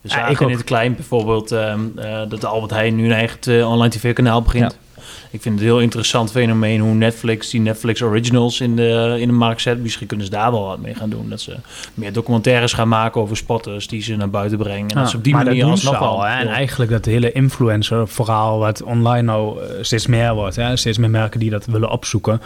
We 0.01 0.09
Ja, 0.09 0.25
ik 0.27 0.41
ook. 0.41 0.49
in 0.49 0.55
het 0.55 0.63
klein 0.65 0.95
bijvoorbeeld 0.95 1.51
ehm, 1.51 1.79
eh, 1.95 2.19
dat 2.29 2.45
Albert 2.45 2.71
Heijn 2.71 2.95
nu 2.95 3.05
een 3.05 3.11
eigen 3.11 3.39
eh, 3.59 3.69
online 3.69 3.89
tv-kanaal 3.93 4.41
begint. 4.41 4.77
Ik 5.31 5.41
vind 5.41 5.55
het 5.55 5.63
een 5.63 5.69
heel 5.69 5.81
interessant 5.81 6.31
fenomeen 6.31 6.79
hoe 6.79 6.93
Netflix 6.93 7.49
die 7.49 7.61
Netflix 7.61 8.01
Originals 8.01 8.61
in 8.61 8.75
de, 8.75 9.15
in 9.19 9.27
de 9.27 9.33
markt 9.33 9.61
zet. 9.61 9.79
Misschien 9.81 10.07
kunnen 10.07 10.25
ze 10.25 10.31
daar 10.31 10.51
wel 10.51 10.65
wat 10.65 10.79
mee 10.79 10.95
gaan 10.95 11.09
doen. 11.09 11.29
Dat 11.29 11.41
ze 11.41 11.55
meer 11.93 12.13
documentaires 12.13 12.73
gaan 12.73 12.87
maken 12.87 13.21
over 13.21 13.37
spotters 13.37 13.87
die 13.87 14.01
ze 14.01 14.15
naar 14.15 14.29
buiten 14.29 14.57
brengen. 14.57 14.89
En 14.89 14.95
dat 14.95 15.09
ze 15.09 15.17
op 15.17 15.23
die 15.23 15.33
manier 15.33 15.65
alsnog 15.65 16.01
al. 16.01 16.21
Hè? 16.21 16.39
En 16.39 16.47
eigenlijk 16.47 16.91
dat 16.91 17.05
hele 17.05 17.31
influencer 17.31 18.07
verhaal 18.07 18.59
wat 18.59 18.83
online 18.83 19.21
nou 19.21 19.59
steeds 19.81 20.07
meer 20.07 20.33
wordt. 20.33 20.55
Hè? 20.55 20.75
Steeds 20.75 20.97
meer 20.97 21.09
merken 21.09 21.39
die 21.39 21.49
dat 21.49 21.65
willen 21.65 21.89
opzoeken. 21.89 22.41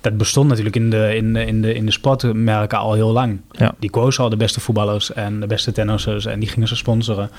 Dat 0.00 0.16
bestond 0.16 0.48
natuurlijk 0.48 0.76
in 0.76 0.90
de, 0.90 1.16
in 1.16 1.32
de, 1.32 1.44
in 1.46 1.62
de, 1.62 1.74
in 1.74 1.86
de 1.86 1.92
sportmerken 1.92 2.78
al 2.78 2.92
heel 2.92 3.12
lang. 3.12 3.40
Ja. 3.50 3.74
Die 3.78 3.90
kozen 3.90 4.24
al 4.24 4.30
de 4.30 4.36
beste 4.36 4.60
voetballers 4.60 5.12
en 5.12 5.40
de 5.40 5.46
beste 5.46 5.72
tennissers 5.72 6.26
en 6.26 6.40
die 6.40 6.48
gingen 6.48 6.68
ze 6.68 6.76
sponsoren. 6.76 7.30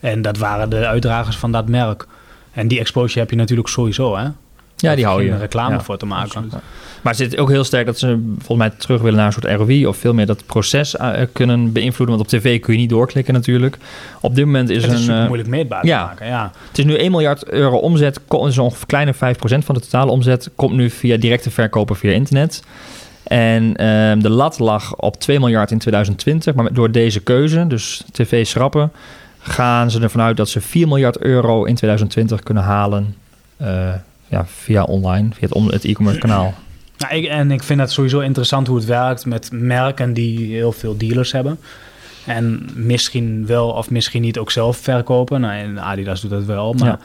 En 0.00 0.22
dat 0.22 0.38
waren 0.38 0.70
de 0.70 0.86
uitdragers 0.86 1.36
van 1.36 1.52
dat 1.52 1.68
merk. 1.68 2.06
En 2.54 2.68
die 2.68 2.78
exposure 2.78 3.20
heb 3.20 3.30
je 3.30 3.36
natuurlijk 3.36 3.68
sowieso, 3.68 4.16
hè? 4.16 4.28
ja 4.76 4.94
die 4.94 5.04
hou 5.04 5.22
je. 5.22 5.36
Reclame 5.36 5.74
Ja, 5.74 5.82
voor 5.82 5.96
te 5.96 6.06
maken. 6.06 6.24
absoluut. 6.24 6.52
Maar 7.02 7.12
het 7.12 7.22
zit 7.22 7.38
ook 7.38 7.48
heel 7.48 7.64
sterk 7.64 7.86
dat 7.86 7.98
ze 7.98 8.20
volgens 8.36 8.58
mij 8.58 8.70
terug 8.70 9.00
willen 9.00 9.16
naar 9.16 9.26
een 9.26 9.32
soort 9.32 9.56
ROI... 9.56 9.86
of 9.86 9.96
veel 9.96 10.14
meer 10.14 10.26
dat 10.26 10.46
proces 10.46 10.96
eh, 10.96 11.10
kunnen 11.32 11.72
beïnvloeden. 11.72 12.16
Want 12.16 12.32
op 12.32 12.40
tv 12.40 12.60
kun 12.60 12.72
je 12.72 12.78
niet 12.78 12.88
doorklikken 12.90 13.34
natuurlijk. 13.34 13.78
Op 14.20 14.34
dit 14.34 14.44
moment 14.44 14.70
is 14.70 14.82
Het 14.82 14.92
is 14.92 14.98
een... 14.98 15.04
super 15.04 15.20
eh, 15.20 15.26
moeilijk 15.26 15.48
meetbaar 15.48 15.86
ja. 15.86 16.00
te 16.00 16.06
maken, 16.06 16.26
ja. 16.26 16.52
Het 16.68 16.78
is 16.78 16.84
nu 16.84 16.96
1 16.96 17.10
miljard 17.10 17.48
euro 17.48 17.76
omzet, 17.76 18.20
zo'n 18.48 18.72
kleine 18.86 19.14
5% 19.14 19.18
van 19.38 19.74
de 19.74 19.80
totale 19.80 20.10
omzet 20.10 20.50
komt 20.54 20.72
nu 20.74 20.90
via 20.90 21.16
directe 21.16 21.50
verkopen 21.50 21.96
via 21.96 22.12
internet. 22.12 22.62
En 23.22 23.76
ehm, 23.76 24.18
de 24.18 24.30
lat 24.30 24.58
lag 24.58 24.96
op 24.96 25.20
2 25.20 25.38
miljard 25.38 25.70
in 25.70 25.78
2020, 25.78 26.54
maar 26.54 26.72
door 26.72 26.90
deze 26.90 27.20
keuze, 27.20 27.66
dus 27.66 28.04
tv 28.12 28.46
schrappen, 28.46 28.92
gaan 29.46 29.90
ze 29.90 30.00
ervan 30.00 30.20
uit 30.20 30.36
dat 30.36 30.48
ze 30.48 30.60
4 30.60 30.88
miljard 30.88 31.18
euro 31.18 31.64
in 31.64 31.74
2020 31.74 32.40
kunnen 32.42 32.62
halen 32.62 33.14
eh, 33.56 33.92
ja, 34.28 34.46
via 34.46 34.82
online, 34.82 35.28
via 35.32 35.40
het 35.40 35.52
om- 35.52 35.68
het 35.70 35.84
e-commerce 35.84 36.20
kanaal. 36.20 36.54
Nou, 36.98 37.14
ik, 37.14 37.24
en 37.24 37.50
ik 37.50 37.62
vind 37.62 37.80
het 37.80 37.90
sowieso 37.92 38.20
interessant 38.20 38.66
hoe 38.66 38.76
het 38.76 38.86
werkt 38.86 39.26
met 39.26 39.48
merken 39.52 40.12
die 40.12 40.54
heel 40.54 40.72
veel 40.72 40.96
dealers 40.96 41.32
hebben. 41.32 41.58
En 42.26 42.68
misschien 42.74 43.46
wel 43.46 43.68
of 43.70 43.90
misschien 43.90 44.22
niet 44.22 44.38
ook 44.38 44.50
zelf 44.50 44.76
verkopen. 44.76 45.40
Nou, 45.40 45.54
en 45.54 45.78
Adidas 45.82 46.20
doet 46.20 46.30
dat 46.30 46.44
wel, 46.44 46.72
maar 46.72 46.86
Ja. 46.88 46.98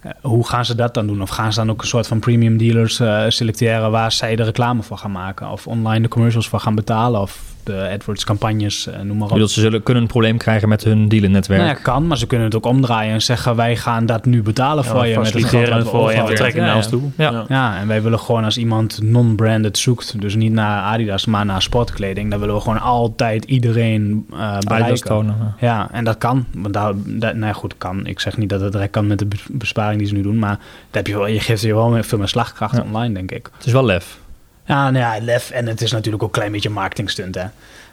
eh, 0.00 0.10
hoe 0.22 0.46
gaan 0.46 0.64
ze 0.64 0.74
dat 0.74 0.94
dan 0.94 1.06
doen? 1.06 1.22
Of 1.22 1.30
gaan 1.30 1.52
ze 1.52 1.58
dan 1.58 1.70
ook 1.70 1.80
een 1.82 1.88
soort 1.88 2.06
van 2.06 2.18
premium 2.18 2.56
dealers 2.58 3.00
eh, 3.00 3.24
selecteren 3.28 3.90
waar 3.90 4.12
zij 4.12 4.36
de 4.36 4.42
reclame 4.42 4.82
voor 4.82 4.98
gaan 4.98 5.12
maken? 5.12 5.50
Of 5.50 5.66
online 5.66 6.00
de 6.02 6.08
commercials 6.08 6.48
voor 6.48 6.60
gaan 6.60 6.74
betalen? 6.74 7.20
Of 7.20 7.42
de 7.66 7.88
AdWords 7.94 8.24
campagnes, 8.24 8.86
eh, 8.86 9.00
noem 9.00 9.16
maar 9.16 9.30
op. 9.30 9.38
ze 9.38 9.60
zullen 9.60 9.82
kunnen 9.82 10.02
een 10.02 10.08
probleem 10.08 10.36
krijgen 10.36 10.68
met 10.68 10.84
hun 10.84 11.08
dealernetwerk. 11.08 11.60
Nou 11.62 11.74
ja, 11.74 11.82
kan, 11.82 12.06
maar 12.06 12.18
ze 12.18 12.26
kunnen 12.26 12.46
het 12.46 12.56
ook 12.56 12.66
omdraaien 12.66 13.12
en 13.12 13.22
zeggen 13.22 13.56
wij 13.56 13.76
gaan 13.76 14.06
dat 14.06 14.24
nu 14.24 14.42
betalen 14.42 14.84
voor 14.84 15.06
je. 15.06 15.18
Met 15.18 15.32
het 15.32 15.44
geld 15.44 15.66
dat 15.66 15.88
voor 15.88 16.10
je 16.12 16.16
en 16.16 16.24
trekken 16.34 16.60
Ja, 16.60 16.66
naar 16.66 16.68
ja. 16.70 16.76
ons 16.76 16.88
toe. 16.88 17.02
Ja. 17.16 17.44
Ja, 17.48 17.78
en 17.78 17.86
wij 17.88 18.02
willen 18.02 18.18
gewoon 18.18 18.44
als 18.44 18.58
iemand 18.58 19.02
non-branded 19.02 19.78
zoekt, 19.78 20.20
dus 20.20 20.34
niet 20.34 20.52
naar 20.52 20.82
Adidas, 20.82 21.26
maar 21.26 21.44
naar 21.44 21.62
sportkleding, 21.62 22.30
dan 22.30 22.40
willen 22.40 22.54
we 22.54 22.60
gewoon 22.60 22.80
altijd 22.80 23.44
iedereen 23.44 24.26
eh 24.32 24.38
Adidas 24.38 24.64
bereiken. 24.64 25.06
tonen. 25.06 25.54
Ja, 25.60 25.88
en 25.92 26.04
dat 26.04 26.18
kan. 26.18 26.44
Want 26.54 26.74
daar, 26.74 26.92
dat, 27.04 27.34
nou 27.34 27.46
ja, 27.46 27.52
goed, 27.52 27.74
kan. 27.78 28.06
Ik 28.06 28.20
zeg 28.20 28.36
niet 28.36 28.48
dat 28.48 28.60
het 28.60 28.72
direct 28.72 28.90
kan 28.92 29.06
met 29.06 29.18
de 29.18 29.26
bes- 29.26 29.46
besparing 29.50 29.98
die 29.98 30.08
ze 30.08 30.14
nu 30.14 30.22
doen, 30.22 30.38
maar 30.38 30.58
dat 30.58 30.58
heb 30.90 31.06
je, 31.06 31.16
wel, 31.16 31.26
je 31.26 31.40
geeft 31.40 31.62
je 31.62 31.74
wel 31.74 31.88
meer- 31.88 32.04
veel 32.04 32.18
meer 32.18 32.28
slagkracht 32.28 32.76
Ja. 32.76 32.82
online, 32.82 33.14
denk 33.14 33.30
ik. 33.30 33.50
Het 33.56 33.66
is 33.66 33.72
wel 33.72 33.84
lef. 33.84 34.18
Ja, 34.66 34.90
nou 34.90 35.04
ja, 35.04 35.24
lef. 35.24 35.50
En 35.50 35.66
het 35.66 35.80
is 35.80 35.92
natuurlijk 35.92 36.22
ook 36.22 36.28
een 36.28 36.34
klein 36.34 36.52
beetje 36.52 36.68
een 36.68 36.74
marketingstunt, 36.74 37.34
hè. 37.34 37.44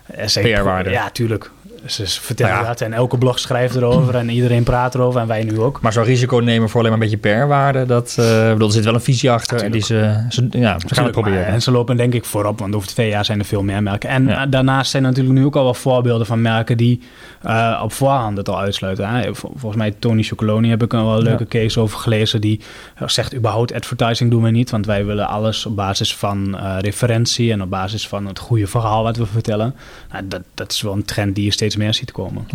Eh, 0.05 0.57
PR-waarde. 0.57 0.89
Ja, 0.89 1.09
tuurlijk. 1.09 1.51
Ze 1.85 2.05
vertellen 2.07 2.51
Nou 2.53 2.63
ja. 2.63 2.69
dat 2.71 2.81
en 2.81 2.93
elke 2.93 3.17
blog 3.17 3.39
schrijft 3.39 3.75
erover 3.75 4.15
en 4.15 4.29
iedereen 4.29 4.63
praat 4.63 4.95
erover 4.95 5.21
en 5.21 5.27
wij 5.27 5.43
nu 5.43 5.59
ook. 5.59 5.81
Maar 5.81 5.93
zo'n 5.93 6.03
risico 6.03 6.37
nemen 6.37 6.69
voor 6.69 6.79
alleen 6.79 6.91
maar 6.91 7.01
een 7.01 7.09
beetje 7.11 7.35
PR-waarde, 7.35 7.85
dat, 7.85 8.09
ik 8.17 8.51
bedoel, 8.51 8.67
er 8.67 8.73
zit 8.73 8.83
wel 8.83 8.93
een 8.93 9.01
visie 9.01 9.31
achter. 9.31 9.61
en 9.63 9.71
die 9.71 9.81
ze, 9.81 10.25
ze, 10.29 10.47
ja, 10.49 10.79
ze 10.87 10.93
gaan 10.95 11.03
het 11.03 11.13
proberen. 11.13 11.39
maar- 11.39 11.47
En 11.47 11.61
ze 11.61 11.71
lopen 11.71 11.97
denk 11.97 12.13
ik 12.13 12.25
voorop, 12.25 12.59
want 12.59 12.75
over 12.75 12.87
twee 12.87 13.09
jaar 13.09 13.25
zijn 13.25 13.39
er 13.39 13.45
veel 13.45 13.63
meer 13.63 13.83
merken. 13.83 14.09
En 14.09 14.25
Ja. 14.27 14.43
eh, 14.45 14.51
daarnaast 14.51 14.91
zijn 14.91 15.03
er 15.03 15.09
natuurlijk 15.09 15.35
nu 15.37 15.45
ook 15.45 15.55
al 15.55 15.63
wel 15.63 15.73
voorbeelden 15.73 16.25
van 16.27 16.41
merken 16.41 16.77
die 16.77 17.01
eh, 17.41 17.81
op 17.83 17.91
voorhand 17.93 18.37
het 18.37 18.49
al 18.49 18.59
uitsluiten. 18.59 19.09
Hè. 19.09 19.35
Vol- 19.35 19.51
Volgens 19.55 19.81
mij 19.81 19.93
Tony 19.99 20.23
Chocoloni 20.23 20.69
heb 20.69 20.83
ik 20.83 20.93
een 20.93 21.05
wel 21.05 21.21
leuke 21.21 21.45
case 21.47 21.79
over 21.79 21.99
gelezen. 21.99 22.41
Die 22.41 22.59
zegt 23.05 23.35
überhaupt 23.35 23.73
advertising 23.73 24.31
doen 24.31 24.43
we 24.43 24.49
niet, 24.49 24.69
want 24.71 24.85
wij 24.85 25.05
willen 25.05 25.27
alles 25.27 25.65
op 25.65 25.75
basis 25.75 26.15
van 26.15 26.57
referentie 26.79 27.51
en 27.51 27.61
op 27.61 27.69
basis 27.69 28.07
van 28.07 28.25
het 28.27 28.39
goede 28.39 28.67
verhaal 28.67 29.03
wat 29.03 29.17
we 29.17 29.25
vertellen. 29.25 29.75
Nou, 30.11 30.27
dat, 30.27 30.41
dat 30.53 30.71
is 30.71 30.81
wel 30.81 30.93
een 30.93 31.05
trend 31.05 31.35
die 31.35 31.43
je 31.45 31.51
steeds 31.51 31.72
meer 31.77 31.93
ziet 31.93 32.11
komen. 32.11 32.47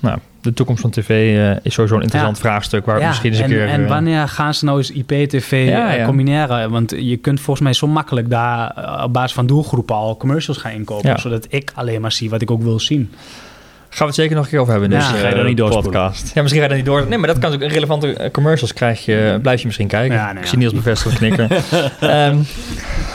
Nou, 0.00 0.18
de 0.40 0.52
toekomst 0.52 0.80
van 0.80 0.90
tv 0.90 1.08
eh, 1.38 1.56
is 1.62 1.74
sowieso 1.74 1.96
een 1.96 2.02
interessant 2.02 2.36
Ja. 2.36 2.42
vraagstuk 2.42 2.86
waar 2.86 3.00
Ja, 3.00 3.08
misschien 3.08 3.30
eens 3.30 3.38
een 3.38 3.44
en, 3.44 3.50
keer... 3.50 3.68
en 3.68 3.82
eh, 3.82 3.88
wanneer 3.88 4.28
gaan 4.28 4.54
ze 4.54 4.64
nou 4.64 4.78
eens 4.78 4.90
IP-TV 4.90 5.66
Ja, 5.68 5.90
eh, 5.92 5.98
ja. 5.98 6.04
combineren? 6.04 6.70
Want 6.70 6.94
je 6.98 7.16
kunt 7.16 7.40
volgens 7.40 7.60
mij 7.64 7.72
zo 7.74 7.86
makkelijk 7.86 8.30
daar 8.30 8.74
op 9.04 9.12
basis 9.12 9.32
van 9.32 9.46
doelgroepen 9.46 9.94
al 9.94 10.16
commercials 10.16 10.58
gaan 10.58 10.72
inkopen. 10.72 11.10
Ja. 11.10 11.18
Zodat 11.18 11.46
ik 11.48 11.72
alleen 11.74 12.00
maar 12.00 12.12
zie 12.12 12.30
wat 12.30 12.42
ik 12.42 12.50
ook 12.50 12.62
wil 12.62 12.80
zien. 12.80 13.10
Gaan 13.88 13.98
we 13.98 14.04
het 14.04 14.14
zeker 14.14 14.36
nog 14.36 14.44
een 14.44 14.50
keer 14.50 14.60
over 14.60 14.72
hebben 14.72 14.90
in 14.92 14.98
Ja. 14.98 15.10
deze 15.12 15.20
Ga 15.22 15.28
je 15.28 15.34
dan 15.34 15.44
niet 15.44 15.56
doorspoelen? 15.56 15.92
podcast. 15.92 16.34
Ja, 16.34 16.42
misschien 16.42 16.62
ga 16.62 16.68
je 16.68 16.74
dan 16.74 16.76
niet 16.84 16.86
door. 16.86 17.06
Nee, 17.08 17.18
maar 17.18 17.28
dat 17.28 17.38
kan 17.38 17.52
ook. 17.52 17.62
Relevante 17.62 18.28
commercials 18.32 18.72
krijg 18.72 19.04
je, 19.04 19.38
blijf 19.42 19.60
je 19.60 19.66
misschien 19.66 19.86
kijken. 19.88 20.16
Ja, 20.16 20.24
nou 20.24 20.36
Ik 20.36 20.42
ja. 20.42 20.48
zie 20.48 20.58
Niels 20.58 20.72
bevestigend 20.72 21.18
knikken. 21.18 21.48
Ehm, 22.00 22.36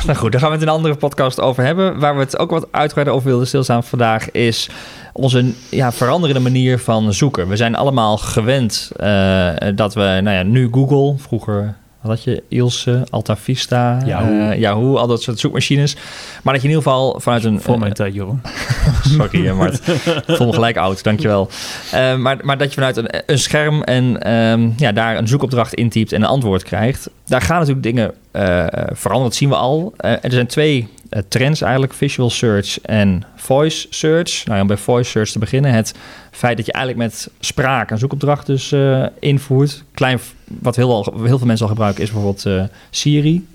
nou 0.06 0.18
goed, 0.18 0.32
daar 0.32 0.42
gaan 0.42 0.50
we 0.50 0.56
het 0.56 0.62
in 0.64 0.68
een 0.68 0.74
andere 0.76 0.96
podcast 0.96 1.40
over 1.42 1.64
hebben. 1.64 2.00
Waar 2.00 2.14
we 2.16 2.20
het 2.22 2.38
ook 2.40 2.50
wat 2.50 2.68
uitgebreider 2.72 3.14
over 3.16 3.28
wilden 3.28 3.48
stilstaan 3.48 3.84
vandaag 3.84 4.32
is 4.32 4.70
onze 5.14 5.54
ja, 5.70 5.92
veranderende 5.92 6.42
manier 6.42 6.80
van 6.80 7.14
zoeken. 7.14 7.48
We 7.48 7.56
zijn 7.56 7.76
allemaal 7.76 8.18
gewend 8.18 8.92
eh, 8.96 9.50
dat 9.76 9.94
we, 9.94 10.02
nou 10.02 10.30
ja, 10.30 10.44
nu 10.44 10.68
Google, 10.72 11.14
vroeger 11.18 11.76
wat 12.04 12.12
had 12.12 12.24
je, 12.24 12.44
Ilse, 12.48 13.06
Alta 13.10 13.36
Vista, 13.38 14.02
Yahoo. 14.06 14.50
eh, 14.50 14.60
Yahoo, 14.60 14.96
al 14.96 15.08
dat 15.08 15.22
soort 15.22 15.40
zoekmachines. 15.40 15.96
Maar 16.44 16.54
dat 16.54 16.62
je 16.62 16.68
in 16.70 16.76
ieder 16.76 16.92
geval 16.92 17.20
vanuit 17.20 17.44
een... 17.44 17.62
Voor 17.62 17.74
eh, 17.74 17.80
mijn 17.80 17.94
tijd, 17.94 18.14
Jeroen. 18.14 18.42
Sorry, 19.18 19.50
Mart. 19.52 19.88
Ik 19.88 20.36
voel 20.36 20.48
me 20.48 20.54
gelijk 20.54 20.78
oud, 20.78 21.04
dankjewel. 21.04 21.50
Uh, 21.94 22.16
maar, 22.16 22.38
maar 22.42 22.58
dat 22.58 22.68
je 22.68 22.74
vanuit 22.74 22.98
een, 22.98 23.24
een 23.26 23.40
scherm 23.40 23.84
en 23.84 24.22
ehm, 24.22 24.70
ja, 24.78 24.92
daar 24.92 25.18
een 25.18 25.28
zoekopdracht 25.28 25.74
intypt 25.74 26.12
en 26.12 26.22
een 26.22 26.28
antwoord 26.28 26.64
krijgt. 26.64 27.10
Daar 27.26 27.42
gaan 27.42 27.58
natuurlijk 27.58 27.84
dingen 27.84 28.14
eh, 28.34 28.66
veranderen, 28.92 29.24
dat 29.24 29.36
zien 29.36 29.50
we 29.50 29.56
al. 29.56 29.94
Eh, 29.98 30.12
er 30.12 30.32
zijn 30.32 30.48
twee 30.48 30.88
eh, 31.10 31.22
trends 31.28 31.62
eigenlijk, 31.62 31.94
visual 31.94 32.30
search 32.30 32.82
en 32.82 33.24
voice 33.36 33.88
search. 33.90 34.46
Nou 34.46 34.62
om 34.62 34.68
bij 34.68 34.78
voice 34.78 35.10
search 35.10 35.30
te 35.30 35.40
beginnen. 35.40 35.72
Het 35.72 35.94
feit 36.32 36.58
dat 36.58 36.66
je 36.66 36.72
eigenlijk 36.72 37.06
met 37.06 37.30
spraak 37.40 37.92
een 37.92 37.98
zoekopdracht 37.98 38.46
dus 38.46 38.76
invoert. 39.20 39.84
Klein, 39.94 40.20
wat 40.44 40.76
heel, 40.76 40.94
al, 40.94 41.14
heel 41.24 41.38
veel 41.38 41.48
mensen 41.48 41.66
al 41.66 41.72
gebruiken 41.72 42.04
is 42.04 42.12
bijvoorbeeld 42.12 42.70
Siri. 42.90 43.46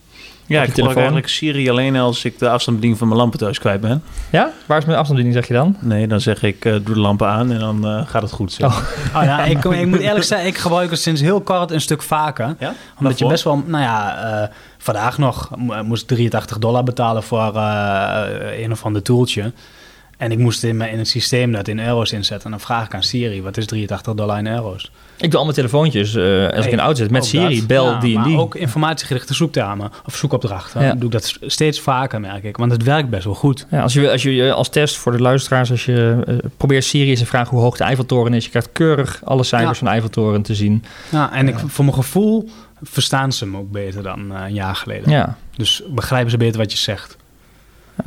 Ja, 0.49 0.63
ik 0.63 0.69
gebruik 0.75 0.97
eigenlijk 0.97 1.29
Siri 1.29 1.71
alleen 1.71 1.97
als 1.97 2.25
ik 2.25 2.39
de 2.39 2.45
afstandsbediening 2.49 2.99
van 2.99 3.09
mijn 3.09 3.21
lampen 3.21 3.39
thuis 3.39 3.59
kwijt 3.59 3.81
ben. 3.81 4.03
Ja? 4.31 4.51
Waar 4.67 4.79
is 4.79 4.85
mijn 4.85 4.99
afstandsbediening, 4.99 5.35
zeg 5.35 5.47
je 5.47 5.55
dan? 5.55 5.77
Nee, 5.81 6.07
dan 6.07 6.21
zeg 6.21 6.43
ik, 6.43 6.65
eh, 6.65 6.73
doe 6.73 6.95
de 6.95 7.01
lampen 7.01 7.29
aan 7.29 7.53
en 7.53 7.59
dan 7.59 7.87
eh, 7.87 8.07
gaat 8.07 8.23
het 8.23 8.31
goed. 8.31 8.53
zeg. 8.53 8.67
Oh. 8.69 8.77
Oh, 9.17 9.23
ja, 9.25 9.45
ik, 9.45 9.65
ik 9.65 9.87
moet 9.87 9.99
eerlijk 10.01 10.25
zeggen, 10.25 10.49
ik 10.49 10.59
gebruik 10.59 10.91
het 10.91 11.01
sinds 11.01 11.21
heel 11.21 11.41
kort 11.41 11.71
een 11.71 11.81
stuk 11.81 12.03
vaker. 12.03 12.55
Ja? 12.59 12.73
Omdat 12.99 13.19
je 13.19 13.27
best 13.27 13.45
wel, 13.45 13.63
nou 13.67 13.83
ja, 13.83 14.17
eh, 14.43 14.49
vandaag 14.79 15.19
nog 15.19 15.51
mo- 15.57 15.83
moest 15.85 16.03
ik 16.03 16.09
83 16.09 16.59
dollar 16.59 16.83
betalen 16.85 17.23
voor 17.23 17.55
eh, 17.57 18.63
een 18.63 18.73
of 18.73 18.85
ander 18.85 19.03
toeltje. 19.03 19.53
En 20.19 20.33
ik 20.33 20.39
moest 20.39 20.65
in, 20.65 20.77
mijn, 20.77 20.93
in 20.93 20.99
het 20.99 21.09
systeem 21.09 21.53
dat 21.53 21.69
in 21.69 21.81
euro's 21.81 22.13
inzetten. 22.13 22.45
En 22.45 22.51
dan 22.51 22.61
vraag 22.61 22.85
ik 22.87 22.95
aan 22.95 23.03
Siri, 23.03 23.43
wat 23.43 23.57
is 23.57 23.67
83 23.67 24.15
dollar 24.15 24.39
in 24.39 24.47
euro's? 24.47 24.91
Ik 25.17 25.31
doe 25.31 25.39
al 25.39 25.43
mijn 25.45 25.57
telefoontjes 25.57 26.15
eh, 26.15 26.49
als 26.49 26.67
ik 26.67 26.73
in 26.73 26.81
auto 26.81 26.97
zit 27.03 27.11
met 27.11 27.25
Siri, 27.25 27.57
dat. 27.59 27.67
bel 27.67 27.85
Ja, 27.87 27.99
die 27.99 28.15
en 28.15 28.21
maar 28.21 28.29
die. 28.29 28.39
ook 28.39 28.55
informatiegerichte 28.55 29.35
zoektermen 29.35 29.91
of 30.07 30.17
zoekopdrachten. 30.17 30.83
Ja. 30.83 30.95
doe 30.95 31.05
ik 31.05 31.11
dat 31.13 31.37
steeds 31.41 31.81
vaker, 31.81 32.21
merk 32.21 32.45
ik. 32.45 32.57
Want 32.57 32.73
het 32.73 32.83
werkt 32.83 33.09
best 33.09 33.25
wel 33.25 33.35
goed. 33.35 33.67
Ja, 33.71 33.83
als, 33.83 33.93
je, 33.93 34.11
als 34.11 34.23
je 34.23 34.53
als 34.53 34.69
test 34.69 34.97
voor 34.97 35.13
de 35.13 35.21
luisteraars, 35.23 35.71
als 35.71 35.85
je 35.85 36.23
eh, 36.27 36.35
probeert 36.57 36.85
Siri 36.85 37.11
eens 37.11 37.19
te 37.19 37.27
vragen 37.27 37.51
hoe 37.51 37.61
hoog 37.61 37.77
de 37.77 37.85
Eiffeltoren 37.85 38.35
is, 38.35 38.45
je 38.45 38.51
krijgt 38.51 38.69
keurig 38.73 39.21
alle 39.25 39.43
cijfers 39.45 39.79
van 39.79 39.87
de 39.87 39.93
Eiffeltoren 39.93 40.43
te 40.43 40.55
zien. 40.55 40.85
Ja, 41.11 41.33
en 41.33 41.49
Ik, 41.49 41.59
voor 41.67 41.85
mijn 41.85 41.97
gevoel 41.97 42.49
verstaan 42.83 43.33
ze 43.33 43.45
hem 43.45 43.57
ook 43.57 43.71
beter 43.71 44.03
dan 44.03 44.35
eh, 44.35 44.43
een 44.47 44.55
jaar 44.55 44.75
geleden. 44.77 45.11
Ja, 45.11 45.37
Dus 45.57 45.83
begrijpen 45.91 46.31
ze 46.31 46.37
beter 46.37 46.61
wat 46.61 46.73
je 46.73 46.79
zegt. 46.79 47.17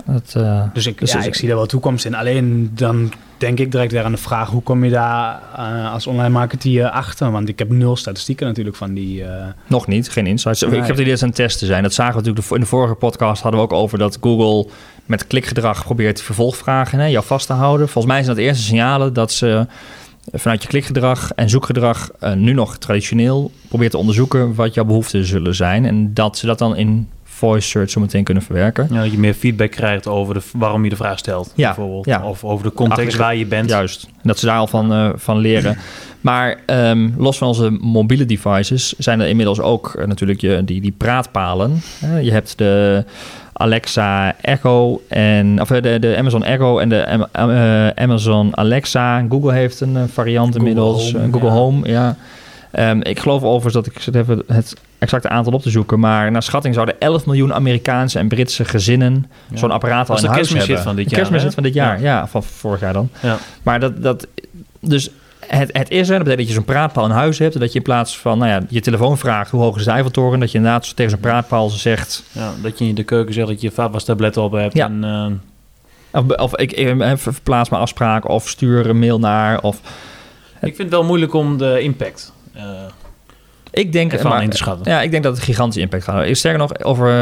Dat, 0.05 0.33
eh, 0.35 0.63
Dus 0.73 0.85
ik, 0.85 0.99
Dus 0.99 1.11
ja, 1.11 1.19
is- 1.19 1.25
ik 1.25 1.35
zie 1.35 1.47
daar 1.47 1.57
wel 1.57 1.65
toekomst 1.65 2.05
in. 2.05 2.15
Alleen 2.15 2.71
dan 2.73 3.11
denk 3.37 3.59
ik 3.59 3.71
direct 3.71 3.91
weer 3.91 4.03
aan 4.03 4.11
de 4.11 4.17
vraag... 4.17 4.49
hoe 4.49 4.61
kom 4.61 4.83
je 4.83 4.89
daar 4.91 5.41
eh, 5.57 5.93
als 5.93 6.07
online 6.07 6.29
marketeer 6.29 6.89
achter? 6.89 7.31
Want 7.31 7.49
ik 7.49 7.59
heb 7.59 7.69
nul 7.69 7.95
statistieken 7.95 8.47
natuurlijk 8.47 8.75
van 8.75 8.93
die... 8.93 9.23
eh, 9.23 9.45
nog 9.67 9.87
niet, 9.87 10.09
geen 10.09 10.27
insights. 10.27 10.61
Nee. 10.61 10.69
Ik 10.71 10.77
heb 10.77 10.87
het 10.87 10.95
idee 10.97 11.09
dat 11.09 11.17
ze 11.17 11.23
aan 11.23 11.29
het 11.29 11.39
testen 11.39 11.67
zijn. 11.67 11.83
Dat 11.83 11.93
zagen 11.93 12.13
we 12.13 12.19
natuurlijk 12.19 12.47
de- 12.47 12.55
in 12.55 12.61
de 12.61 12.67
vorige 12.67 12.93
podcast 12.93 13.41
hadden 13.41 13.59
we 13.59 13.65
ook 13.65 13.73
over 13.73 13.97
dat 13.97 14.17
Google 14.21 14.69
met 15.05 15.27
klikgedrag 15.27 15.83
probeert 15.83 16.21
vervolgvragen 16.21 16.99
hè, 16.99 17.05
jou 17.05 17.25
vast 17.25 17.47
te 17.47 17.53
houden. 17.53 17.89
Volgens 17.89 18.13
mij 18.13 18.23
zijn 18.23 18.35
dat 18.35 18.45
eerste 18.45 18.63
signalen 18.63 19.13
dat 19.13 19.31
ze 19.31 19.67
vanuit 20.31 20.61
je 20.61 20.67
klikgedrag 20.67 21.31
en 21.35 21.49
zoekgedrag 21.49 22.09
nu 22.35 22.53
nog 22.53 22.77
traditioneel 22.77 23.51
probeert 23.67 23.91
te 23.91 23.97
onderzoeken 23.97 24.55
wat 24.55 24.73
jouw 24.73 24.85
behoeften 24.85 25.25
zullen 25.25 25.55
zijn. 25.55 25.85
En 25.85 26.13
dat 26.13 26.37
ze 26.37 26.45
dat 26.45 26.57
dan 26.57 26.75
in 26.75 27.09
voice 27.41 27.67
search 27.67 27.89
zo 27.89 27.99
meteen 27.99 28.23
kunnen 28.23 28.43
verwerken. 28.43 28.87
Ja, 28.91 29.01
dat 29.01 29.11
je 29.11 29.17
meer 29.17 29.33
feedback 29.33 29.71
krijgt 29.71 30.07
over 30.07 30.33
de, 30.33 30.41
waarom 30.53 30.83
je 30.83 30.89
de 30.89 30.95
vraag 30.95 31.17
stelt, 31.17 31.53
Ja, 31.55 31.65
bijvoorbeeld. 31.67 32.05
ja. 32.05 32.23
Of 32.27 32.43
over 32.43 32.65
de 32.65 32.73
context 32.73 33.17
waar 33.17 33.35
je 33.35 33.45
bent. 33.45 33.69
Juist. 33.69 34.03
En 34.03 34.19
dat 34.23 34.39
ze 34.39 34.45
daar 34.45 34.57
al 34.57 34.67
van, 34.67 34.93
eh, 34.93 35.09
van 35.15 35.37
leren. 35.37 35.77
Maar 36.21 36.57
ehm, 36.65 37.09
los 37.17 37.37
van 37.37 37.47
onze 37.47 37.69
mobiele 37.69 38.25
devices 38.25 38.93
zijn 38.97 39.19
er 39.19 39.27
inmiddels 39.27 39.59
ook 39.59 39.93
eh, 39.99 40.07
natuurlijk 40.07 40.41
je, 40.41 40.61
die, 40.65 40.81
die 40.81 40.93
praatpalen. 40.97 41.81
Je 42.21 42.31
hebt 42.31 42.57
de 42.57 43.03
Alexa 43.53 44.35
Echo 44.41 45.01
en 45.07 45.61
of 45.61 45.71
eh, 45.71 45.81
de, 45.81 45.99
de 45.99 46.15
Amazon 46.17 46.43
Echo 46.43 46.79
en 46.79 46.89
de 46.89 47.07
Am- 47.07 47.25
Am- 47.31 47.91
Amazon 47.95 48.57
Alexa. 48.57 49.25
Google 49.29 49.53
heeft 49.53 49.79
een 49.81 50.09
variant 50.09 50.45
Google 50.53 50.59
inmiddels. 50.69 51.13
Home, 51.13 51.31
Google 51.31 51.47
ja. 51.49 51.53
Home, 51.53 51.87
ja. 51.89 52.15
Ehm, 52.71 52.99
ik 53.01 53.19
geloof 53.19 53.43
overigens 53.43 53.73
dat 53.73 53.85
ik 53.85 53.99
zit 54.01 54.15
even 54.15 54.43
het 54.47 54.75
exacte 54.99 55.29
aantal 55.29 55.53
op 55.53 55.61
te 55.61 55.69
zoeken, 55.69 55.99
maar 55.99 56.31
naar 56.31 56.43
schatting 56.43 56.73
zouden 56.73 56.99
11 56.99 57.25
miljoen 57.25 57.53
Amerikaanse 57.53 58.19
en 58.19 58.27
Britse 58.27 58.65
gezinnen 58.65 59.25
Ja. 59.49 59.57
zo'n 59.57 59.71
apparaat 59.71 60.09
al 60.09 60.15
in 60.15 60.21
de 60.21 60.27
huis 60.27 60.49
hebben. 60.49 60.81
van 60.81 60.95
dit 60.95 61.09
De 61.09 61.15
jaar, 61.15 61.31
hè? 61.41 61.51
van 61.51 61.63
dit 61.63 61.73
jaar, 61.73 62.01
ja. 62.01 62.27
van 62.27 62.43
vorig 62.43 62.79
jaar 62.79 62.93
dan. 62.93 63.09
Ja. 63.21 63.37
Maar 63.63 63.79
dat, 63.79 64.03
dat 64.03 64.27
dus 64.79 65.09
het, 65.39 65.69
het 65.77 65.89
is 65.89 66.09
er, 66.09 66.15
dat 66.15 66.23
betekent 66.23 66.37
dat 66.37 66.47
je 66.47 66.53
zo'n 66.53 66.63
praatpaal 66.63 67.05
in 67.05 67.11
huis 67.11 67.39
hebt. 67.39 67.53
en 67.53 67.59
Dat 67.59 67.71
je 67.71 67.77
in 67.77 67.83
plaats 67.83 68.17
van 68.17 68.37
nou 68.37 68.49
ja, 68.51 68.61
je 68.69 68.81
telefoon 68.81 69.17
vraagt 69.17 69.51
hoe 69.51 69.61
hoog 69.61 69.77
is 69.77 69.83
de 69.83 69.91
Eiffeltoren, 69.91 70.39
dat 70.39 70.51
je 70.51 70.57
inderdaad 70.57 70.95
tegen 70.95 71.11
zo'n 71.11 71.19
praatpaal 71.19 71.69
zegt. 71.69 72.23
Ja, 72.31 72.51
dat 72.61 72.79
je 72.79 72.85
in 72.85 72.95
de 72.95 73.03
keuken 73.03 73.33
zegt 73.33 73.47
dat 73.47 73.61
je 73.61 73.71
vaatwastablet 73.71 74.37
op 74.37 74.51
hebt. 74.51 74.73
Ja. 74.73 74.85
En, 74.85 75.03
eh, 75.03 76.21
Of, 76.21 76.37
of 76.37 76.55
ik 76.57 76.71
eh, 76.71 77.11
verplaats 77.15 77.69
mijn 77.69 77.81
afspraak 77.81 78.29
of 78.29 78.47
stuur 78.49 78.89
een 78.89 78.99
mail 78.99 79.19
naar. 79.19 79.61
Of, 79.61 79.79
ik 80.53 80.75
vind 80.75 80.77
het 80.77 80.89
wel 80.89 81.03
moeilijk 81.03 81.33
om 81.33 81.57
de 81.57 81.79
impact 81.81 82.33
ik 83.71 83.91
denk, 83.91 84.13
ervan 84.13 84.31
maar- 84.31 84.43
in 84.43 84.49
te 84.49 84.57
schatten. 84.57 84.91
ja, 84.91 85.01
ik 85.01 85.11
denk 85.11 85.23
dat 85.23 85.35
het 85.35 85.43
gigantische 85.43 85.81
impact 85.81 86.03
gaat 86.03 86.15
hebben. 86.15 86.35
Sterker 86.35 86.59
nog, 86.59 86.83
over, 86.83 87.07
eh, 87.07 87.13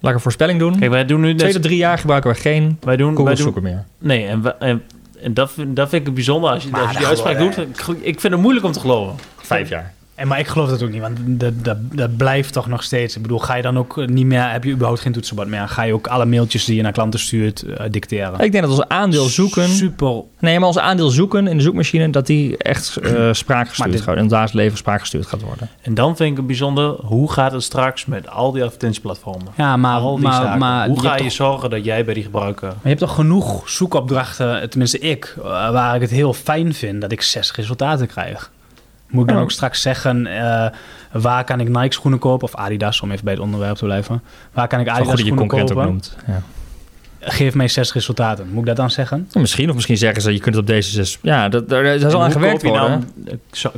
laat 0.00 0.10
ik 0.10 0.14
een 0.14 0.20
voorspelling 0.20 0.58
doen. 0.58 0.78
Kijk, 0.78 0.90
wij 0.90 1.04
doen 1.04 1.20
nu... 1.20 1.34
Twee 1.34 1.52
tot 1.52 1.62
drie 1.62 1.76
jaar 1.76 1.98
gebruiken 1.98 2.30
we 2.30 2.36
geen 2.36 2.78
wij 2.80 2.96
doen, 2.96 3.08
Google 3.08 3.24
wij 3.24 3.34
doen 3.34 3.42
zoeken 3.42 3.62
meer. 3.62 3.84
Nee, 3.98 4.26
en, 4.26 4.42
we- 4.42 4.54
en, 4.54 4.82
en 5.22 5.34
dat, 5.34 5.50
vind- 5.52 5.76
dat 5.76 5.88
vind 5.88 6.06
ik 6.08 6.14
bijzonder 6.14 6.50
als 6.50 6.62
je, 6.64 6.70
Maar 6.70 6.80
als 6.80 6.90
je 6.90 6.96
die 6.98 7.06
dat 7.06 7.16
uitspraak 7.16 7.36
geloof- 7.36 7.54
doet. 7.54 7.96
Ik, 7.96 8.02
ik 8.06 8.20
vind 8.20 8.32
het 8.32 8.42
moeilijk 8.42 8.66
om 8.66 8.72
te 8.72 8.80
geloven. 8.80 9.14
Vijf 9.36 9.68
jaar. 9.68 9.92
En, 10.14 10.28
maar 10.28 10.38
ik 10.38 10.46
geloof 10.46 10.68
dat 10.68 10.82
ook 10.82 10.90
niet, 10.90 11.00
want 11.00 11.16
dat, 11.26 11.64
dat, 11.64 11.76
dat 11.92 12.16
blijft 12.16 12.52
toch 12.52 12.66
nog 12.66 12.82
steeds. 12.82 13.16
Ik 13.16 13.22
bedoel, 13.22 13.38
ga 13.38 13.54
je 13.54 13.62
dan 13.62 13.78
ook 13.78 14.06
niet 14.06 14.26
meer, 14.26 14.50
heb 14.50 14.64
je 14.64 14.70
überhaupt 14.72 15.00
geen 15.00 15.12
toetsenbord 15.12 15.48
meer? 15.48 15.68
Ga 15.68 15.82
je 15.82 15.92
ook 15.92 16.06
alle 16.06 16.24
mailtjes 16.26 16.64
die 16.64 16.76
je 16.76 16.82
naar 16.82 16.92
klanten 16.92 17.20
stuurt 17.20 17.62
eh, 17.62 17.86
dicteren? 17.90 18.40
Ik 18.40 18.52
denk 18.52 18.64
dat 18.64 18.78
ons 18.78 18.88
aandeel 18.88 19.24
zoeken... 19.24 19.68
Super. 19.68 20.22
Nee, 20.40 20.58
maar 20.58 20.68
ons 20.68 20.78
aandeel 20.78 21.08
zoeken 21.08 21.46
in 21.46 21.56
de 21.56 21.62
zoekmachine... 21.62 22.10
dat 22.10 22.26
die 22.26 22.56
echt 22.56 22.96
eh 22.96 23.28
spraakgestuurd 23.32 23.90
dit- 23.90 23.96
gaat 24.00 24.06
worden. 24.06 24.24
In 24.24 24.30
het 24.30 24.38
dagelijks 24.38 24.52
leven 24.52 24.76
spraakgestuurd 24.78 25.26
gaat 25.26 25.42
worden. 25.42 25.68
En 25.82 25.94
dan 25.94 26.16
vind 26.16 26.30
ik 26.30 26.36
het 26.36 26.46
bijzonder, 26.46 26.90
hoe 26.90 27.32
gaat 27.32 27.52
het 27.52 27.62
straks 27.62 28.06
met 28.06 28.28
al 28.30 28.52
die 28.52 28.62
advertentieplatformen? 28.62 29.52
Ja, 29.56 29.76
maar, 29.76 29.98
al 30.00 30.14
die 30.14 30.24
maar, 30.24 30.42
zaken. 30.42 30.58
maar 30.58 30.86
hoe 30.88 30.96
je 31.02 31.08
ga 31.08 31.16
je 31.16 31.22
toch- 31.22 31.32
zorgen 31.32 31.70
dat 31.70 31.84
jij 31.84 32.04
bij 32.04 32.14
die 32.14 32.22
gebruiker... 32.22 32.68
Maar 32.68 32.76
je 32.82 32.88
hebt 32.88 33.00
toch 33.00 33.14
genoeg 33.14 33.68
zoekopdrachten, 33.70 34.70
tenminste 34.70 34.98
ik, 34.98 35.34
eh, 35.38 35.44
waar 35.70 35.94
ik 35.94 36.00
het 36.00 36.10
heel 36.10 36.32
fijn 36.32 36.74
vind 36.74 37.00
dat 37.00 37.12
ik 37.12 37.22
zes 37.22 37.52
resultaten 37.54 38.06
krijg. 38.06 38.50
Moet 39.14 39.28
ik 39.28 39.34
dan 39.34 39.42
ook 39.42 39.50
straks 39.50 39.80
zeggen, 39.80 40.26
eh, 40.26 40.66
waar 41.12 41.44
kan 41.44 41.60
ik 41.60 41.68
Nike 41.68 41.92
schoenen 41.92 42.18
kopen? 42.20 42.46
Of 42.46 42.54
Adidas, 42.54 43.00
om 43.00 43.10
even 43.10 43.24
bij 43.24 43.34
het 43.34 43.42
onderwerp 43.42 43.76
te 43.76 43.84
blijven. 43.84 44.22
Waar 44.52 44.68
kan 44.68 44.80
ik 44.80 44.86
goed 44.88 44.94
Adidas 44.96 45.16
dat 45.16 45.26
je 45.26 45.32
schoenen 45.32 45.48
concurrent 45.48 45.70
ook 45.70 45.76
kopen? 45.76 45.90
noemt. 45.92 46.16
Ja. 46.26 46.42
Geef 47.30 47.54
mij 47.54 47.68
zes 47.68 47.92
resultaten. 47.92 48.48
Moet 48.48 48.60
ik 48.60 48.66
dat 48.66 48.76
dan 48.76 48.90
zeggen? 48.90 49.28
Misschien, 49.32 49.68
of 49.68 49.74
misschien 49.74 49.96
zeggen 49.96 50.22
ze... 50.22 50.32
je 50.32 50.40
kunt 50.40 50.54
het 50.54 50.64
op 50.64 50.70
deze 50.70 50.90
zes... 50.90 51.18
Ja, 51.22 51.48
dat, 51.48 51.68
daar, 51.68 51.82
daar 51.82 51.98
zal 51.98 52.20
En 52.20 52.26
aan 52.26 52.32
gewerkt 52.32 52.62
je 52.62 52.68
worden. 52.68 53.10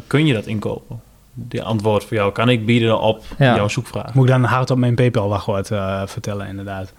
kun 0.06 0.26
je 0.26 0.34
dat 0.34 0.46
inkopen? 0.46 1.00
Die 1.32 1.62
antwoord 1.62 2.04
voor 2.04 2.16
jou 2.16 2.32
kan 2.32 2.48
ik 2.48 2.66
bieden 2.66 3.00
op 3.00 3.24
Ja. 3.38 3.54
jouw 3.54 3.68
zoekvraag. 3.68 4.14
Moet 4.14 4.24
ik 4.24 4.30
dan 4.30 4.44
hard 4.44 4.70
op 4.70 4.78
mijn 4.78 4.94
PayPal-wachtwoord 4.94 5.70
eh 5.70 6.02
vertellen, 6.06 6.46
inderdaad. 6.46 6.92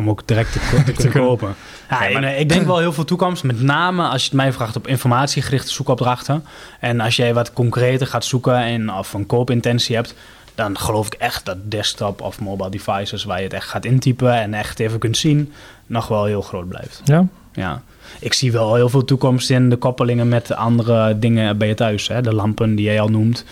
Om 0.00 0.10
ook 0.10 0.22
direct 0.24 0.52
te, 0.84 0.92
kunnen 0.92 1.12
kopen. 1.12 1.54
Ja, 1.90 2.04
Ja, 2.04 2.12
maar- 2.12 2.22
en, 2.22 2.28
eh, 2.34 2.40
ik 2.40 2.48
denk 2.48 2.66
wel 2.66 2.78
heel 2.78 2.92
veel 2.92 3.04
toekomst. 3.04 3.42
Met 3.44 3.62
name 3.62 4.02
als 4.02 4.22
je 4.22 4.28
het 4.28 4.36
mij 4.36 4.52
vraagt 4.52 4.76
op 4.76 4.86
informatiegerichte 4.86 5.72
zoekopdrachten. 5.72 6.44
En 6.80 7.00
als 7.00 7.16
jij 7.16 7.34
wat 7.34 7.52
concreter 7.52 8.06
gaat 8.06 8.24
zoeken 8.24 8.54
en 8.56 8.92
of 8.92 9.12
een 9.12 9.26
koopintentie 9.26 9.96
hebt... 9.96 10.14
dan 10.54 10.78
geloof 10.78 11.06
ik 11.06 11.14
echt 11.14 11.44
dat 11.44 11.56
desktop 11.62 12.20
of 12.20 12.40
mobile 12.40 12.70
devices... 12.70 13.24
waar 13.24 13.38
je 13.38 13.44
het 13.44 13.52
echt 13.52 13.68
gaat 13.68 13.84
intypen 13.84 14.34
en 14.34 14.54
echt 14.54 14.78
even 14.78 14.98
kunt 14.98 15.16
zien... 15.16 15.52
nog 15.86 16.08
wel 16.08 16.24
heel 16.24 16.42
groot 16.42 16.68
blijft. 16.68 17.00
Ja? 17.04 17.26
Ja. 17.52 17.82
Ik 18.20 18.32
zie 18.32 18.52
wel 18.52 18.74
heel 18.74 18.88
veel 18.88 19.04
toekomst 19.04 19.50
in 19.50 19.70
de 19.70 19.76
koppelingen 19.76 20.28
met 20.28 20.52
andere 20.54 21.18
dingen 21.18 21.58
bij 21.58 21.68
je 21.68 21.74
thuis. 21.74 22.08
Hè? 22.08 22.20
De 22.20 22.34
lampen 22.34 22.74
die 22.74 22.84
jij 22.84 23.00
al 23.00 23.08
noemt. 23.08 23.44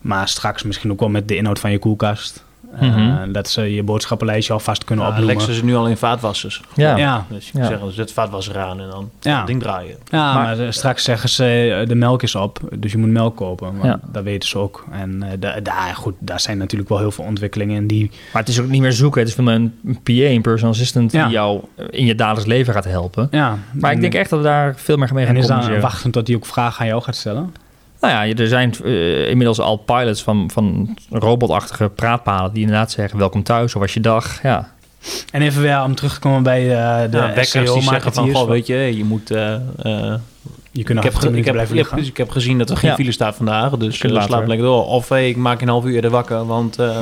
Maar 0.00 0.28
straks 0.28 0.62
misschien 0.62 0.90
ook 0.90 1.00
wel 1.00 1.08
met 1.08 1.28
de 1.28 1.36
inhoud 1.36 1.58
van 1.58 1.70
je 1.70 1.78
koelkast. 1.78 2.44
Mhm. 2.80 3.32
dat 3.32 3.48
ze 3.48 3.74
je 3.74 3.82
boodschappenlijstje 3.82 4.52
alvast 4.52 4.84
kunnen 4.84 5.04
Ja, 5.04 5.10
opnoemen. 5.10 5.34
Alexa 5.36 5.52
is 5.52 5.62
nu 5.62 5.76
al 5.76 5.86
in 5.88 5.96
vaatwassers. 5.96 6.60
Ja. 6.74 6.96
Ja, 6.96 7.24
Dus 7.28 7.46
je 7.46 7.52
kan 7.52 7.62
Ja. 7.62 7.68
zeggen, 7.68 7.92
zet 7.92 8.12
vaatwasser 8.12 8.58
aan 8.58 8.80
en 8.80 8.88
dan 8.90 9.10
Ja. 9.20 9.36
dat 9.38 9.46
ding 9.46 9.62
draaien. 9.62 9.96
ja 10.10 10.34
maar, 10.34 10.42
Maar- 10.42 10.58
eh, 10.66 10.70
straks 10.70 11.04
zeggen 11.04 11.28
ze 11.28 11.76
eh, 11.80 11.88
de 11.88 11.94
melk 11.94 12.22
is 12.22 12.34
op, 12.34 12.58
dus 12.78 12.92
je 12.92 12.98
moet 12.98 13.08
melk 13.10 13.36
kopen. 13.36 13.66
Want 13.72 13.84
Ja. 13.84 14.00
Dat 14.12 14.22
weten 14.22 14.48
ze 14.48 14.58
ook. 14.58 14.84
En 14.92 15.22
eh, 15.22 15.30
da- 15.38 15.60
daar, 15.60 15.94
goed, 15.94 16.14
daar 16.18 16.40
zijn 16.40 16.58
natuurlijk 16.58 16.88
wel 16.90 16.98
heel 16.98 17.10
veel 17.10 17.24
ontwikkelingen 17.24 17.76
in 17.76 17.86
die... 17.86 18.10
Maar 18.32 18.42
het 18.42 18.50
is 18.50 18.60
ook 18.60 18.68
niet 18.68 18.80
meer 18.80 18.92
zoeken. 18.92 19.20
Het 19.20 19.28
is 19.28 19.34
veel 19.34 19.44
meer 19.44 19.54
een 19.54 19.72
PA, 20.02 20.12
een 20.12 20.42
personal 20.42 20.72
assistant... 20.72 21.12
Ja. 21.12 21.24
die 21.24 21.32
jou 21.32 21.60
in 21.90 22.04
je 22.06 22.14
dagelijks 22.14 22.48
leven 22.48 22.74
gaat 22.74 22.84
helpen. 22.84 23.28
Ja, 23.30 23.58
Maar 23.72 23.92
ik 23.92 24.00
denk 24.00 24.14
echt 24.14 24.30
dat 24.30 24.38
we 24.38 24.44
daar 24.44 24.74
veel 24.76 24.96
meer 24.96 25.08
mee 25.12 25.22
En 25.26 25.30
gaan 25.30 25.36
is 25.40 25.46
dan 25.46 25.80
wachten 25.80 26.10
tot 26.10 26.26
hij 26.26 26.36
ook 26.36 26.46
vragen 26.46 26.80
aan 26.80 26.86
jou 26.86 27.02
gaat 27.02 27.16
stellen? 27.16 27.54
Nou 28.04 28.26
ja, 28.26 28.34
er 28.42 28.48
zijn 28.48 28.74
eh, 28.84 29.28
inmiddels 29.28 29.60
al 29.60 29.76
pilots 29.76 30.22
van, 30.22 30.50
van 30.52 30.96
robotachtige 31.10 31.88
praatpalen... 31.88 32.52
die 32.52 32.62
inderdaad 32.62 32.90
zeggen, 32.90 33.18
welkom 33.18 33.42
thuis, 33.42 33.72
hoe 33.72 33.82
was 33.82 33.94
je 33.94 34.00
dag? 34.00 34.42
Ja, 34.42 34.68
En 35.32 35.42
even 35.42 35.62
weer 35.62 35.82
om 35.82 35.94
terug 35.94 36.14
te 36.14 36.20
komen 36.20 36.42
bij 36.42 36.60
eh, 36.60 37.10
de 37.10 37.16
Ja, 37.16 37.26
wekkers 37.26 37.52
die 37.72 37.82
zeggen 37.82 38.12
van, 38.12 38.30
goh, 38.34 38.48
weet 38.48 38.66
je, 38.66 38.96
je 38.96 39.04
moet... 39.04 39.30
eh, 39.30 39.54
eh, 39.54 39.60
Je 40.70 40.82
kunt 40.82 40.98
ik, 41.04 41.12
nog 41.12 41.22
heb, 41.22 41.34
ik, 41.34 41.44
heb, 41.44 41.98
ik 41.98 42.16
heb 42.16 42.30
gezien 42.30 42.58
dat 42.58 42.70
er 42.70 42.76
geen 42.76 42.90
Ja. 42.90 42.96
file 42.96 43.12
staat 43.12 43.34
vandaag, 43.36 43.70
dus 43.70 44.02
uh, 44.02 44.22
slaap 44.22 44.46
lekker 44.46 44.66
door. 44.66 44.86
Of 44.86 45.08
hey, 45.08 45.28
ik 45.28 45.36
maak 45.36 45.60
een 45.60 45.68
half 45.68 45.84
uur 45.84 45.94
eerder 45.94 46.10
wakker, 46.10 46.46
want 46.46 46.78
eh, 46.78 46.96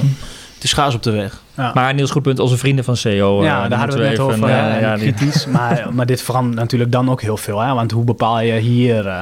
het 0.54 0.62
is 0.64 0.72
gaas 0.72 0.94
op 0.94 1.02
de 1.02 1.10
weg. 1.10 1.42
Ja. 1.56 1.70
maar 1.74 1.94
Niels 1.94 2.10
Goedpunt, 2.10 2.38
onze 2.38 2.56
vrienden 2.56 2.84
van 2.84 2.96
CEO... 2.96 3.38
eh, 3.40 3.44
Ja, 3.46 3.68
daar 3.68 3.78
hadden 3.78 3.96
we 3.98 4.02
het 4.04 4.10
net 4.10 4.20
over. 4.20 4.34
even, 4.34 4.48
ja, 4.80 4.96
die- 4.96 5.12
kritisch. 5.12 5.46
maar, 5.46 5.88
maar 5.92 6.06
dit 6.06 6.22
verandert 6.22 6.56
natuurlijk 6.56 6.92
dan 6.92 7.10
ook 7.10 7.22
heel 7.22 7.36
veel. 7.36 7.60
Hè? 7.60 7.74
Want 7.74 7.90
hoe 7.90 8.04
bepaal 8.04 8.40
je 8.40 8.52
hier... 8.52 9.12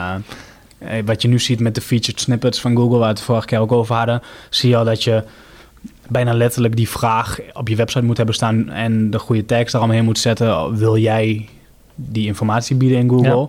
eh, 0.80 1.02
wat 1.04 1.22
je 1.22 1.28
nu 1.28 1.38
ziet 1.38 1.60
met 1.60 1.74
de 1.74 1.80
featured 1.80 2.20
snippets 2.20 2.60
van 2.60 2.76
Google... 2.76 2.98
waar 2.98 3.08
we 3.08 3.14
het 3.14 3.20
vorige 3.20 3.46
keer 3.46 3.58
ook 3.58 3.72
over 3.72 3.94
hadden... 3.94 4.22
zie 4.50 4.70
je 4.70 4.76
al 4.76 4.84
dat 4.84 5.04
je 5.04 5.24
bijna 6.08 6.32
letterlijk 6.32 6.76
die 6.76 6.88
vraag 6.88 7.38
op 7.52 7.68
je 7.68 7.76
website 7.76 8.04
moet 8.04 8.16
hebben 8.16 8.34
staan... 8.34 8.68
en 8.68 9.10
de 9.10 9.18
goede 9.18 9.44
tekst 9.44 9.72
er 9.74 9.78
allemaal 9.78 9.96
heen 9.96 10.04
moet 10.04 10.18
zetten. 10.18 10.76
Wil 10.76 10.96
jij 10.96 11.48
die 11.94 12.26
informatie 12.26 12.76
bieden 12.76 12.98
in 12.98 13.08
Google? 13.08 13.48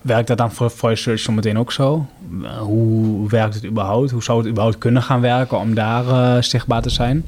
Werkt 0.00 0.28
dat 0.28 0.38
dan 0.38 0.52
voor 0.52 0.70
voice 0.70 1.02
search 1.02 1.20
zometeen 1.20 1.58
ook 1.58 1.72
zo? 1.72 2.06
Eh, 2.42 2.58
Hoe 2.58 3.28
werkt 3.28 3.54
het 3.54 3.64
überhaupt? 3.64 4.10
Hoe 4.10 4.22
zou 4.22 4.38
het 4.38 4.48
überhaupt 4.48 4.78
kunnen 4.78 5.02
gaan 5.02 5.20
werken 5.20 5.58
om 5.58 5.74
daar 5.74 6.08
eh, 6.08 6.42
zichtbaar 6.42 6.82
te 6.82 6.90
zijn? 6.90 7.24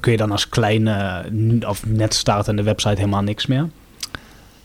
Kun 0.00 0.12
je 0.12 0.18
dan 0.18 0.30
als 0.30 0.48
kleine 0.48 1.22
of 1.68 1.86
net 1.86 2.14
startende 2.14 2.62
website 2.62 2.94
helemaal 2.96 3.22
niks 3.22 3.46
meer? 3.46 3.68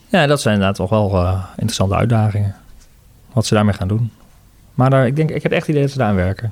ja, 0.10 0.28
dat 0.28 0.42
zijn 0.42 0.54
inderdaad 0.54 0.78
toch 0.78 0.90
wel 0.90 1.38
interessante 1.50 1.96
uitdagingen. 1.96 2.56
Wat 3.40 3.48
ze 3.48 3.54
daarmee 3.54 3.74
gaan 3.74 3.88
doen. 3.88 4.12
Maar 4.74 4.90
daar, 4.90 5.08
ik, 5.08 5.16
denk, 5.16 5.30
ik 5.30 5.44
heb 5.44 5.52
echt 5.52 5.62
het 5.62 5.70
idee 5.70 5.82
dat 5.82 5.92
ze 5.92 5.98
daar 5.98 6.08
aan 6.08 6.16
werken. 6.16 6.52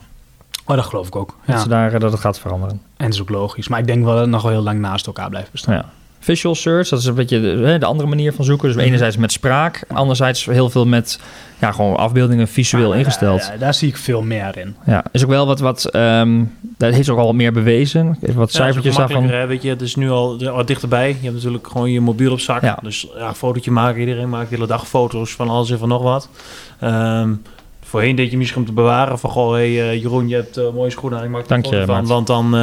Oh, 0.65 0.75
dat 0.75 0.85
geloof 0.85 1.07
ik 1.07 1.15
ook. 1.15 1.35
Dat, 1.45 1.61
ze 1.61 1.67
daar, 1.67 1.93
eh, 1.93 1.99
dat 1.99 2.11
het 2.11 2.21
gaat 2.21 2.39
veranderen. 2.39 2.81
En 2.97 3.05
dat 3.05 3.13
is 3.13 3.21
ook 3.21 3.29
logisch. 3.29 3.67
Maar 3.67 3.79
ik 3.79 3.87
denk 3.87 4.03
wel 4.03 4.13
dat 4.13 4.21
het 4.21 4.29
nog 4.29 4.41
wel 4.41 4.51
heel 4.51 4.61
lang 4.61 4.79
naast 4.79 5.07
elkaar 5.07 5.29
blijft 5.29 5.51
bestaan. 5.51 5.75
Ja. 5.75 5.85
Visual 6.19 6.55
search, 6.55 6.89
dat 6.89 6.99
is 6.99 7.05
een 7.05 7.13
beetje 7.13 7.41
de, 7.41 7.75
de 7.79 7.85
andere 7.85 8.09
manier 8.09 8.33
van 8.33 8.45
zoeken. 8.45 8.67
Dus 8.67 8.75
Mhm. 8.77 8.85
enerzijds 8.85 9.17
met 9.17 9.31
spraak, 9.31 9.83
anderzijds 9.87 10.45
heel 10.45 10.69
veel 10.69 10.85
met 10.85 11.19
ja, 11.59 11.71
gewoon 11.71 11.95
afbeeldingen 11.95 12.47
visueel 12.47 12.93
ingesteld. 12.93 13.49
ja, 13.51 13.57
daar 13.57 13.73
zie 13.73 13.87
ik 13.89 13.97
veel 13.97 14.21
meer 14.21 14.57
in. 14.57 14.75
Ja, 14.85 15.03
is 15.11 15.23
ook 15.23 15.29
wel 15.29 15.45
wat, 15.45 15.59
wat 15.59 15.85
ehm, 15.85 16.43
dat 16.77 16.93
heeft 16.93 17.09
ook 17.09 17.17
al 17.17 17.25
wat 17.25 17.35
meer 17.35 17.51
bewezen. 17.53 18.17
Even 18.21 18.35
wat 18.35 18.51
Ja, 18.51 18.57
cijfertjes 18.57 18.95
daarvan. 18.95 19.23
hè, 19.29 19.47
weet 19.47 19.61
je, 19.61 19.69
het 19.69 19.81
is 19.81 19.95
nu 19.95 20.09
al 20.09 20.43
wat 20.43 20.67
dichterbij. 20.67 21.07
Je 21.07 21.15
hebt 21.21 21.33
natuurlijk 21.35 21.67
gewoon 21.67 21.91
je 21.91 22.01
mobiel 22.01 22.31
op 22.31 22.39
zak. 22.39 22.61
Ja. 22.61 22.77
Dus 22.81 23.07
ja, 23.17 23.27
een 23.27 23.35
fotootje 23.35 23.71
maken. 23.71 23.99
Iedereen 23.99 24.29
maakt 24.29 24.49
de 24.49 24.55
hele 24.55 24.67
dag 24.67 24.87
foto's 24.87 25.31
van 25.31 25.49
alles 25.49 25.69
en 25.71 25.77
van 25.77 25.87
nog 25.89 26.01
wat. 26.01 26.29
Ehm, 26.79 27.33
voorheen 27.83 28.15
deed 28.15 28.31
je 28.31 28.37
misschien 28.37 28.59
om 28.61 28.65
te 28.67 28.73
bewaren 28.73 29.19
van... 29.19 29.29
Goh, 29.29 29.51
hey, 29.51 29.89
eh, 29.89 30.01
Jeroen, 30.01 30.27
je 30.27 30.35
hebt 30.35 30.57
eh, 30.57 30.63
mooie 30.73 30.89
schoenen 30.89 31.19
aan. 31.19 31.25
Ik 31.25 31.31
maak 31.31 31.41
er 31.41 31.47
Dank 31.47 31.65
een 31.65 31.71
je, 31.71 31.77
foto 31.79 31.93
van. 31.93 32.05
Want 32.07 32.27
dan 32.27 32.55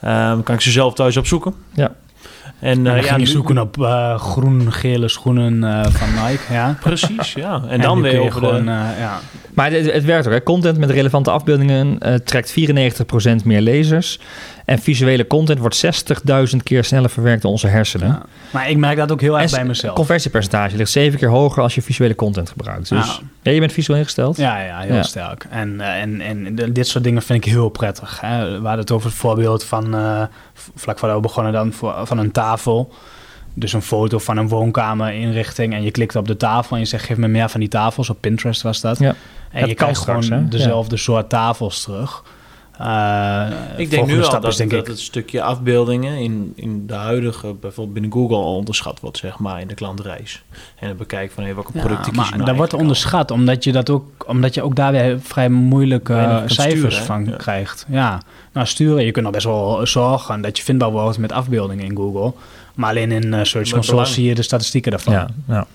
ehm, 0.00 0.42
kan 0.42 0.54
ik 0.54 0.60
ze 0.60 0.70
zelf 0.70 0.94
thuis 0.94 1.16
opzoeken. 1.16 1.54
Ja. 1.74 1.92
En, 2.66 2.72
En 2.72 2.78
eh, 2.78 2.84
dan 2.84 2.94
ja, 2.96 3.02
ging 3.02 3.12
je 3.20 3.26
nu- 3.26 3.26
zoeken 3.26 3.58
op 3.58 3.82
eh, 3.82 4.18
groen-gele 4.18 5.08
schoenen 5.08 5.64
eh, 5.64 5.84
van 5.90 6.08
Nike. 6.26 6.52
Ja. 6.52 6.76
Precies, 6.80 7.32
ja. 7.32 7.54
En, 7.64 7.68
En, 7.68 7.80
dan 7.80 8.00
weer 8.02 8.12
je 8.12 8.20
over 8.20 8.32
gewoon... 8.32 8.64
de... 8.64 8.70
eh, 8.70 8.98
ja. 8.98 9.18
Maar 9.54 9.70
het, 9.70 9.92
het 9.92 10.04
werkt 10.04 10.26
ook. 10.26 10.32
Hè. 10.32 10.42
Content 10.42 10.78
met 10.78 10.90
relevante 10.90 11.30
afbeeldingen 11.30 11.98
eh, 11.98 12.14
trekt 12.14 12.54
94% 13.40 13.44
meer 13.44 13.60
lezers. 13.60 14.18
En 14.66 14.78
visuele 14.78 15.26
content 15.26 15.58
wordt 15.58 15.84
60.000 16.50 16.56
keer 16.62 16.84
sneller 16.84 17.10
verwerkt 17.10 17.42
door 17.42 17.50
onze 17.50 17.66
hersenen. 17.66 18.08
Ja. 18.08 18.22
Maar 18.50 18.70
ik 18.70 18.76
merk 18.76 18.96
dat 18.96 19.12
ook 19.12 19.20
heel 19.20 19.38
erg 19.40 19.50
En 19.50 19.56
bij 19.56 19.66
mezelf. 19.66 19.94
conversiepercentage 19.94 20.76
ligt 20.76 20.90
zeven 20.90 21.18
keer 21.18 21.28
hoger 21.28 21.62
als 21.62 21.74
je 21.74 21.82
visuele 21.82 22.14
content 22.14 22.48
gebruikt. 22.50 22.88
Dus 22.88 23.06
Ja. 23.06 23.18
ja, 23.42 23.50
je 23.50 23.60
bent 23.60 23.72
visueel 23.72 23.98
ingesteld. 23.98 24.36
Ja, 24.36 24.58
ja, 24.58 24.78
heel 24.80 24.94
Ja. 24.94 25.02
sterk. 25.02 25.46
En, 25.50 25.80
eh, 25.80 26.00
en, 26.00 26.20
en 26.20 26.54
dit 26.72 26.86
soort 26.88 27.04
dingen 27.04 27.22
vind 27.22 27.44
ik 27.44 27.52
heel 27.52 27.68
prettig. 27.68 28.20
Hè. 28.20 28.46
We 28.46 28.52
hadden 28.52 28.78
het 28.78 28.90
over 28.90 29.08
het 29.08 29.18
voorbeeld 29.18 29.64
van, 29.64 29.94
eh, 29.94 30.22
vlak 30.74 30.98
voordat 30.98 31.16
we 31.16 31.22
begonnen 31.22 31.52
dan, 31.52 31.72
voor, 31.72 31.94
van 32.04 32.18
een 32.18 32.32
tafel. 32.32 32.92
Dus 33.54 33.72
een 33.72 33.82
foto 33.82 34.18
van 34.18 34.36
een 34.36 34.48
woonkamerinrichting 34.48 35.74
en 35.74 35.82
je 35.82 35.90
klikt 35.90 36.16
op 36.16 36.26
de 36.26 36.36
tafel 36.36 36.76
en 36.76 36.82
je 36.82 36.88
zegt 36.88 37.04
geef 37.04 37.16
me 37.16 37.28
meer 37.28 37.48
van 37.48 37.60
die 37.60 37.68
tafels. 37.68 38.10
Op 38.10 38.16
Pinterest 38.20 38.62
was 38.62 38.80
dat. 38.80 38.98
Ja. 38.98 39.14
En 39.50 39.60
je 39.60 39.66
kan 39.66 39.74
krijgt 39.74 40.00
straks, 40.00 40.26
gewoon 40.26 40.48
dezelfde 40.48 40.96
soort 40.96 41.28
tafels 41.28 41.82
terug. 41.82 42.22
Eh, 42.78 43.46
Ik 43.76 43.90
denk 43.90 44.06
nu 44.06 44.22
al 44.22 44.40
dat, 44.40 44.46
is 44.52 44.56
denk 44.56 44.70
dat 44.70 44.80
ik 44.80 44.86
het 44.86 45.00
stukje 45.00 45.42
afbeeldingen 45.42 46.18
in, 46.18 46.52
in 46.56 46.86
de 46.86 46.94
huidige, 46.94 47.54
bijvoorbeeld 47.60 47.92
binnen 47.92 48.12
Google, 48.12 48.36
al 48.36 48.54
onderschat 48.56 49.00
wordt, 49.00 49.18
zeg 49.18 49.38
maar, 49.38 49.60
in 49.60 49.68
de 49.68 49.74
klantreis. 49.74 50.42
En 50.78 50.88
het 50.88 50.96
bekijken 50.96 51.34
van 51.34 51.44
hey, 51.44 51.54
welke 51.54 51.70
Ja, 51.74 51.80
producten 51.80 52.14
maar 52.14 52.24
kies 52.24 52.30
ik 52.32 52.34
nou 52.34 52.46
dat 52.48 52.56
wordt 52.56 52.74
onderschat, 52.74 53.30
omdat 53.30 53.64
je, 53.64 53.72
dat 53.72 53.90
ook, 53.90 54.24
omdat 54.28 54.54
je 54.54 54.62
ook 54.62 54.76
daar 54.76 54.92
weer 54.92 55.20
vrij 55.20 55.48
moeilijke 55.48 56.42
cijfers 56.46 56.96
sturen, 56.96 57.06
van 57.06 57.24
Ja. 57.24 57.36
krijgt. 57.36 57.86
Ja, 57.88 58.22
nou 58.52 58.66
sturen, 58.66 59.04
je 59.04 59.10
kunt 59.10 59.24
nog 59.24 59.34
best 59.34 59.46
wel 59.46 59.86
zorgen 59.86 60.40
dat 60.40 60.56
je 60.58 60.64
vindbaar 60.64 60.90
wordt 60.90 61.18
met 61.18 61.32
afbeeldingen 61.32 61.84
in 61.84 61.96
Google. 61.96 62.32
Maar 62.74 62.90
alleen 62.90 63.12
in 63.12 63.34
eh, 63.34 63.44
Search 63.44 63.70
Console 63.70 64.04
zie 64.04 64.24
je 64.24 64.34
de 64.34 64.42
statistieken 64.42 64.90
daarvan. 64.90 65.12
Ja, 65.12 65.26
ja. 65.48 65.66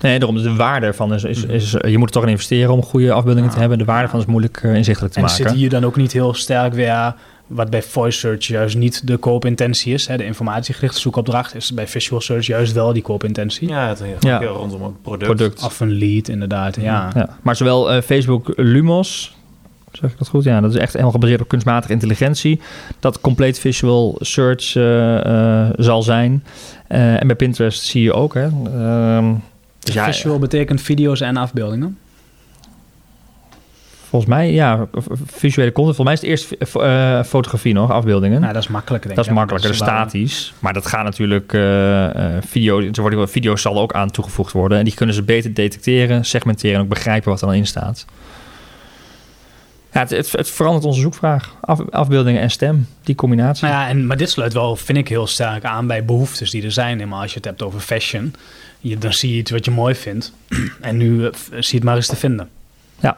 Nee, 0.00 0.18
daarom 0.18 0.42
de 0.42 0.54
waarde 0.54 0.86
ervan 0.86 1.14
is, 1.14 1.24
is, 1.24 1.44
is 1.44 1.70
je 1.70 1.98
moet 1.98 2.08
er 2.08 2.14
toch 2.14 2.22
in 2.22 2.28
investeren 2.28 2.72
om 2.72 2.82
goede 2.82 3.12
afbeeldingen 3.12 3.48
Ja. 3.48 3.54
te 3.54 3.60
hebben. 3.60 3.78
De 3.78 3.84
waarde 3.84 4.08
van 4.08 4.20
is 4.20 4.26
moeilijk 4.26 4.60
eh, 4.62 4.74
inzichtelijk 4.74 5.12
te 5.14 5.20
en 5.20 5.26
maken. 5.26 5.44
zit 5.44 5.54
hier 5.54 5.70
dan 5.70 5.84
ook 5.84 5.96
niet 5.96 6.12
heel 6.12 6.34
sterk 6.34 6.72
weer, 6.74 7.14
wat 7.46 7.70
bij 7.70 7.82
voice 7.82 8.18
search 8.18 8.46
juist 8.46 8.76
niet 8.76 9.06
de 9.06 9.16
koopintentie 9.16 9.92
is. 9.94 10.06
Hè, 10.06 10.16
de 10.16 10.24
informatiegerichte 10.24 11.00
zoekopdracht 11.00 11.54
is 11.54 11.74
bij 11.74 11.86
visual 11.88 12.20
search 12.20 12.46
juist 12.46 12.72
wel 12.72 12.92
die 12.92 13.02
koopintentie. 13.02 13.68
Ja, 13.68 13.88
het 13.88 13.98
gaat 14.00 14.22
Ja. 14.22 14.38
heel 14.38 14.48
rondom 14.56 14.82
het 14.82 15.02
product. 15.02 15.24
Product. 15.36 15.62
Of 15.64 15.80
een 15.80 15.92
lead, 15.98 16.28
inderdaad. 16.28 16.76
Ja. 16.76 17.10
Ja. 17.14 17.36
Maar 17.42 17.56
zowel 17.56 17.90
eh, 17.92 18.02
Facebook 18.02 18.52
Lumos, 18.56 19.36
zeg 19.92 20.10
ik 20.10 20.18
dat 20.18 20.28
goed? 20.28 20.44
Ja, 20.44 20.60
dat 20.60 20.70
is 20.74 20.76
echt 20.80 20.90
helemaal 20.92 21.12
gebaseerd 21.12 21.40
op 21.40 21.48
kunstmatige 21.48 21.92
intelligentie. 21.92 22.60
Dat 23.00 23.20
compleet 23.20 23.58
visual 23.58 24.16
search 24.20 24.76
eh, 24.76 25.64
eh, 25.64 25.70
zal 25.76 26.02
zijn. 26.02 26.44
Eh, 26.88 27.20
en 27.20 27.26
bij 27.26 27.36
Pinterest 27.36 27.82
zie 27.82 28.02
je 28.02 28.12
ook, 28.12 28.34
hè. 28.34 28.48
Ehm, 28.66 29.32
dus 29.94 30.04
ja, 30.04 30.12
Visual 30.12 30.38
betekent 30.38 30.80
video's 30.80 31.20
en 31.20 31.36
afbeeldingen. 31.36 31.98
Volgens 34.08 34.30
mij, 34.30 34.52
ja, 34.52 34.86
visuele 35.26 35.72
content. 35.72 35.96
Volgens 35.96 36.20
mij 36.22 36.30
is 36.30 36.42
het 36.42 36.50
eerst 36.50 36.74
eh, 36.76 37.22
fotografie 37.22 37.72
nog, 37.72 37.90
afbeeldingen. 37.90 38.40
Nou, 38.40 38.52
dat 38.52 38.62
is 38.62 38.68
makkelijker, 38.68 39.06
denk 39.06 39.16
dat 39.16 39.24
is 39.24 39.30
ik. 39.30 39.38
makkelijker, 39.38 39.70
Dus 39.70 39.78
dat 39.78 39.88
is 39.88 39.94
waar- 39.94 40.08
statisch. 40.08 40.52
Maar 40.58 40.72
dat 40.72 40.86
gaat 40.86 41.04
natuurlijk 41.04 41.52
eh, 41.52 42.36
eh, 42.36 42.42
video. 42.46 42.80
Er 42.80 43.00
worden 43.00 43.28
video's 43.28 43.62
zal 43.62 43.80
ook 43.80 43.92
aan 43.92 44.10
toegevoegd 44.10 44.52
worden. 44.52 44.78
En 44.78 44.84
die 44.84 44.94
kunnen 44.94 45.14
ze 45.14 45.22
beter 45.22 45.54
detecteren, 45.54 46.24
segmenteren 46.24 46.76
en 46.76 46.82
ook 46.82 46.88
begrijpen 46.88 47.30
wat 47.30 47.40
er 47.40 47.46
dan 47.46 47.56
in 47.56 47.66
staat. 47.66 48.04
Ja, 49.92 50.00
het, 50.00 50.10
het, 50.10 50.32
het 50.32 50.50
verandert 50.50 50.84
onze 50.84 51.00
zoekvraag. 51.00 51.54
Af, 51.60 51.90
afbeeldingen 51.90 52.40
en 52.40 52.50
stem, 52.50 52.86
die 53.02 53.14
combinatie. 53.14 53.66
Nou 53.66 53.76
ja, 53.76 53.88
en, 53.88 54.06
maar 54.06 54.16
dit 54.16 54.30
sluit 54.30 54.52
wel, 54.52 54.76
vind 54.76 54.98
ik, 54.98 55.08
heel 55.08 55.26
sterk 55.26 55.64
aan 55.64 55.86
bij 55.86 56.04
behoeftes 56.04 56.50
die 56.50 56.64
er 56.64 56.72
zijn. 56.72 57.08
Maar 57.08 57.20
als 57.20 57.30
je 57.30 57.36
het 57.36 57.44
hebt 57.44 57.62
over 57.62 57.80
fashion, 57.80 58.34
je, 58.80 58.98
dan 58.98 59.12
zie 59.12 59.32
je 59.32 59.38
iets 59.38 59.50
wat 59.50 59.64
je 59.64 59.70
mooi 59.70 59.94
vindt. 59.94 60.32
En 60.80 60.96
nu 60.96 61.26
f- 61.28 61.48
zie 61.50 61.60
je 61.68 61.74
het 61.74 61.84
maar 61.84 61.96
eens 61.96 62.06
te 62.06 62.16
vinden. 62.16 62.48
Ja. 63.00 63.16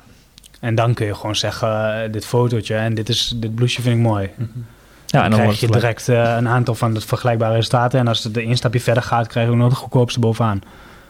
En 0.60 0.74
dan 0.74 0.94
kun 0.94 1.06
je 1.06 1.14
gewoon 1.14 1.36
zeggen, 1.36 2.02
eh, 2.04 2.12
dit 2.12 2.26
fotootje 2.26 2.74
en 2.74 2.94
dit, 2.94 3.08
is, 3.08 3.32
dit 3.36 3.54
blouseje 3.54 3.82
vind 3.82 3.96
ik 3.96 4.02
mooi. 4.02 4.30
ja, 4.36 4.42
dan, 5.06 5.22
en 5.22 5.30
dan 5.30 5.40
krijg 5.40 5.60
je 5.60 5.66
direct 5.66 6.08
eh, 6.08 6.34
een 6.36 6.48
aantal 6.48 6.74
van 6.74 6.94
de 6.94 7.00
vergelijkbare 7.00 7.54
resultaten. 7.54 8.00
En 8.00 8.08
als 8.08 8.24
het 8.24 8.36
een 8.36 8.56
stapje 8.56 8.80
verder 8.80 9.02
gaat, 9.02 9.26
krijg 9.26 9.46
je 9.46 9.52
ook 9.52 9.58
nog 9.58 9.70
de 9.70 9.74
goedkoopste 9.76 10.20
bovenaan. 10.20 10.62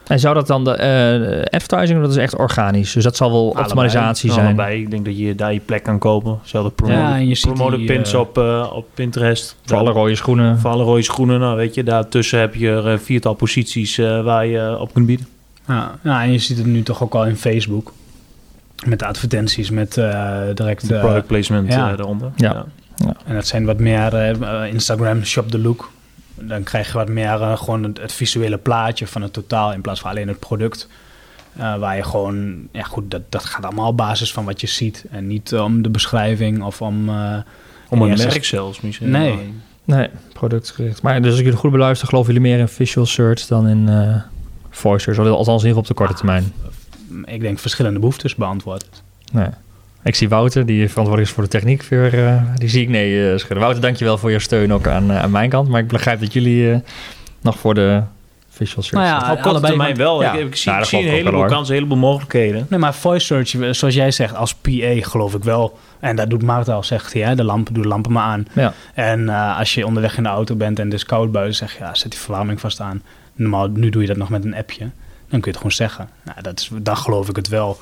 En 0.07 0.19
zou 0.19 0.33
dat 0.33 0.47
dan 0.47 0.63
de 0.63 0.71
eh, 0.71 1.59
advertising, 1.59 2.01
dat 2.01 2.09
is 2.09 2.17
echt 2.17 2.35
organisch. 2.35 2.93
Dus 2.93 3.03
dat 3.03 3.15
zal 3.15 3.31
wel 3.31 3.41
Allebei. 3.41 3.63
optimalisatie 3.63 4.31
zijn. 4.31 4.45
Allebei. 4.45 4.81
Ik 4.81 4.91
denk 4.91 5.05
dat 5.05 5.17
je 5.17 5.35
daar 5.35 5.53
je 5.53 5.59
plek 5.59 5.83
kan 5.83 5.99
kopen. 5.99 6.39
Zelfde 6.43 6.71
promo 6.71 6.93
Ja, 6.93 7.15
en 7.15 7.27
je 7.27 7.35
ziet 7.35 7.55
die, 7.55 7.85
pins 7.85 8.13
eh, 8.13 8.19
op, 8.19 8.37
eh, 8.37 8.71
op 8.73 8.87
Pinterest. 8.93 9.55
Voor 9.65 9.77
alle 9.77 9.91
rode 9.91 10.15
schoenen. 10.15 10.59
Voor 10.59 10.69
alle 10.69 10.83
rode 10.83 11.01
schoenen. 11.01 11.39
Nou, 11.39 11.55
weet 11.55 11.73
je, 11.73 11.83
daartussen 11.83 12.39
heb 12.39 12.55
je 12.55 12.69
er 12.69 12.87
een 12.87 12.99
viertal 12.99 13.33
posities 13.33 13.97
eh, 13.97 14.23
waar 14.23 14.45
je 14.45 14.79
op 14.79 14.93
kunt 14.93 15.05
bieden. 15.05 15.27
Ja, 15.67 15.91
ja, 16.03 16.23
en 16.23 16.31
je 16.31 16.37
ziet 16.37 16.57
het 16.57 16.65
nu 16.65 16.83
toch 16.83 17.03
ook 17.03 17.13
al 17.13 17.25
in 17.25 17.35
Facebook. 17.35 17.93
Met 18.85 18.99
de 18.99 19.05
advertenties, 19.05 19.69
met 19.69 19.97
eh, 19.97 20.39
direct... 20.53 20.87
De 20.87 20.99
product 20.99 21.27
placement 21.27 21.73
ja. 21.73 21.91
eronder. 21.91 22.31
Ja. 22.35 22.65
En 23.25 23.35
dat 23.35 23.47
zijn 23.47 23.65
wat 23.65 23.79
meer 23.79 24.37
Instagram 24.65 25.23
shop 25.23 25.49
the 25.49 25.59
look. 25.59 25.91
Dan 26.47 26.63
krijg 26.63 26.87
je 26.87 26.93
wat 26.93 27.09
meer 27.09 27.41
eh, 27.41 27.57
gewoon 27.57 27.83
het, 27.83 27.99
het 28.01 28.11
visuele 28.13 28.57
plaatje 28.57 29.07
van 29.07 29.21
het 29.21 29.33
totaal 29.33 29.73
in 29.73 29.81
plaats 29.81 29.99
van 29.99 30.09
alleen 30.09 30.27
het 30.27 30.39
product. 30.39 30.87
Eh, 31.57 31.77
waar 31.77 31.95
je 31.95 32.03
gewoon, 32.03 32.67
ja 32.71 32.83
goed, 32.83 33.11
dat, 33.11 33.21
dat 33.29 33.45
gaat 33.45 33.63
allemaal 33.65 33.87
op 33.87 33.97
basis 33.97 34.33
van 34.33 34.45
wat 34.45 34.61
je 34.61 34.67
ziet. 34.67 35.05
En 35.11 35.27
niet 35.27 35.53
om 35.53 35.81
de 35.81 35.89
beschrijving 35.89 36.63
of 36.63 36.81
om... 36.81 37.09
eh, 37.09 37.37
Om 37.89 38.01
een 38.01 38.17
merk 38.17 38.45
zelfs 38.45 38.81
misschien. 38.81 39.09
Nee. 39.09 39.53
Nee, 39.85 40.09
productgericht. 40.33 41.01
Maar 41.01 41.21
dus 41.21 41.29
als 41.29 41.39
ik 41.39 41.45
jullie 41.45 41.59
goed 41.59 41.71
beluister, 41.71 42.07
geloven 42.07 42.33
jullie 42.33 42.49
meer 42.49 42.59
in 42.59 42.67
visual 42.67 43.05
search 43.05 43.45
dan 43.45 43.67
in 43.67 43.89
eh 43.89 44.15
voice 44.69 45.13
search. 45.13 45.17
Althans 45.29 45.63
in 45.63 45.67
ieder 45.67 45.67
geval 45.67 45.81
op 45.81 45.87
de 45.87 45.93
korte 45.93 46.13
termijn. 46.13 46.53
ik 47.25 47.41
denk 47.41 47.59
verschillende 47.59 47.99
behoeftes 47.99 48.35
beantwoord. 48.35 49.03
Nee. 49.31 49.47
Ik 50.03 50.15
zie 50.15 50.29
Wouter, 50.29 50.65
die 50.65 50.89
verantwoordelijk 50.89 51.27
is 51.27 51.33
voor 51.35 51.43
de 51.43 51.49
techniek. 51.49 51.83
Weer, 51.83 52.25
eh, 52.27 52.41
die 52.55 52.69
zie 52.69 52.81
ik 52.81 52.89
nee 52.89 53.31
eh, 53.31 53.37
schudden. 53.37 53.59
Wouter, 53.59 53.81
dankjewel 53.81 54.17
voor 54.17 54.31
je 54.31 54.39
steun 54.39 54.73
ook 54.73 54.87
aan, 54.87 55.11
eh, 55.11 55.21
aan 55.21 55.31
mijn 55.31 55.49
kant. 55.49 55.69
Maar 55.69 55.79
ik 55.81 55.87
begrijp 55.87 56.19
dat 56.19 56.33
jullie 56.33 56.71
eh, 56.71 56.77
nog 57.41 57.59
voor 57.59 57.73
de 57.73 58.01
visual 58.49 58.83
search 58.83 59.05
Nou 59.05 59.21
ja. 59.21 59.31
Op 59.31 59.35
korte 59.35 59.49
allebei, 59.49 59.73
termijn 59.73 59.95
wel. 59.95 60.21
Ja. 60.21 60.33
Ik, 60.33 60.47
ik 60.47 60.55
zie, 60.55 60.71
Nou, 60.71 60.83
ik 60.83 60.89
zie 60.89 60.99
een 60.99 61.07
heleboel 61.07 61.45
kansen, 61.45 61.75
een 61.75 61.81
heleboel 61.81 62.09
mogelijkheden. 62.09 62.65
Nee, 62.69 62.79
maar 62.79 62.93
voice 62.93 63.25
search, 63.25 63.75
zoals 63.75 63.95
jij 63.95 64.11
zegt, 64.11 64.35
als 64.35 64.53
PA 64.53 64.95
geloof 64.99 65.33
ik 65.33 65.43
wel. 65.43 65.77
En 65.99 66.15
dat 66.15 66.29
doet 66.29 66.43
Maarten 66.43 66.73
al, 66.73 66.83
zegt 66.83 67.13
hij, 67.13 67.21
hè, 67.21 67.35
de 67.35 67.43
lampen, 67.43 67.73
doe 67.73 67.83
de 67.83 67.89
lampen 67.89 68.11
maar 68.11 68.23
aan. 68.23 68.47
Ja. 68.53 68.73
En 68.93 69.29
eh, 69.29 69.57
als 69.59 69.73
je 69.73 69.85
onderweg 69.85 70.17
in 70.17 70.23
de 70.23 70.29
auto 70.29 70.55
bent 70.55 70.79
en 70.79 70.85
het 70.85 70.93
is 70.93 71.05
koud 71.05 71.31
buiten, 71.31 71.55
zeg 71.55 71.73
je, 71.73 71.79
ja, 71.79 71.93
zet 71.93 72.11
die 72.11 72.19
verwarming 72.19 72.59
vast 72.59 72.79
aan. 72.79 73.01
Normaal, 73.35 73.67
nu 73.67 73.89
doe 73.89 74.01
je 74.01 74.07
dat 74.07 74.17
nog 74.17 74.29
met 74.29 74.45
een 74.45 74.55
appje. 74.55 74.89
Dan 75.33 75.41
kun 75.41 75.51
je 75.51 75.57
het 75.57 75.67
gewoon 75.67 75.89
zeggen. 75.89 76.09
Nou, 76.23 76.41
dat 76.41 76.59
is, 76.59 76.69
dan 76.73 76.97
geloof 76.97 77.29
ik 77.29 77.35
het 77.35 77.47
wel. 77.47 77.77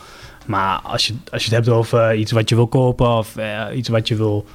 Maar 0.46 0.80
als 0.80 1.08
je, 1.08 1.14
als 1.32 1.46
je 1.46 1.56
het 1.56 1.66
hebt 1.66 1.78
over 1.78 2.16
iets 2.16 2.32
wat 2.32 2.50
je 2.50 2.56
wil 2.56 2.68
kopen 2.68 3.18
of 3.18 3.36
eh, 3.36 3.66
iets 3.76 3.90
wat 3.90 4.08
je 4.08 4.16
wil... 4.16 4.46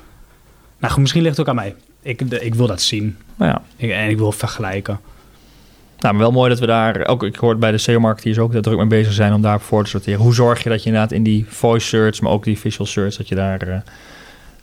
Nou 0.78 1.00
misschien 1.00 1.22
ligt 1.22 1.36
het 1.36 1.46
ook 1.46 1.50
aan 1.50 1.62
mij. 1.62 1.74
Ik, 2.02 2.20
ik 2.20 2.54
wil 2.54 2.66
dat 2.66 2.80
zien. 2.80 3.16
Nou 3.34 3.50
ja. 3.50 3.62
Ik, 3.76 3.90
en 3.90 4.08
ik 4.08 4.18
wil 4.18 4.32
vergelijken. 4.32 5.00
Nou, 5.98 6.14
maar 6.14 6.22
wel 6.22 6.32
mooi 6.32 6.50
dat 6.50 6.58
we 6.58 6.66
daar, 6.66 7.06
ook 7.06 7.22
ik 7.22 7.36
hoor 7.36 7.56
bij 7.56 7.70
de 7.70 7.78
SEO-marketeers 7.78 8.38
ook 8.38 8.52
dat 8.52 8.62
druk 8.62 8.76
mee 8.76 8.86
bezig 8.86 9.12
zijn 9.12 9.32
om 9.32 9.42
daar 9.42 9.60
voor 9.60 9.84
te 9.84 9.90
sorteren. 9.90 10.20
Hoe 10.20 10.34
zorg 10.34 10.62
je 10.62 10.68
dat 10.68 10.82
je 10.82 10.86
inderdaad 10.86 11.12
in 11.12 11.22
die 11.22 11.44
voice 11.48 11.86
search, 11.86 12.20
maar 12.20 12.32
ook 12.32 12.44
die 12.44 12.58
visual 12.58 12.86
search, 12.86 13.16
dat 13.16 13.28
je 13.28 13.34
daar 13.34 13.60
eh, 13.60 13.78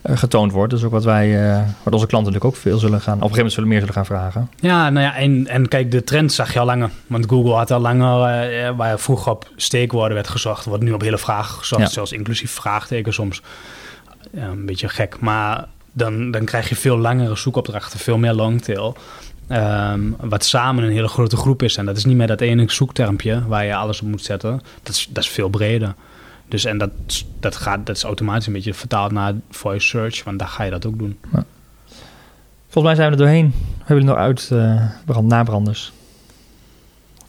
getoond 0.04 0.52
wordt. 0.52 0.74
Is 0.74 0.84
ook 0.84 0.92
wat 0.92 1.04
wij, 1.04 1.52
eh, 1.52 1.62
wat 1.84 1.94
onze 1.94 2.08
klanten 2.08 2.32
natuurlijk 2.34 2.46
ook 2.46 2.62
veel 2.62 2.78
zullen 2.78 3.02
gaan, 3.02 3.14
op 3.18 3.22
een 3.22 3.36
gegeven 3.36 3.36
moment 3.36 3.54
zullen 3.54 3.70
meer 3.70 3.80
zullen 3.80 3.94
gaan 3.94 4.06
vragen. 4.06 4.50
Ja, 4.60 4.90
nou 4.90 5.06
ja, 5.06 5.16
en, 5.16 5.48
en 5.48 5.68
kijk, 5.68 5.92
de 5.92 6.04
trend 6.04 6.32
zag 6.34 6.54
je 6.54 6.60
al 6.60 6.66
langer. 6.66 6.90
Want 7.08 7.26
Google 7.30 7.54
had 7.54 7.72
al 7.72 7.80
langer, 7.80 8.50
eh, 8.50 8.76
waar 8.78 9.00
vroeger 9.00 9.32
op 9.32 9.50
steekwoorden 9.56 10.14
werd 10.14 10.28
gezocht, 10.28 10.66
wordt 10.66 10.84
nu 10.84 10.92
op 10.92 11.02
hele 11.02 11.18
vragen 11.18 11.56
gezocht, 11.58 11.82
Ja. 11.82 11.88
zelfs 11.88 12.12
inclusief 12.12 12.52
vraagtekens 12.52 13.16
soms. 13.16 13.42
Ja, 14.32 14.48
een 14.48 14.66
beetje 14.66 14.90
gek, 14.90 15.20
maar 15.20 15.66
dan, 15.92 16.32
dan 16.32 16.46
krijg 16.46 16.70
je 16.70 16.76
veel 16.76 16.98
langere 16.98 17.36
zoekopdrachten, 17.36 18.00
veel 18.00 18.18
meer 18.18 18.34
longtail. 18.34 18.98
Ehm, 19.48 20.00
wat 20.20 20.46
samen 20.46 20.84
een 20.84 20.92
hele 20.92 21.08
grote 21.08 21.38
groep 21.38 21.64
is. 21.64 21.78
En 21.78 21.86
dat 21.86 21.98
is 21.98 22.06
niet 22.06 22.18
meer 22.18 22.28
dat 22.28 22.42
ene 22.42 22.64
zoektermpje 22.68 23.44
waar 23.48 23.66
je 23.66 23.76
alles 23.76 24.02
op 24.02 24.08
moet 24.08 24.24
zetten. 24.24 24.62
Dat 24.84 24.96
is, 24.96 25.08
dat 25.10 25.24
is 25.24 25.30
veel 25.30 25.50
breder. 25.50 25.94
Dus 26.54 26.66
en 26.66 26.78
dat, 26.78 26.92
dat, 27.40 27.56
gaat, 27.56 27.86
dat 27.86 27.96
is 27.96 28.04
automatisch 28.04 28.48
een 28.48 28.54
beetje 28.54 28.74
vertaald 28.74 29.12
naar 29.12 29.34
voice 29.50 29.88
search, 29.88 30.24
want 30.24 30.40
daar 30.40 30.48
ga 30.48 30.64
je 30.64 30.72
dat 30.72 30.86
ook 30.86 30.98
doen. 30.98 31.20
Volgens 32.68 32.84
mij 32.84 32.96
zijn 32.96 33.08
we 33.08 33.16
er 33.16 33.18
doorheen. 33.18 33.54
We 33.78 33.84
hebben 33.84 34.06
nog 34.06 34.18
uit 34.18 34.50
eh, 34.52 34.86
brand, 35.06 35.28
nabranders. 35.28 35.94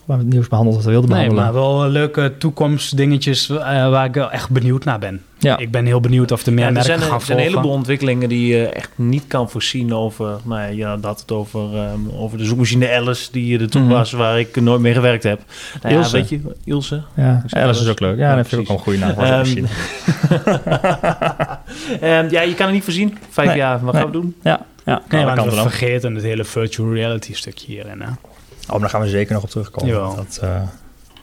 We 0.07 0.11
hebben 0.13 0.27
het 0.27 0.35
nieuws 0.35 0.49
behandeld 0.49 0.77
wat 0.77 0.85
we 0.85 0.91
wilden 0.91 1.11
Nee, 1.11 1.19
behandelen. 1.29 1.53
maar 1.53 1.63
wel 1.63 1.89
leuke 1.89 2.33
toekomstdingetjes 2.39 3.49
eh, 3.51 3.57
waar 3.91 4.05
ik 4.05 4.15
wel 4.15 4.31
echt 4.31 4.51
benieuwd 4.51 4.85
naar 4.85 4.99
ben. 4.99 5.23
Ja. 5.39 5.57
Ik 5.59 5.71
ben 5.71 5.87
heel 5.87 6.01
benieuwd 6.01 6.33
of 6.33 6.47
er 6.47 6.53
meer 6.53 6.61
Ja, 6.61 6.67
er 6.67 6.73
merken 6.73 6.93
zijn, 6.99 7.09
gaan 7.11 7.19
er 7.19 7.25
zijn 7.25 7.39
een 7.39 7.45
volgen. 7.45 7.59
heleboel 7.61 7.79
ontwikkelingen 7.79 8.29
die 8.29 8.47
je 8.57 8.67
echt 8.69 8.91
niet 8.95 9.25
kan 9.27 9.51
voorzien 9.51 9.95
over... 9.95 10.37
Nou 10.45 10.61
ja, 10.61 10.67
je 10.67 10.85
had 11.07 11.21
het 11.21 11.33
over, 11.33 11.77
ehm, 11.77 11.99
over 12.17 12.39
de 12.39 12.45
zoekmachine 12.45 12.93
Alice 12.95 13.33
die 13.33 13.59
er 13.59 13.71
toen 13.71 13.83
Mhm. 13.83 13.91
was, 13.93 14.13
waar 14.13 14.39
ik 14.39 14.61
nooit 14.61 14.81
mee 14.81 14.93
gewerkt 14.95 15.23
heb. 15.23 15.41
Nou 15.83 15.95
ja, 15.95 16.01
Ilse. 16.01 16.17
weet 16.17 16.29
je, 16.29 16.41
Ilse. 16.65 17.03
Ja, 17.17 17.45
Alice 17.49 17.83
is 17.83 17.89
ook 17.89 18.01
leuk. 18.01 18.19
Ja, 18.19 18.31
Ja, 18.31 18.37
dat 18.37 18.49
vind 18.49 18.63
ik 18.63 18.71
ook 18.71 18.77
een 18.77 18.83
goede 18.83 18.99
naam 18.99 19.15
voor 19.15 19.23
Ehm. 19.25 19.65
Ehm, 22.01 22.31
ja, 22.31 22.41
je 22.43 22.55
kan 22.55 22.67
het 22.67 22.75
niet 22.75 22.85
voorzien. 22.85 23.19
Vijf 23.31 23.49
Nee, 23.49 23.57
jaar, 23.57 23.81
wat 23.85 23.93
nee. 23.93 24.03
gaan 24.03 24.11
we 24.13 24.19
doen? 24.19 24.35
Ja, 24.43 24.61
ja. 24.85 25.03
Nee, 25.09 25.23
Nou, 25.25 25.37
want 25.37 25.51
dat 25.51 25.55
we 25.63 25.69
vergeten 25.71 26.15
het 26.15 26.25
hele 26.25 26.45
virtual 26.45 26.93
reality 26.95 27.35
stukje 27.35 27.67
hierin. 27.73 28.01
Hè? 28.01 28.09
Oh, 28.69 28.81
daar 28.81 28.91
gaan 28.91 29.01
we 29.01 29.09
zeker 29.09 29.35
nog 29.35 29.43
op 29.43 29.51
terugkomen. 29.51 29.95
Jawel. 29.95 30.17
Dat, 30.17 30.39
eh, 30.43 30.63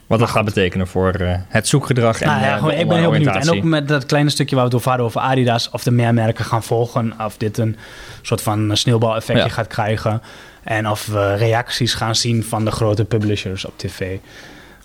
wat 0.08 0.20
dat 0.20 0.30
gaat 0.30 0.46
betekenen 0.46 0.88
voor 0.88 1.12
eh, 1.14 1.36
het 1.48 1.68
zoekgedrag 1.68 2.22
en 2.22 2.28
nou 2.28 2.42
ja, 2.42 2.48
eh, 2.48 2.58
gewoon, 2.58 2.74
de 2.74 2.80
ik 2.80 2.88
ben 2.88 2.98
heel 2.98 3.12
benieuwd. 3.12 3.36
En 3.36 3.58
ook 3.58 3.64
met 3.64 3.88
dat 3.88 4.06
kleine 4.06 4.30
stukje 4.30 4.56
waar 4.56 4.64
we 4.64 4.70
het 4.70 4.80
over 4.80 4.90
hadden 4.90 5.08
over 5.08 5.22
Adidas, 5.22 5.70
of 5.70 5.86
er 5.86 5.94
meer 5.94 6.14
merken 6.14 6.46
gaan 6.46 6.64
volgen, 6.64 7.14
of 7.26 7.38
dit 7.38 7.58
een 7.58 7.78
soort 8.22 8.42
van 8.42 8.78
sneeuwbaleffectje 8.78 9.44
Ja. 9.46 9.52
gaat 9.52 9.68
krijgen. 9.68 10.22
En 10.64 10.90
of 10.90 11.06
we 11.06 11.34
reacties 11.36 11.94
gaan 11.94 12.16
zien 12.16 12.44
van 12.44 12.66
de 12.66 12.72
grote 12.72 13.06
publishers 13.06 13.66
op 13.66 13.74
tv. 13.78 14.18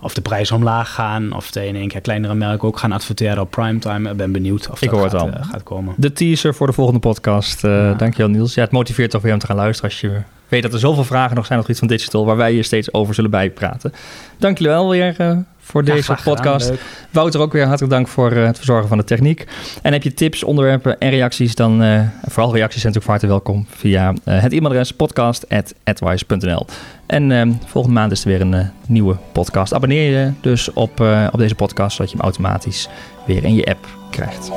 Of 0.01 0.15
de 0.15 0.21
prijzen 0.21 0.57
omlaag 0.57 0.95
gaan, 0.95 1.33
of 1.33 1.51
de 1.51 1.67
in 1.67 1.77
één 1.77 1.89
keer 1.89 2.01
kleinere 2.01 2.35
merken 2.35 2.69
ook 2.69 2.79
gaan 2.79 2.93
adverteren 2.93 3.41
op 3.41 3.51
primetime. 3.51 4.11
Ik 4.11 4.17
ben 4.17 4.33
benieuwd 4.33 4.69
of 4.71 4.83
Ik 4.83 4.91
dat 4.91 4.99
hoor 4.99 5.09
het 5.09 5.13
gaat, 5.21 5.23
al. 5.23 5.29
eh, 5.41 5.49
gaat 5.51 5.63
komen. 5.63 5.95
De 5.97 6.13
teaser 6.13 6.55
voor 6.55 6.67
de 6.67 6.73
volgende 6.73 7.01
podcast. 7.01 7.65
Eh 7.65 7.71
Ja. 7.71 7.93
Dankjewel 7.95 8.31
Niels. 8.31 8.55
Ja, 8.55 8.63
het 8.63 8.71
motiveert 8.73 9.11
toch 9.11 9.23
weer 9.23 9.33
om 9.33 9.39
te 9.39 9.47
gaan 9.47 9.57
luisteren 9.57 9.91
als 9.91 10.01
je 10.01 10.21
weet 10.49 10.63
dat 10.63 10.73
er 10.73 10.79
zoveel 10.79 11.05
vragen 11.05 11.37
nog 11.37 11.47
zijn 11.47 11.59
op 11.61 11.67
het 11.67 11.77
gebied 11.77 11.91
van 11.91 11.99
digital, 11.99 12.27
waar 12.27 12.37
wij 12.37 12.55
je 12.55 12.63
steeds 12.63 12.93
over 12.93 13.15
zullen 13.15 13.31
bijpraten. 13.31 13.93
Dank 14.39 14.59
jullie 14.59 14.73
wel 14.73 14.89
weer 14.91 15.15
eh, 15.19 15.37
voor 15.67 15.85
Ja, 15.85 15.93
deze 15.95 16.15
gedaan, 16.15 16.35
podcast. 16.35 16.69
leuk. 16.69 16.81
Wouter 17.11 17.41
ook 17.41 17.53
weer 17.53 17.67
hartelijk 17.67 17.93
dank 17.93 18.09
voor 18.09 18.33
eh, 18.33 18.47
het 18.47 18.57
verzorgen 18.57 18.89
van 18.89 18.99
de 18.99 19.05
techniek. 19.05 19.47
En 19.83 19.93
heb 19.93 20.03
je 20.03 20.15
tips, 20.15 20.45
onderwerpen 20.45 20.99
en 20.99 21.11
reacties, 21.11 21.55
dan 21.55 21.83
eh, 21.83 22.01
vooral 22.29 22.55
reacties 22.55 22.81
zijn 22.81 22.93
natuurlijk 22.93 23.05
van 23.05 23.13
harte 23.15 23.27
welkom 23.27 23.67
via 23.69 24.13
eh, 24.25 24.43
het 24.43 24.53
e-mailadres 24.53 24.93
podcast.advice.nl. 24.93 26.67
En 27.07 27.33
eh, 27.33 27.47
volgende 27.67 27.99
maand 27.99 28.13
is 28.13 28.25
er 28.25 28.29
weer 28.29 28.41
een 28.41 28.71
nieuwe 28.87 29.17
podcast. 29.33 29.75
Abonneer 29.75 30.19
je 30.19 30.33
dus 30.41 30.73
op, 30.73 31.01
op 31.33 31.39
deze 31.39 31.55
podcast, 31.55 31.97
zodat 31.97 32.11
je 32.11 32.17
hem 32.17 32.25
automatisch 32.25 32.89
weer 33.27 33.45
in 33.45 33.55
je 33.55 33.65
app 33.65 33.87
krijgt. 34.11 34.51